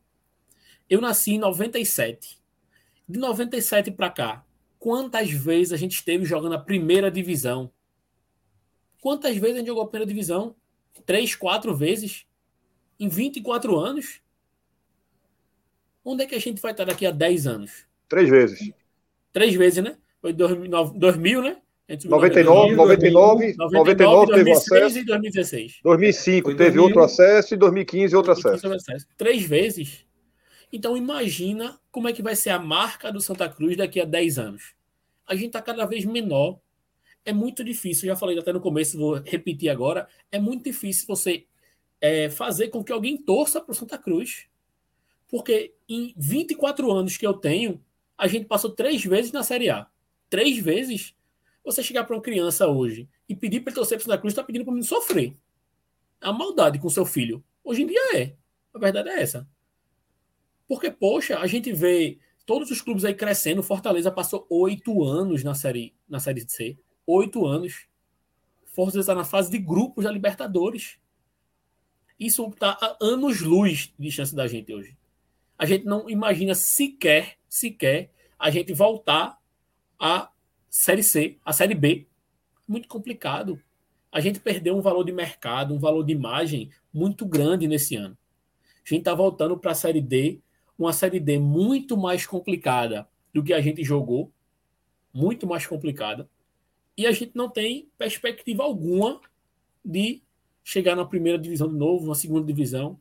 [0.88, 2.40] Eu nasci em 97.
[3.08, 4.44] De 97 para cá,
[4.78, 7.70] quantas vezes a gente esteve jogando a primeira divisão?
[9.06, 10.56] Quantas vezes a gente jogou a primeira divisão?
[11.04, 12.26] Três, quatro vezes?
[12.98, 14.20] Em 24 anos?
[16.04, 17.86] Onde é que a gente vai estar daqui a 10 anos?
[18.08, 18.72] Três vezes.
[19.32, 19.96] Três vezes, né?
[20.20, 21.56] Foi 2000, né?
[22.04, 24.98] 99, 99, 99 teve o acesso.
[24.98, 25.78] e 2016.
[25.84, 28.90] 2005 teve 2000, outro acesso e 2015 outro 2015 acesso.
[28.90, 29.06] acesso.
[29.16, 30.04] Três vezes.
[30.72, 34.36] Então imagina como é que vai ser a marca do Santa Cruz daqui a 10
[34.36, 34.74] anos.
[35.24, 36.58] A gente está cada vez menor.
[37.26, 40.08] É muito difícil, já falei até no começo, vou repetir agora.
[40.30, 41.44] É muito difícil você
[42.00, 44.46] é, fazer com que alguém torça para o Santa Cruz.
[45.28, 47.82] Porque em 24 anos que eu tenho,
[48.16, 49.88] a gente passou três vezes na Série A.
[50.30, 51.16] Três vezes
[51.64, 54.44] você chegar para uma criança hoje e pedir para ele torcer para Santa Cruz, está
[54.44, 55.36] pedindo para o menino sofrer.
[56.22, 57.42] Uma maldade com seu filho.
[57.64, 58.36] Hoje em dia é.
[58.72, 59.48] A verdade é essa.
[60.68, 63.64] Porque, poxa, a gente vê todos os clubes aí crescendo.
[63.64, 66.78] Fortaleza passou oito anos na série, na série C.
[67.06, 67.86] Oito anos.
[68.66, 70.98] Fortaleza está na fase de grupos da Libertadores.
[72.18, 74.96] Isso está a anos-luz de chance da gente hoje.
[75.58, 79.38] A gente não imagina sequer, sequer, a gente voltar
[79.98, 80.30] a
[80.68, 82.06] Série C, a Série B.
[82.66, 83.62] Muito complicado.
[84.10, 88.16] A gente perdeu um valor de mercado, um valor de imagem muito grande nesse ano.
[88.84, 90.40] A gente está voltando para a Série D,
[90.78, 94.32] uma Série D muito mais complicada do que a gente jogou,
[95.12, 96.28] muito mais complicada.
[96.96, 99.20] E a gente não tem perspectiva alguma
[99.84, 100.22] de
[100.64, 102.98] chegar na primeira divisão de novo, na segunda divisão.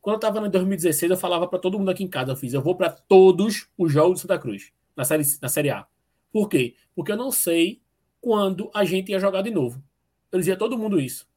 [0.00, 2.52] Quando eu estava em 2016, eu falava para todo mundo aqui em casa, eu fiz,
[2.52, 5.86] eu vou para todos os jogos do Santa Cruz, na série, na série A.
[6.32, 6.74] Por quê?
[6.94, 7.80] Porque eu não sei
[8.20, 9.82] quando a gente ia jogar de novo.
[10.30, 11.28] Eu dizia a todo mundo isso.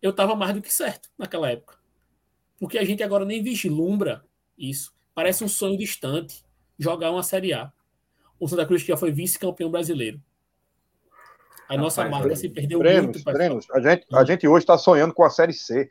[0.00, 1.78] Eu estava mais do que certo naquela época.
[2.58, 4.24] Porque a gente agora nem vislumbra
[4.56, 4.94] isso.
[5.14, 6.44] Parece um sonho distante
[6.78, 7.72] jogar uma Série A.
[8.38, 10.22] O Santa Cruz já foi vice-campeão brasileiro.
[11.68, 13.24] A Rapaz, nossa marca se perdeu Brenos, muito.
[13.24, 15.90] Brenos, a gente, a gente hoje está sonhando com a Série C.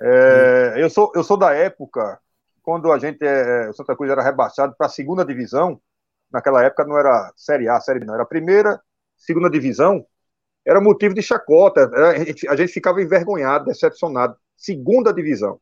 [0.00, 2.18] É, eu, sou, eu sou da época
[2.62, 5.80] quando a gente, é, o Santa Cruz era rebaixado para a segunda divisão
[6.34, 8.80] naquela época não era Série A, Série B, não, era a primeira,
[9.16, 10.04] segunda divisão,
[10.66, 14.36] era motivo de chacota, era, a, gente, a, gente, ficava envergonhado, decepcionado.
[14.56, 15.60] Segunda divisão.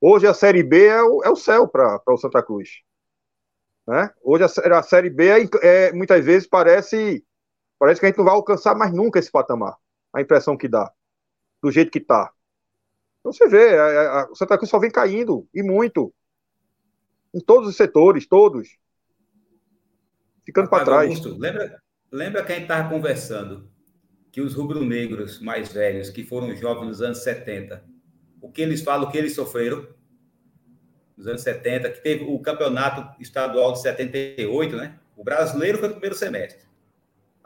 [0.00, 2.82] Hoje a Série B é o, é o céu para o Santa Cruz.
[3.88, 4.08] Né?
[4.22, 7.24] Hoje a, a Série B é, é, muitas vezes parece,
[7.78, 9.76] parece que a gente não vai alcançar mais nunca esse patamar.
[10.12, 10.90] A impressão que dá,
[11.62, 12.32] do jeito que está.
[13.20, 13.76] Então você vê,
[14.30, 16.14] o Santa Cruz só vem caindo, e muito.
[17.34, 18.78] Em todos os setores, todos
[20.44, 21.10] ficando para trás.
[21.10, 23.70] Augusto, lembra, lembra que a gente estava conversando
[24.32, 27.84] que os rubro-negros mais velhos, que foram jovens nos anos 70,
[28.40, 29.86] o que eles falam, o que eles sofreram
[31.16, 34.98] nos anos 70, que teve o campeonato estadual de 78, né?
[35.16, 36.67] O brasileiro foi o primeiro semestre.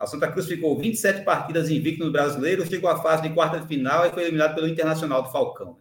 [0.02, 3.68] A Santa Cruz ficou 27 partidas invicto no brasileiro, chegou à fase de quarta de
[3.68, 5.78] final e foi eliminado pelo Internacional do Falcão.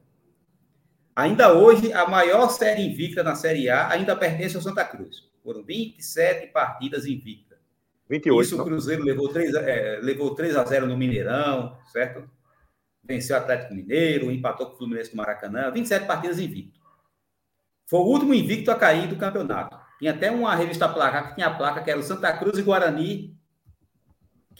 [1.15, 5.27] Ainda hoje, a maior série invicta na Série A ainda pertence ao Santa Cruz.
[5.43, 7.57] Foram 27 partidas invictas.
[8.07, 8.45] 28.
[8.45, 12.29] Isso o Cruzeiro levou 3, é, levou 3 a 0 no Mineirão, certo?
[13.03, 16.79] Venceu o Atlético Mineiro, empatou com o Fluminense do Maracanã, 27 partidas invicto.
[17.87, 19.75] Foi o último invicto a cair do campeonato.
[19.97, 22.61] Tinha até uma revista placa que tinha a placa que era o Santa Cruz e
[22.61, 23.40] Guarani,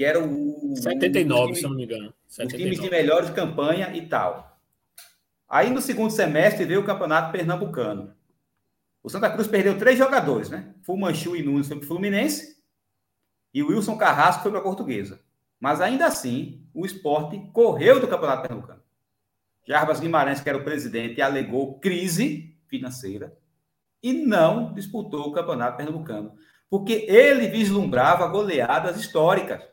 [0.01, 0.73] que era o.
[0.75, 2.11] 79, o se não me engano.
[2.27, 2.47] 79.
[2.47, 4.59] Os times de melhor campanha e tal.
[5.47, 8.15] Aí no segundo semestre veio o Campeonato Pernambucano.
[9.03, 10.73] O Santa Cruz perdeu três jogadores, né?
[10.81, 12.57] Fumanchu e Nunes foi para o Fluminense
[13.53, 15.19] e o Wilson Carrasco foi para a Portuguesa.
[15.59, 18.81] Mas ainda assim, o esporte correu do Campeonato Pernambucano.
[19.67, 23.37] Jarbas Guimarães, que era o presidente, alegou crise financeira
[24.01, 26.33] e não disputou o Campeonato Pernambucano,
[26.71, 29.70] porque ele vislumbrava goleadas históricas.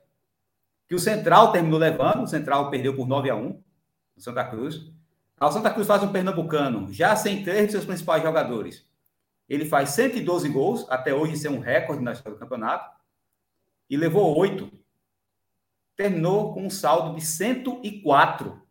[0.88, 3.62] Que o Central terminou levando, o Central perdeu por 9 a 1
[4.16, 4.90] o Santa Cruz.
[5.40, 8.88] O Santa Cruz faz um pernambucano já sem três de seus principais jogadores
[9.48, 12.90] ele faz 112 gols, até hoje isso é um recorde na história do campeonato,
[13.88, 14.70] e levou oito.
[15.96, 18.62] Terminou com um saldo de 104.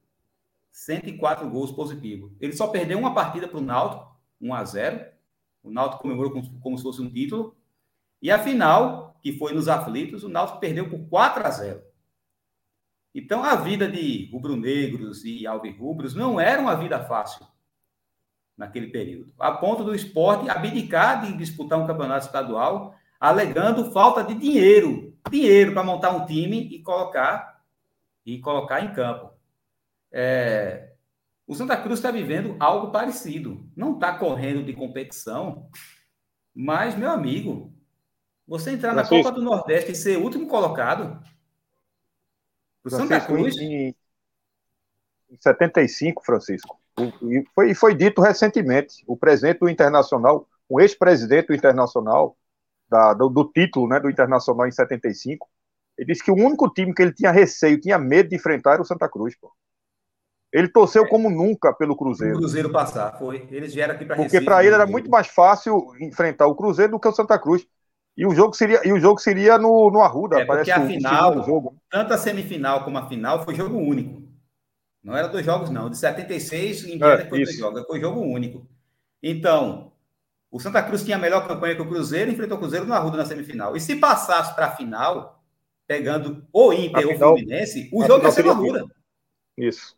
[0.72, 2.32] 104 gols positivos.
[2.40, 5.06] Ele só perdeu uma partida para o Náutico, 1 a 0
[5.64, 7.58] O Náutico comemorou como, como se fosse um título.
[8.22, 11.82] E a final, que foi nos aflitos, o Náutico perdeu por 4 a 0
[13.18, 17.48] Então, a vida de rubro-negros e alvirrubros não era uma vida fácil
[18.56, 24.36] naquele período, a ponto do esporte abdicar de disputar um campeonato estadual, alegando falta de
[24.36, 27.60] dinheiro, dinheiro para montar um time e colocar
[28.24, 29.32] e colocar em campo.
[30.12, 30.92] É,
[31.48, 35.68] o Santa Cruz está vivendo algo parecido, não está correndo de competição,
[36.54, 37.74] mas meu amigo,
[38.48, 41.20] você entrar na Copa do Nordeste e ser último colocado,
[42.88, 43.96] o Santa Cruz em,
[45.30, 46.80] em 75, Francisco
[47.22, 52.38] e foi, foi dito recentemente, o presidente do Internacional um ex-presidente do Internacional,
[52.90, 55.48] da, do, do, título né, do Internacional em 75,
[55.98, 58.82] ele disse que o único time que ele tinha receio, tinha medo de enfrentar era
[58.82, 59.52] o Santa Cruz, pô.
[60.52, 61.08] Ele torceu é.
[61.08, 62.36] como nunca pelo Cruzeiro.
[62.36, 63.48] O Cruzeiro passar, foi.
[63.52, 67.00] Eles vieram aqui para Porque para ele era muito mais fácil enfrentar o Cruzeiro do
[67.00, 67.68] que o Santa Cruz.
[68.18, 70.88] E o jogo seria, e o jogo seria no, no Arruda, é, parece porque a
[70.88, 71.76] final, jogo.
[71.88, 74.24] tanto a semifinal como a final foi jogo único.
[75.04, 75.88] Não era dois jogos, não.
[75.88, 78.68] De 76 em diante é, foi dois jogos, foi jogo único.
[79.22, 79.92] Então,
[80.50, 83.18] o Santa Cruz tinha a melhor campanha que o Cruzeiro, enfrentou o Cruzeiro no Arruda
[83.18, 83.78] na semifinal.
[83.78, 85.44] E se passasse para a final,
[85.86, 88.86] pegando o Inter ou o Fluminense, o jogo ia ser no Arruda.
[89.56, 89.96] Isso.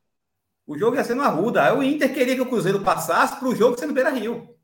[0.68, 1.64] O jogo ia ser no Arruda.
[1.64, 4.56] Aí o Inter queria que o Cruzeiro passasse para o jogo ser no Beira Rio.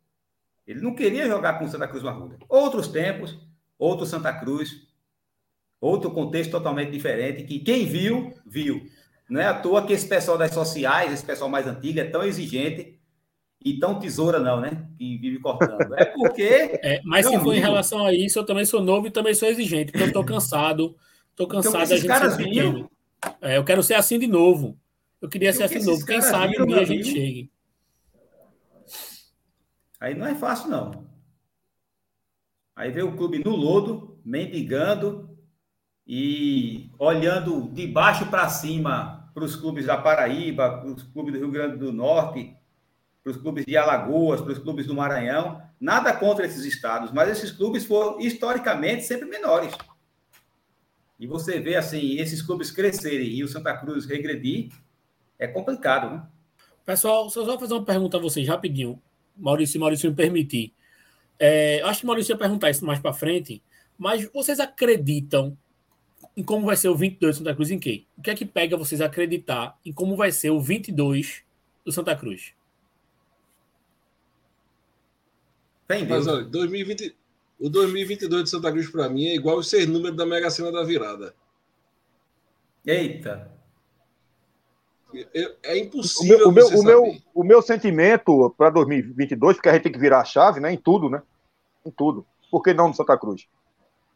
[0.67, 2.37] Ele não queria jogar com o Santa Cruz no Arruda.
[2.49, 3.37] Outros tempos,
[3.77, 4.87] outro Santa Cruz,
[5.79, 8.85] outro contexto totalmente diferente, que quem viu, viu.
[9.29, 12.23] Não é à toa que esse pessoal das sociais, esse pessoal mais antigo, é tão
[12.23, 12.99] exigente
[13.63, 14.87] e tão tesoura, não, né?
[14.97, 15.93] Que vive cortando.
[15.95, 16.79] É porque.
[16.83, 19.49] É, mas se for em relação a isso, eu também sou novo e também sou
[19.49, 20.95] exigente, porque eu estou cansado.
[21.31, 22.89] Estou então, cansado então, da gente caras ser viram...
[23.41, 24.77] É, eu quero ser assim de novo.
[25.19, 26.05] Eu queria ser assim de novo.
[26.05, 27.51] Quem sabe um dia a gente chegue.
[29.99, 31.14] Aí não é fácil, não.
[32.75, 35.29] Aí vê o clube no lodo, mendigando
[36.05, 41.39] e olhando de baixo para cima para os clubes da Paraíba, para os clubes do
[41.39, 42.55] Rio Grande do Norte,
[43.23, 45.61] para os clubes de Alagoas, para os clubes do Maranhão.
[45.79, 49.73] Nada contra esses estados, mas esses clubes foram historicamente sempre menores.
[51.19, 54.69] E você vê assim esses clubes crescerem e o Santa Cruz regredir,
[55.37, 56.23] é complicado, né?
[56.85, 59.01] Pessoal, só fazer uma pergunta a vocês rapidinho.
[59.35, 60.73] Maurício, Maurício me permitir.
[61.39, 63.61] É, acho que o Maurício ia perguntar isso mais para frente,
[63.97, 65.57] mas vocês acreditam
[66.35, 68.05] em como vai ser o 22 do Santa Cruz em quê?
[68.17, 71.43] O que é que pega vocês acreditar em como vai ser o 22
[71.85, 72.53] do Santa Cruz?
[75.87, 77.15] Tem Mas olha, 2020,
[77.59, 80.71] o 2022 de Santa Cruz para mim é igual os seis números da Mega Sena
[80.71, 81.35] da virada.
[82.85, 83.54] Eita.
[85.13, 86.49] É, é impossível.
[86.49, 89.91] O meu, o meu, o meu, o meu sentimento para 2022, porque a gente tem
[89.91, 90.71] que virar a chave, né?
[90.71, 91.21] Em tudo, né?
[91.85, 92.25] Em tudo.
[92.49, 93.47] Por que não no Santa Cruz?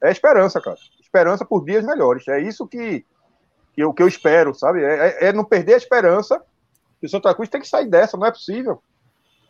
[0.02, 0.78] É esperança, cara.
[1.02, 2.28] Esperança por dias melhores.
[2.28, 3.06] É isso que,
[3.74, 4.84] que, eu, que eu espero, sabe?
[4.84, 6.42] É, é, é não perder a esperança.
[7.00, 8.18] Que o Santa Cruz tem que sair dessa.
[8.18, 8.82] Não é possível.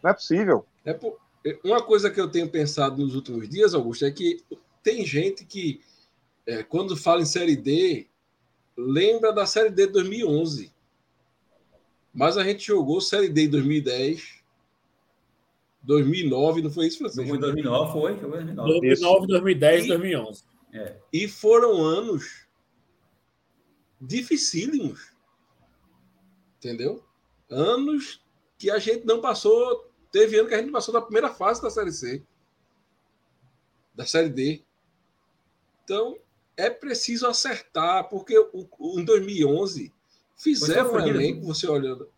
[0.03, 0.65] Não é possível.
[0.85, 1.17] É por...
[1.63, 4.43] Uma coisa que eu tenho pensado nos últimos dias, Augusto, é que
[4.83, 5.81] tem gente que,
[6.45, 8.07] é, quando fala em Série D,
[8.77, 10.71] lembra da Série D de 2011.
[12.13, 14.39] Mas a gente jogou Série D em 2010,
[15.83, 17.37] 2009, não foi isso, Francisco?
[17.37, 18.79] 2009 foi, foi 2009.
[18.81, 20.43] 2009, 2010, e, 2011.
[20.73, 20.97] É.
[21.11, 22.47] E foram anos
[23.99, 25.13] dificílimos.
[26.57, 27.03] Entendeu?
[27.49, 28.21] Anos
[28.57, 29.89] que a gente não passou.
[30.11, 32.23] Teve ano que a gente passou da primeira fase da Série C,
[33.93, 34.63] da Série D.
[35.83, 36.17] Então,
[36.57, 39.93] é preciso acertar, porque o, o, em 2011
[40.39, 42.09] Fizeram um elenco, você olhando.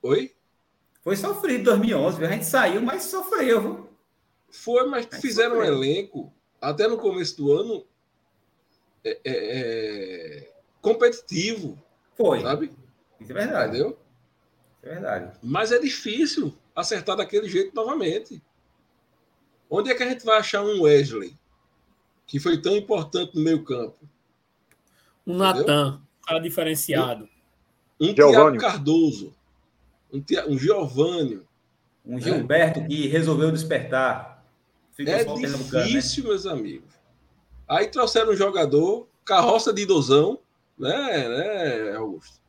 [0.00, 0.32] Oi?
[1.02, 3.90] Foi sofrido 2011, a gente saiu, mas sofreu.
[4.48, 5.72] Foi, mas fizeram sofreu.
[5.72, 7.84] um elenco, até no começo do ano,
[9.04, 11.76] é, é, é, competitivo.
[12.16, 12.40] Foi.
[12.40, 12.70] Sabe?
[13.20, 13.70] Isso é verdade.
[13.70, 13.90] Entendeu?
[13.90, 15.38] Isso é verdade.
[15.42, 18.40] Mas é difícil acertar daquele jeito novamente.
[19.68, 21.36] Onde é que a gente vai achar um Wesley
[22.24, 23.98] que foi tão importante no meio campo?
[25.26, 27.28] Um Natan, cara diferenciado.
[28.00, 29.32] Um Tiago Cardoso,
[30.12, 31.40] um, um Giovanni,
[32.04, 32.86] um Gilberto é.
[32.86, 34.44] que resolveu despertar.
[34.92, 36.28] Ficou é difícil, né?
[36.30, 36.94] meus amigos.
[37.68, 40.38] Aí trouxeram um jogador, carroça de idosão,
[40.78, 42.40] né, né, Augusto?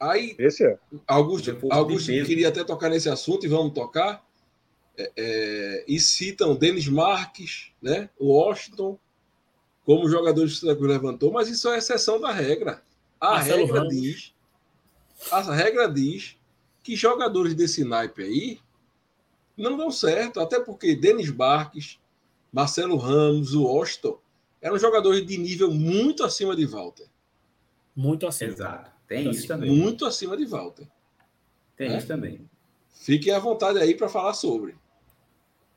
[0.00, 0.76] Aí, Esse é.
[1.06, 4.26] Augusto, Augusto queria até tocar nesse assunto e vamos tocar.
[4.98, 8.98] É, é, e citam Denis Marques, né, o Washington,
[9.86, 12.82] como jogador que o levantou, mas isso é exceção da regra.
[13.22, 13.94] A Marcelo regra Ramos.
[13.94, 14.34] diz.
[15.30, 16.36] A regra diz
[16.82, 18.60] que jogadores desse naipe aí
[19.56, 22.00] não dão certo, até porque Denis Barques,
[22.52, 24.16] Marcelo Ramos, o Austin
[24.60, 27.06] eram jogadores de nível muito acima de Walter.
[27.94, 28.50] Muito acima.
[28.50, 28.90] Exato.
[29.06, 29.70] Tem isso também.
[29.70, 30.88] Muito acima de Walter.
[31.76, 31.98] Tem é?
[31.98, 32.50] isso também.
[32.92, 34.74] Fiquem à vontade aí para falar sobre.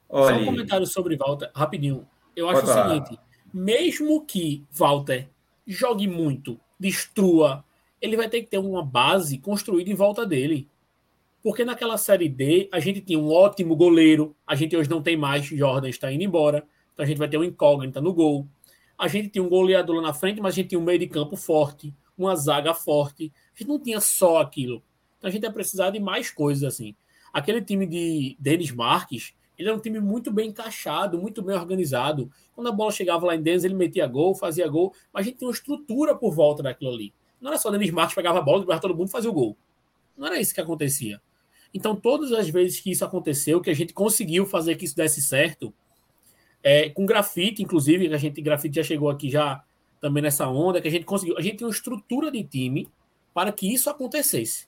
[0.10, 0.36] Olha...
[0.36, 2.08] Só um comentário sobre Walter, rapidinho.
[2.36, 3.06] Eu acho Pode o falar.
[3.06, 3.22] seguinte:
[3.54, 5.30] mesmo que Walter
[5.68, 7.64] jogue muito destrua,
[8.02, 10.68] ele vai ter que ter uma base construída em volta dele.
[11.42, 15.16] Porque naquela série D, a gente tinha um ótimo goleiro, a gente hoje não tem
[15.16, 18.48] mais, Jordan está indo embora, então a gente vai ter um incógnita no gol.
[18.98, 21.08] A gente tinha um goleador lá na frente, mas a gente tinha um meio de
[21.08, 23.32] campo forte, uma zaga forte.
[23.54, 24.82] A gente não tinha só aquilo.
[25.18, 26.96] Então a gente ia precisar de mais coisas assim.
[27.32, 32.30] Aquele time de Denis Marques, Ele era um time muito bem encaixado, muito bem organizado.
[32.54, 35.38] Quando a bola chegava lá em Denis, ele metia gol, fazia gol, mas a gente
[35.38, 37.14] tem uma estrutura por volta daquilo ali.
[37.40, 39.58] Não era só Denis Marques pegava a bola, driblava todo mundo fazia o gol.
[40.18, 41.22] Não era isso que acontecia.
[41.74, 45.22] Então, todas as vezes que isso aconteceu, que a gente conseguiu fazer que isso desse
[45.22, 45.74] certo,
[46.64, 49.64] é, com grafite, inclusive, a gente, grafite já chegou aqui já
[50.00, 51.38] também nessa onda, que a gente conseguiu.
[51.38, 52.88] A gente tem uma estrutura de time
[53.34, 54.68] para que isso acontecesse.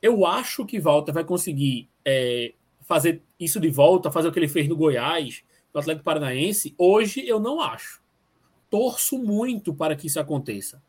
[0.00, 2.54] Eu acho que Walter vai conseguir é,
[2.84, 5.42] fazer isso de volta, fazer o que ele fez no Goiás,
[5.72, 6.74] no Atlético Paranaense.
[6.78, 8.02] Hoje eu não acho.
[8.70, 10.82] Torço muito para que isso aconteça.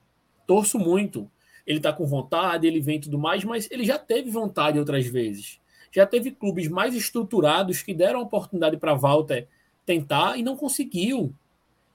[0.46, 1.30] Torço muito.
[1.66, 5.60] Ele está com vontade, ele vem tudo mais, mas ele já teve vontade outras vezes.
[5.92, 9.48] Já teve clubes mais estruturados que deram oportunidade para Walter
[9.86, 11.34] tentar e não conseguiu.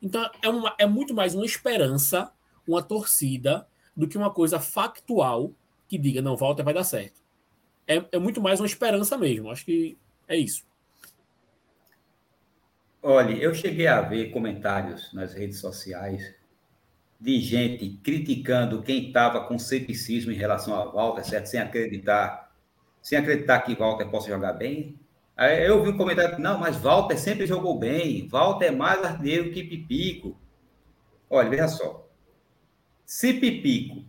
[0.03, 2.33] Então é, uma, é muito mais uma esperança,
[2.67, 3.67] uma torcida,
[3.97, 5.53] do que uma coisa factual
[5.87, 7.20] que diga, não, Walter vai dar certo.
[7.91, 9.51] É, é muito mais uma esperança mesmo.
[9.51, 9.99] Acho que
[10.29, 10.65] é isso.
[13.03, 16.33] Olha, eu cheguei a ver comentários nas redes sociais
[17.21, 21.47] de gente criticando quem estava com ceticismo em relação a Walter, certo?
[21.47, 22.55] Sem acreditar,
[23.03, 24.97] sem acreditar que Walter possa jogar bem.
[25.37, 29.51] Aí eu vi um comentário, não, mas Walter sempre jogou bem, Walter é mais artilheiro
[29.51, 30.39] que Pipico.
[31.29, 32.09] Olha, veja só.
[33.05, 34.05] Se Pipico,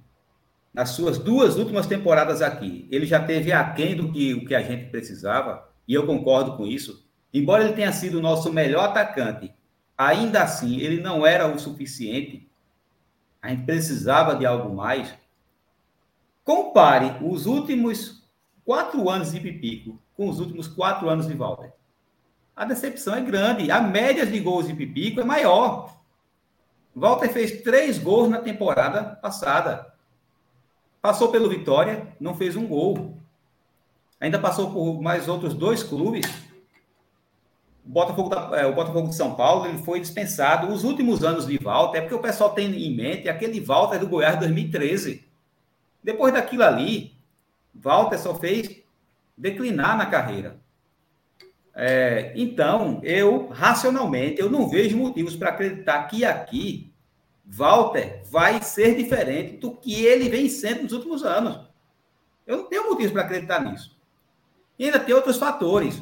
[0.73, 4.61] nas suas duas últimas temporadas aqui, ele já teve aquém do que o que a
[4.61, 9.53] gente precisava, e eu concordo com isso, embora ele tenha sido o nosso melhor atacante,
[9.97, 12.49] ainda assim ele não era o suficiente.
[13.41, 15.13] A gente precisava de algo mais.
[16.43, 18.27] Compare os últimos
[18.63, 21.73] quatro anos de Pipico com os últimos quatro anos de Walter.
[22.55, 23.71] A decepção é grande.
[23.71, 25.99] A média de gols de Pipico é maior.
[26.95, 29.90] Walter fez três gols na temporada passada.
[31.01, 33.17] Passou pelo Vitória, não fez um gol.
[34.19, 36.25] Ainda passou por mais outros dois clubes.
[37.83, 40.71] O Botafogo, da, é, o Botafogo de São Paulo ele foi dispensado.
[40.71, 44.07] Os últimos anos de Walter, é porque o pessoal tem em mente aquele Walter do
[44.07, 45.25] Goiás 2013.
[46.03, 47.15] Depois daquilo ali,
[47.73, 48.83] Walter só fez
[49.35, 50.61] declinar na carreira.
[51.73, 56.90] É, então, eu, racionalmente, eu não vejo motivos para acreditar que aqui
[57.45, 61.59] Walter vai ser diferente do que ele vem sendo nos últimos anos.
[62.45, 63.97] Eu não tenho motivos para acreditar nisso.
[64.77, 66.01] E ainda tem outros fatores.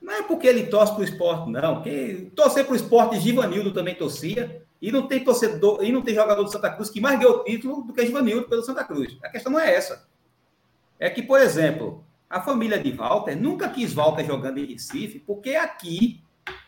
[0.00, 1.82] Não é porque ele torce para o esporte, não.
[1.82, 4.62] Que torcer para o esporte, Givanildo também torcia.
[4.80, 7.82] E não tem torcedor, e não tem jogador do Santa Cruz que mais ganhou título
[7.82, 9.18] do que Givanildo pelo Santa Cruz.
[9.22, 10.08] A questão não é essa
[10.98, 15.54] é que, por exemplo, a família de Walter nunca quis Walter jogando em Recife, porque
[15.54, 16.22] aqui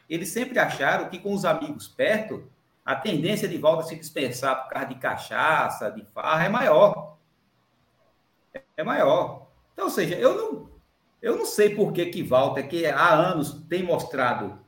[0.09, 2.45] eles sempre acharam que com os amigos perto,
[2.85, 7.19] a tendência de Walter se dispersar por causa de cachaça, de farra, é maior.
[8.77, 9.48] É maior.
[9.73, 10.70] Então, ou seja, eu não,
[11.20, 14.59] eu não sei por que, que Walter, que há anos tem mostrado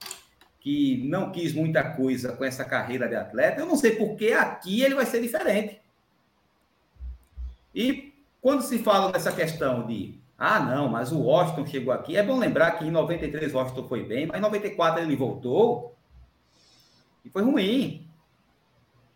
[0.61, 4.33] que não quis muita coisa com essa carreira de atleta, eu não sei por que
[4.33, 5.81] aqui ele vai ser diferente.
[7.75, 12.23] E quando se fala nessa questão de, ah, não, mas o Washington chegou aqui, é
[12.23, 15.97] bom lembrar que em 93 o Washington foi bem, mas em 94 ele voltou
[17.25, 18.09] e foi ruim.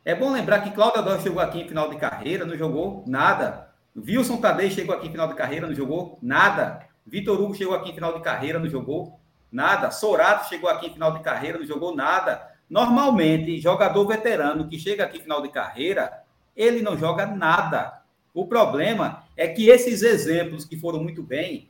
[0.05, 3.70] É bom lembrar que Cláudio Adoro chegou aqui em final de carreira, não jogou nada.
[3.97, 6.87] Wilson Tadei chegou aqui em final de carreira, não jogou nada.
[7.05, 9.19] Vitor Hugo chegou aqui em final de carreira, não jogou
[9.51, 9.91] nada.
[9.91, 12.55] Sorato chegou aqui em final de carreira, não jogou nada.
[12.69, 16.23] Normalmente, jogador veterano que chega aqui em final de carreira,
[16.57, 18.03] ele não joga nada.
[18.35, 21.69] O problema é que esses exemplos que foram muito bem,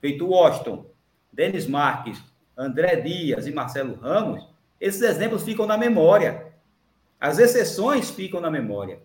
[0.00, 0.86] feito Washington,
[1.32, 2.20] Denis Marques,
[2.56, 4.49] André Dias e Marcelo Ramos,
[4.80, 6.54] esses exemplos ficam na memória.
[7.20, 9.02] As exceções ficam na memória.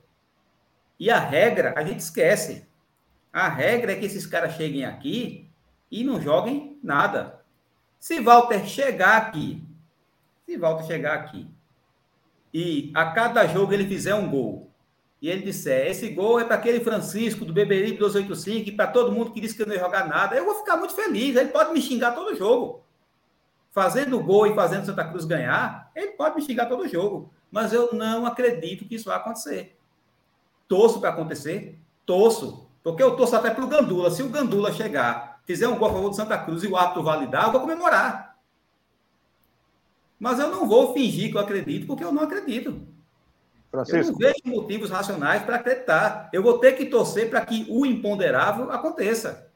[0.97, 2.65] E a regra, a gente esquece.
[3.31, 5.49] A regra é que esses caras cheguem aqui
[5.91, 7.41] e não joguem nada.
[7.99, 9.61] Se Walter chegar aqui,
[10.45, 11.47] se Walter chegar aqui
[12.53, 14.71] e a cada jogo ele fizer um gol
[15.21, 19.11] e ele disser, esse gol é para aquele Francisco do Beberibe 285, e para todo
[19.11, 21.35] mundo que disse que não ia jogar nada, eu vou ficar muito feliz.
[21.35, 22.84] Ele pode me xingar todo jogo.
[23.75, 27.29] Fazendo gol e fazendo Santa Cruz ganhar, ele pode me xingar todo jogo.
[27.51, 29.77] Mas eu não acredito que isso vai acontecer.
[30.65, 32.69] Torço para acontecer, torço.
[32.81, 34.09] Porque eu torço até para o Gandula.
[34.11, 37.03] Se o Gandula chegar, fizer um gol a favor do Santa Cruz e o árbitro
[37.03, 38.37] validar, eu vou comemorar.
[40.17, 42.81] Mas eu não vou fingir que eu acredito, porque eu não acredito.
[43.69, 43.99] Francisco.
[43.99, 46.29] Eu não vejo motivos racionais para acreditar.
[46.31, 49.51] Eu vou ter que torcer para que o imponderável aconteça.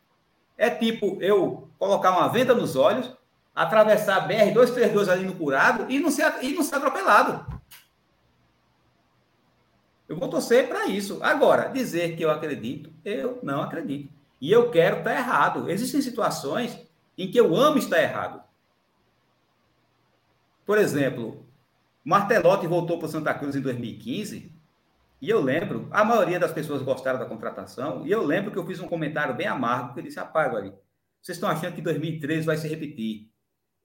[0.58, 3.18] É tipo eu colocar uma venda nos olhos,
[3.60, 7.46] atravessar a BR-232 ali no curado e não ser, e não ser atropelado.
[10.08, 11.20] Eu vou torcer para isso.
[11.22, 14.14] Agora, dizer que eu acredito, eu não acredito.
[14.40, 15.70] E eu quero estar errado.
[15.70, 16.80] Existem situações
[17.18, 18.42] em que eu amo estar errado.
[20.66, 21.46] por exemplo,
[22.02, 24.56] Martelotti voltou para Santa Cruz em 2015,
[25.22, 28.66] e eu lembro, a maioria das pessoas gostaram da contratação, e eu lembro que eu
[28.66, 30.52] fiz um comentário bem amargo, que eu disse, rapaz,
[31.22, 33.30] vocês estão achando que 2013 vai se repetir.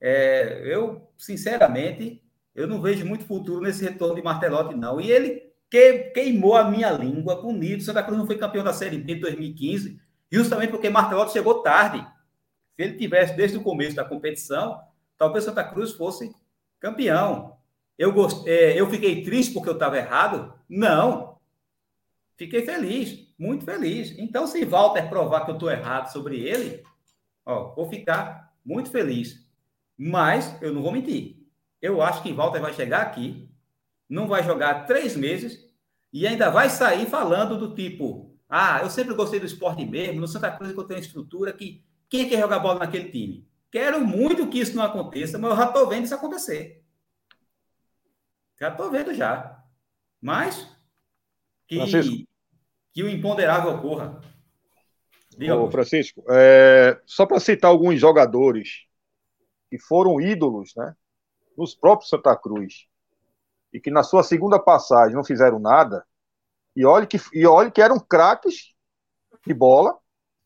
[0.01, 2.23] É, eu, sinceramente,
[2.55, 5.01] eu não vejo muito futuro nesse retorno de Martelotti, não.
[5.01, 7.83] E ele que, queimou a minha língua bonito.
[7.83, 10.01] Santa Cruz não foi campeão da Série B em 2015,
[10.31, 12.07] justamente porque Martelotti chegou tarde.
[12.77, 14.81] Se ele tivesse desde o começo da competição,
[15.19, 16.33] talvez Santa Cruz fosse
[16.79, 17.57] campeão.
[17.99, 18.47] Eu, gost...
[18.47, 20.55] É, eu fiquei triste porque eu estava errado?
[20.69, 21.39] Não.
[22.37, 24.17] Fiquei feliz, muito feliz.
[24.19, 26.83] Então, se Walter provar que eu estou errado sobre ele,
[27.47, 29.44] ó, vou ficar muito feliz.
[29.97, 31.37] Mas eu não vou mentir.
[31.81, 33.51] Eu acho que Walter vai chegar aqui,
[34.09, 35.59] não vai jogar três meses
[36.13, 40.29] e ainda vai sair falando do tipo: ah, eu sempre gostei do esporte mesmo, no
[40.29, 43.49] Santa Cruz que eu tenho estrutura que quem quer jogar bola naquele time?
[43.71, 46.85] Quero muito que isso não aconteça, mas eu já estou vendo isso acontecer.
[48.59, 49.63] Já estou vendo já.
[50.21, 50.69] Mas
[51.67, 52.27] que,
[52.93, 54.21] que o imponderável ocorra.
[55.59, 58.87] Ô, Francisco, é, só para citar alguns jogadores
[59.75, 60.95] que foram ídolos, né?
[61.59, 62.87] Nos próprios Santa Cruz.
[63.73, 66.07] E que na sua segunda passagem não fizeram nada.
[66.77, 68.73] E olhe que, e olhe que eram craques
[69.45, 69.99] de bola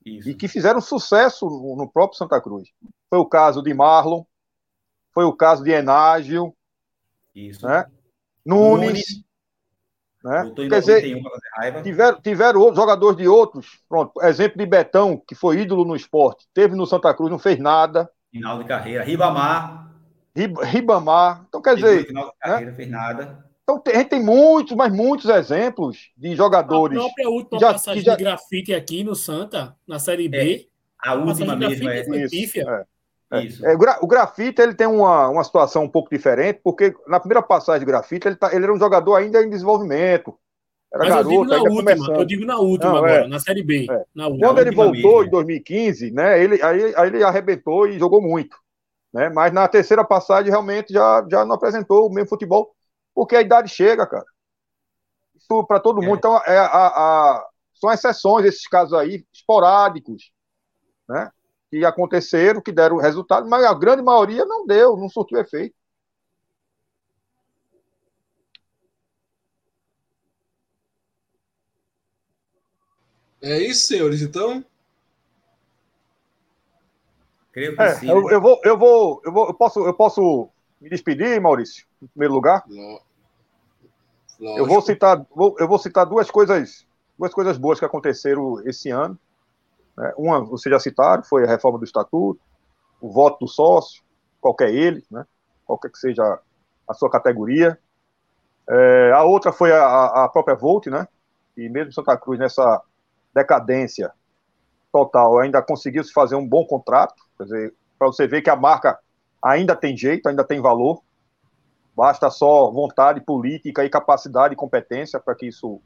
[0.02, 0.30] Isso.
[0.30, 2.70] e que fizeram sucesso no, no, próprio Santa Cruz.
[3.10, 4.24] Foi o caso de Marlon,
[5.12, 6.56] foi o caso de Enágio,
[7.34, 7.66] Isso.
[7.66, 7.84] Né?
[8.46, 8.88] Nunes.
[8.88, 9.24] Nunes.
[10.24, 10.52] Né?
[10.70, 11.22] Quer dizer,
[11.82, 13.78] tiveram, tiveram outros jogadores de outros.
[13.86, 17.58] Pronto, exemplo de Betão, que foi ídolo no esporte, teve no Santa Cruz, não fez
[17.58, 18.10] nada.
[18.30, 19.04] Final de carreira.
[19.04, 19.92] Ribamar.
[20.64, 21.44] Ribamar.
[21.48, 22.06] Então, quer dizer.
[22.06, 22.34] Final de né?
[22.40, 22.76] carreira, né?
[22.76, 23.48] fez nada.
[23.62, 26.98] Então, a gente tem muitos, mas muitos exemplos de jogadores.
[26.98, 28.16] A própria última já, passagem já...
[28.16, 30.68] de grafite aqui no Santa, na Série B.
[31.04, 32.02] É, a última mesmo, é.
[32.32, 32.84] Isso, é.
[33.30, 37.42] É, é, o grafite ele tem uma, uma situação um pouco diferente, porque na primeira
[37.42, 40.34] passagem de grafite ele, tá, ele era um jogador ainda em desenvolvimento.
[40.92, 42.16] Era Mas garoto, eu digo na última, começando.
[42.16, 43.86] eu digo na última Não, agora, é, na Série B.
[43.90, 44.04] É.
[44.14, 45.24] Na Quando ele voltou mesmo.
[45.24, 48.56] em 2015, né, ele, aí, aí ele arrebentou e jogou muito.
[49.12, 49.28] Né?
[49.28, 52.74] Mas na terceira passagem realmente já, já não apresentou o mesmo futebol,
[53.14, 54.24] porque a idade chega, cara.
[55.36, 56.14] Isso para todo mundo.
[56.14, 56.18] É.
[56.18, 60.32] Então, é, a, a, são exceções esses casos aí, esporádicos.
[61.08, 61.30] Né?
[61.70, 65.74] que aconteceram, que deram resultado, mas a grande maioria não deu, não surtiu efeito.
[73.40, 74.64] É isso, senhores, então?
[77.52, 78.08] Creio que é, sim.
[78.08, 80.48] Eu, eu, vou, eu vou, eu vou, eu posso, eu posso
[80.80, 82.64] me despedir, Maurício, em primeiro lugar.
[82.68, 83.08] Lógico.
[84.40, 86.86] Eu vou citar, vou, eu vou citar duas coisas,
[87.18, 89.18] duas coisas boas que aconteceram esse ano.
[89.96, 90.12] Né?
[90.16, 92.40] Uma, vocês já citaram, foi a reforma do estatuto,
[93.00, 94.02] o voto do sócio,
[94.40, 95.26] qualquer ele, né?
[95.64, 96.40] qualquer que seja
[96.86, 97.78] a sua categoria.
[98.68, 101.08] É, a outra foi a, a própria Volt, né?
[101.56, 102.82] E mesmo Santa Cruz, nessa
[103.38, 104.12] decadência
[104.92, 107.14] total, ainda conseguiu se fazer um bom contrato.
[107.36, 108.98] Para você ver que a marca
[109.42, 111.02] ainda tem jeito, ainda tem valor.
[111.96, 115.80] Basta só vontade política e capacidade e competência para que isso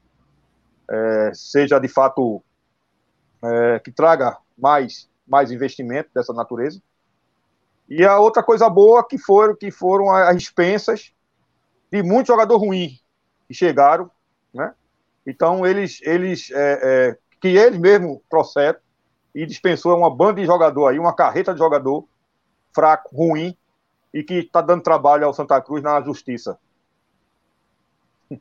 [0.89, 2.41] é, seja de fato
[3.43, 6.81] é, que traga mais, mais investimento dessa natureza.
[7.89, 11.13] E a outra coisa boa que foram, que foram as dispensas
[11.91, 12.97] de muito jogador ruim
[13.47, 14.09] que chegaram,
[14.53, 14.73] né?
[15.25, 18.79] Então eles, eles é, é, que eles mesmo trouxeram
[19.35, 22.07] e dispensou uma banda de jogador aí, uma carreta de jogador
[22.73, 23.53] fraco, ruim
[24.13, 26.57] e que está dando trabalho ao Santa Cruz na justiça.
[28.31, 28.39] E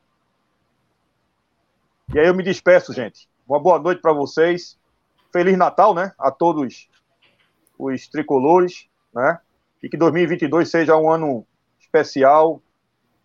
[2.16, 3.28] aí eu me despeço, gente.
[3.44, 4.78] Uma boa noite para vocês.
[5.32, 6.12] Feliz Natal, né?
[6.16, 6.88] A todos
[7.76, 9.40] os tricolores, né?
[9.82, 11.44] E que 2022 seja um ano
[11.80, 12.62] especial,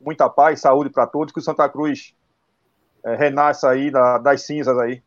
[0.02, 2.16] muita paz, saúde para todos, que o Santa Cruz
[3.04, 5.04] é, renasça aí da, das cinzas aí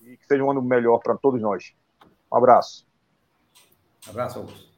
[0.00, 1.74] e que seja um ano melhor para todos nós.
[2.32, 2.86] Um abraço.
[4.06, 4.70] Um abraço, Augusto.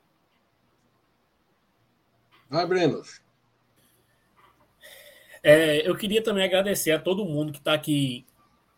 [2.48, 3.02] Vai, Breno.
[5.42, 8.26] É, eu queria também agradecer a todo mundo que está aqui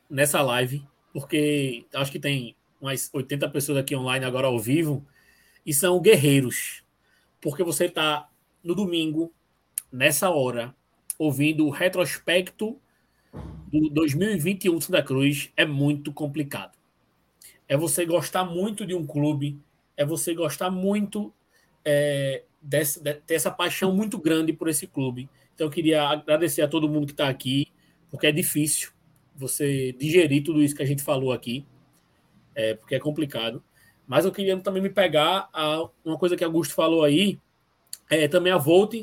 [0.09, 5.05] nessa live, porque acho que tem umas 80 pessoas aqui online agora ao vivo,
[5.65, 6.85] e são guerreiros.
[7.41, 8.29] Porque você está
[8.63, 9.33] no domingo,
[9.91, 10.75] nessa hora,
[11.19, 12.81] ouvindo o retrospecto
[13.67, 16.77] do 2021 Santa Cruz, é muito complicado.
[17.69, 19.59] É você gostar muito de um clube,
[19.97, 21.33] é você gostar muito
[21.85, 25.29] é, dessa, de, ter essa paixão muito grande por esse clube.
[25.55, 27.69] Então eu queria agradecer a todo mundo que está aqui,
[28.11, 28.91] porque é difícil
[29.35, 31.67] você digerir tudo isso que a gente falou aqui
[32.55, 33.63] é, porque é complicado.
[34.07, 37.39] Mas eu queria também me pegar a uma coisa que Augusto falou aí,
[38.11, 38.95] é, também a Volt,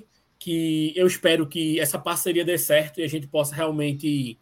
[0.41, 4.39] que eu espero que essa parceria dê certo e a gente possa realmente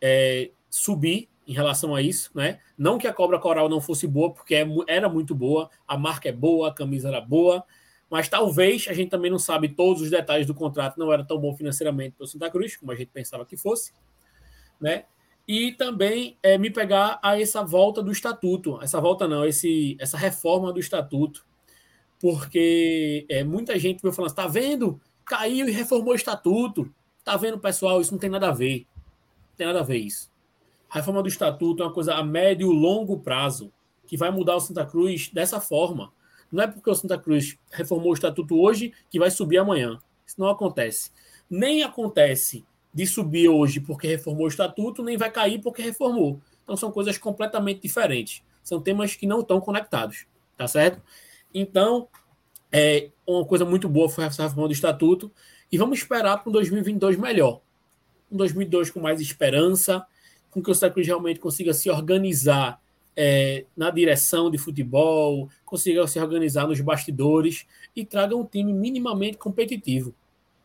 [0.00, 2.60] é, subir em relação a isso, né?
[2.78, 6.28] Não que a Cobra Coral não fosse boa, porque é era muito boa, a marca
[6.28, 7.64] é boa, a camisa era boa,
[8.08, 11.40] mas talvez a gente também não sabe todos os detalhes do contrato, não era tão
[11.40, 13.92] bom financeiramente para o Santa Cruz, como a gente pensava que fosse,
[14.80, 15.06] né?
[15.48, 20.16] E também é, me pegar a essa volta do estatuto, essa volta não, esse, essa
[20.16, 21.44] reforma do estatuto,
[22.20, 25.00] porque é, muita gente veio falando, está vendo?
[25.32, 26.94] Caiu e reformou o estatuto.
[27.24, 28.02] Tá vendo, pessoal?
[28.02, 28.86] Isso não tem nada a ver.
[29.48, 30.30] Não tem nada a ver isso.
[30.90, 33.72] A reforma do estatuto é uma coisa a médio e longo prazo
[34.06, 36.12] que vai mudar o Santa Cruz dessa forma.
[36.52, 39.98] Não é porque o Santa Cruz reformou o estatuto hoje que vai subir amanhã.
[40.26, 41.10] Isso não acontece.
[41.48, 46.42] Nem acontece de subir hoje porque reformou o estatuto, nem vai cair porque reformou.
[46.62, 48.42] Então são coisas completamente diferentes.
[48.62, 50.26] São temas que não estão conectados,
[50.58, 51.00] tá certo?
[51.54, 52.06] Então,
[52.70, 55.30] é uma coisa muito boa foi essa reforma do estatuto
[55.70, 57.60] e vamos esperar para um 2022 melhor.
[58.30, 60.04] Um 2022 com mais esperança,
[60.50, 62.80] com que o Cruz realmente consiga se organizar
[63.16, 69.36] é, na direção de futebol, consiga se organizar nos bastidores e traga um time minimamente
[69.36, 70.14] competitivo.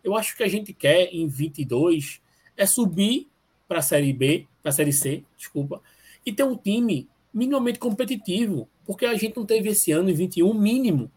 [0.03, 2.22] Eu acho que a gente quer em 22
[2.56, 3.27] é subir
[3.68, 5.81] para a Série B, para a Série C, desculpa,
[6.26, 10.53] e ter um time minimamente competitivo, porque a gente não teve esse ano em 21
[10.53, 11.11] mínimo.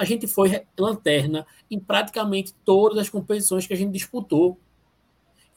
[0.00, 4.58] A gente foi lanterna em praticamente todas as competições que a gente disputou.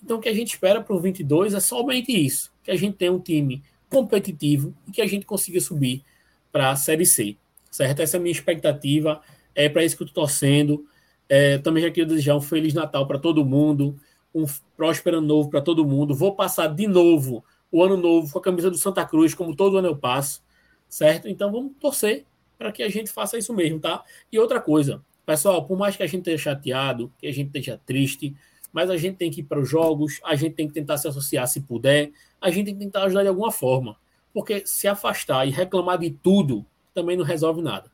[0.03, 2.97] Então, o que a gente espera para o 22 é somente isso: que a gente
[2.97, 6.03] tenha um time competitivo e que a gente consiga subir
[6.51, 7.37] para a Série C.
[7.71, 8.01] Certo?
[8.01, 9.21] Essa é a minha expectativa.
[9.55, 10.85] É para isso que eu estou torcendo.
[11.29, 13.97] É, também já queria desejar um Feliz Natal para todo mundo,
[14.35, 14.43] um
[14.75, 16.13] próspero ano novo para todo mundo.
[16.13, 19.77] Vou passar de novo o ano novo com a camisa do Santa Cruz, como todo
[19.77, 20.43] ano eu passo,
[20.89, 21.29] certo?
[21.29, 22.25] Então vamos torcer
[22.63, 24.01] para que a gente faça isso mesmo, tá?
[24.31, 27.77] E outra coisa, pessoal, por mais que a gente esteja chateado, que a gente esteja
[27.85, 28.33] triste,
[28.71, 31.05] mas a gente tem que ir para os jogos, a gente tem que tentar se
[31.05, 33.97] associar se puder, a gente tem que tentar ajudar de alguma forma.
[34.33, 37.91] Porque se afastar e reclamar de tudo também não resolve nada.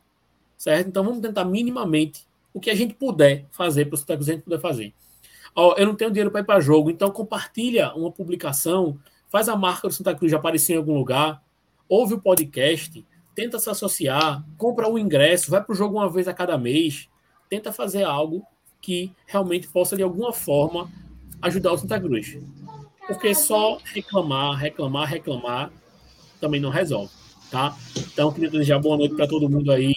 [0.56, 0.88] Certo?
[0.88, 4.44] Então vamos tentar minimamente o que a gente puder fazer para o que a gente
[4.44, 4.94] puder fazer.
[5.56, 9.56] Ó, eu não tenho dinheiro para ir para jogo, então compartilha uma publicação, faz a
[9.56, 11.42] marca do Santa Cruz aparecer em algum lugar,
[11.88, 13.04] ouve o podcast,
[13.40, 16.58] tenta se associar, compra o um ingresso, vai para o jogo uma vez a cada
[16.58, 17.08] mês,
[17.50, 18.44] tenta fazer algo
[18.82, 20.92] que realmente possa, de alguma forma,
[21.42, 22.38] ajudar o Santa Cruz.
[23.08, 25.72] Porque só reclamar, reclamar, reclamar
[26.42, 27.14] também não resolve,
[27.50, 27.78] tá?
[28.12, 29.94] Então, queria desejar boa noite para todo mundo aí,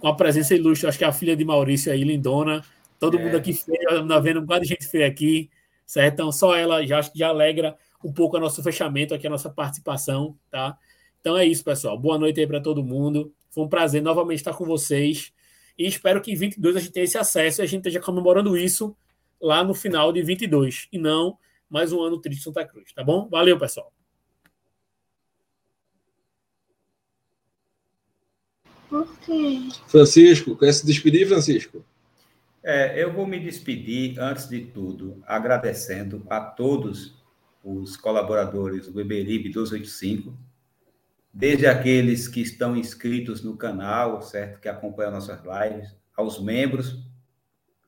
[0.00, 2.64] com a presença ilustre, acho que é a filha de Maurício aí, lindona,
[2.98, 3.22] todo é.
[3.22, 5.50] mundo aqui feio, anda vendo um bocado de gente feia aqui,
[5.84, 6.14] certo?
[6.14, 10.34] Então, só ela já, já alegra um pouco o nosso fechamento aqui, a nossa participação,
[10.50, 10.78] tá?
[11.20, 11.98] Então é isso, pessoal.
[11.98, 13.32] Boa noite aí para todo mundo.
[13.50, 15.32] Foi um prazer novamente estar com vocês.
[15.78, 18.56] E espero que em 22 a gente tenha esse acesso e a gente esteja comemorando
[18.56, 18.96] isso
[19.40, 21.38] lá no final de 22 e não
[21.68, 23.28] mais um ano triste Santa Cruz, tá bom?
[23.28, 23.92] Valeu, pessoal.
[29.20, 29.68] Quê?
[29.88, 31.84] Francisco, quer se despedir, Francisco?
[32.62, 37.14] É, eu vou me despedir, antes de tudo, agradecendo a todos
[37.62, 40.36] os colaboradores do Beberibe 285,
[41.36, 46.98] desde aqueles que estão inscritos no canal, certo, que acompanham nossas lives, aos membros,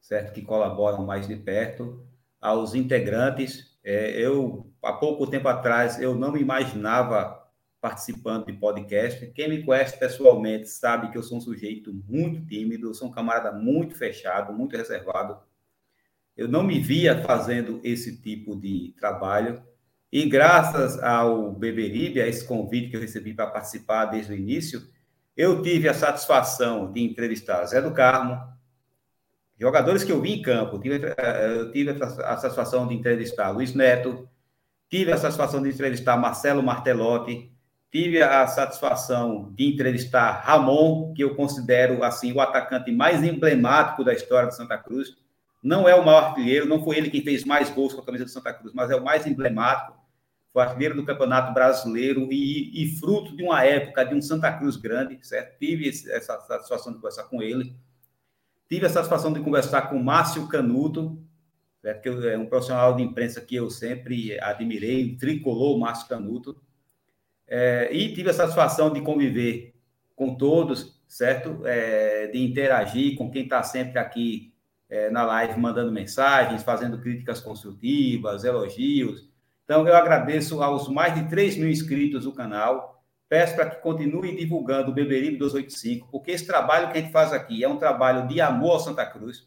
[0.02, 2.06] certo, que colaboram mais de perto,
[2.38, 3.74] aos integrantes.
[3.82, 7.42] É, eu, há pouco tempo atrás, eu não me imaginava
[7.80, 9.26] participando de podcast.
[9.28, 13.50] Quem me conhece pessoalmente sabe que eu sou um sujeito muito tímido, sou um camarada
[13.50, 15.38] muito fechado, muito reservado.
[16.36, 19.62] Eu não me via fazendo esse tipo de trabalho.
[20.10, 24.82] E graças ao Beberibe, a esse convite que eu recebi para participar desde o início,
[25.36, 28.40] eu tive a satisfação de entrevistar Zé do Carmo,
[29.60, 31.14] jogadores que eu vi em campo, tive,
[31.56, 34.26] eu tive a satisfação de entrevistar Luiz Neto,
[34.88, 37.52] tive a satisfação de entrevistar Marcelo Martelotti,
[37.90, 44.14] tive a satisfação de entrevistar Ramon, que eu considero assim o atacante mais emblemático da
[44.14, 45.16] história do Santa Cruz.
[45.62, 48.24] Não é o maior artilheiro, não foi ele quem fez mais gols com a camisa
[48.24, 49.97] do Santa Cruz, mas é o mais emblemático
[50.52, 54.76] foi artilheiro do Campeonato Brasileiro e, e, fruto de uma época de um Santa Cruz
[54.76, 55.58] grande, certo?
[55.58, 57.76] Tive essa satisfação de conversar com ele.
[58.68, 61.22] Tive a satisfação de conversar com Márcio Canuto,
[61.80, 62.02] certo?
[62.02, 66.60] que é um profissional de imprensa que eu sempre admirei, tricolor Márcio Canuto.
[67.46, 69.74] É, e tive a satisfação de conviver
[70.14, 71.62] com todos, certo?
[71.64, 74.52] É, de interagir com quem está sempre aqui
[74.88, 79.27] é, na live, mandando mensagens, fazendo críticas construtivas, elogios,
[79.68, 83.04] então, eu agradeço aos mais de 3 mil inscritos do canal.
[83.28, 87.34] Peço para que continue divulgando o Beberibe 285, porque esse trabalho que a gente faz
[87.34, 89.46] aqui é um trabalho de amor ao Santa Cruz.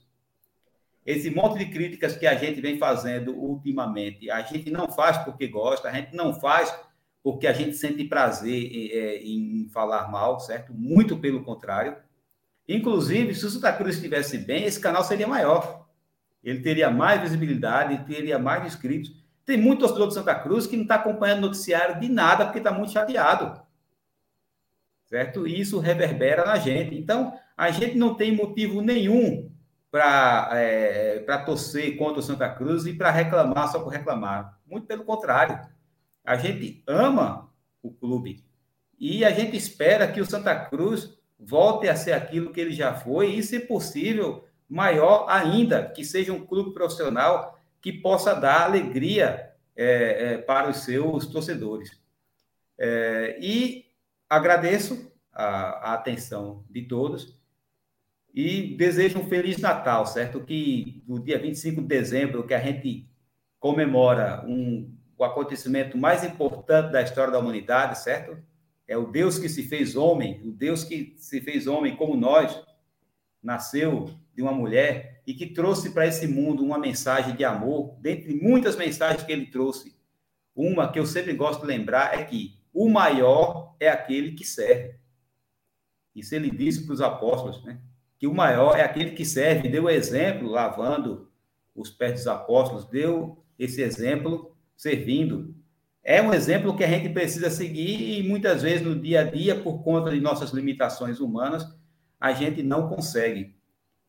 [1.04, 5.48] esse monte de críticas que a gente vem fazendo ultimamente, a gente não faz porque
[5.48, 6.72] gosta, a gente não faz
[7.24, 10.72] porque a gente sente prazer é, em falar mal, certo?
[10.72, 11.98] Muito pelo contrário.
[12.70, 15.88] Inclusive, se o Santa Cruz estivesse bem, esse canal seria maior.
[16.44, 19.21] Ele teria mais visibilidade, teria mais inscritos.
[19.52, 22.60] Tem muito torcedor do Santa Cruz que não está acompanhando o noticiário de nada porque
[22.60, 23.62] está muito chateado.
[25.08, 25.46] Certo?
[25.46, 26.98] E isso reverbera na gente.
[26.98, 29.52] Então, a gente não tem motivo nenhum
[29.92, 34.58] para é, torcer contra o Santa Cruz e para reclamar só por reclamar.
[34.66, 35.60] Muito pelo contrário.
[36.24, 37.52] A gente ama
[37.84, 38.46] o clube
[38.98, 42.94] e a gente espera que o Santa Cruz volte a ser aquilo que ele já
[42.94, 49.52] foi e, se possível, maior ainda, que seja um clube profissional que possa dar alegria
[49.76, 49.86] é,
[50.34, 52.00] é, para os seus torcedores.
[52.78, 53.86] É, e
[54.30, 57.40] agradeço a, a, atenção de todos
[58.34, 60.42] e desejo um Feliz Natal, certo?
[60.42, 63.10] Que no dia 25 de dezembro, que a gente
[63.60, 68.38] comemora um, o acontecimento mais importante da história da humanidade, certo?
[68.88, 72.62] É o Deus que se fez homem, o Deus que se fez homem como nós,
[73.42, 78.36] nasceu de uma mulher e que trouxe para esse mundo uma mensagem de amor, dentre
[78.36, 79.96] muitas mensagens que ele trouxe.
[80.54, 84.96] Uma que eu sempre gosto de lembrar é que o maior é aquele que serve.
[86.14, 87.80] Isso ele disse para os apóstolos, né?
[88.20, 91.32] Que o maior é aquele que serve, deu exemplo lavando
[91.74, 95.56] os pés dos apóstolos, deu esse exemplo servindo.
[96.04, 99.56] É um exemplo que a gente precisa seguir e muitas vezes no dia a dia,
[99.62, 101.66] por conta de nossas limitações humanas,
[102.20, 103.56] a gente não consegue.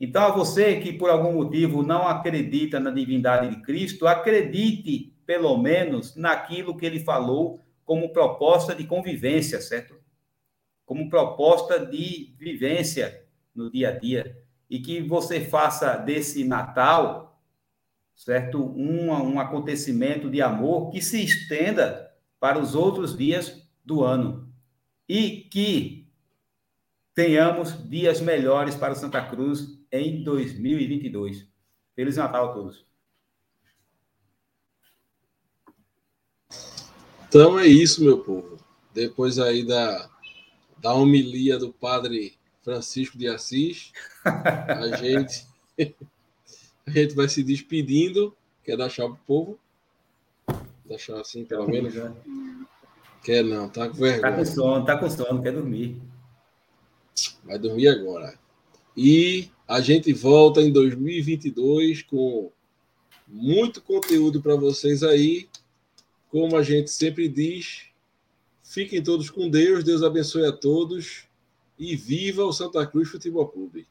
[0.03, 5.57] Então, a você que por algum motivo não acredita na divindade de Cristo, acredite pelo
[5.57, 9.95] menos naquilo que ele falou como proposta de convivência, certo?
[10.85, 13.25] Como proposta de vivência
[13.55, 14.37] no dia a dia.
[14.69, 17.41] E que você faça desse Natal,
[18.17, 18.59] certo?
[18.61, 22.11] Um, um acontecimento de amor que se estenda
[22.41, 24.53] para os outros dias do ano.
[25.09, 26.11] E que
[27.15, 31.47] tenhamos dias melhores para Santa Cruz em 2022.
[31.95, 32.87] Feliz Natal a todos.
[37.29, 38.57] Então é isso, meu povo.
[38.93, 40.11] Depois aí da,
[40.79, 43.93] da homilia do padre Francisco de Assis,
[44.25, 45.47] a gente,
[46.87, 48.37] a gente vai se despedindo.
[48.65, 49.59] Quer dar tchau pro povo?
[50.85, 51.93] Deixar assim, pelo menos?
[51.93, 52.13] Já.
[53.25, 54.21] Quer não, tá com vergonha.
[54.21, 56.01] Tá com sono, tá com sono, quer dormir.
[57.45, 58.39] Vai dormir agora.
[58.97, 62.51] E a gente volta em 2022 com
[63.27, 65.49] muito conteúdo para vocês aí.
[66.29, 67.87] Como a gente sempre diz,
[68.63, 71.27] fiquem todos com Deus, Deus abençoe a todos
[71.79, 73.87] e viva o Santa Cruz Futebol Clube.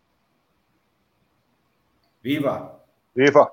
[2.24, 2.80] Viva!
[3.16, 3.52] Viva!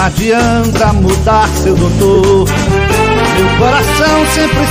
[0.00, 2.48] Não adianta mudar, seu doutor.
[2.48, 4.58] Meu coração sempre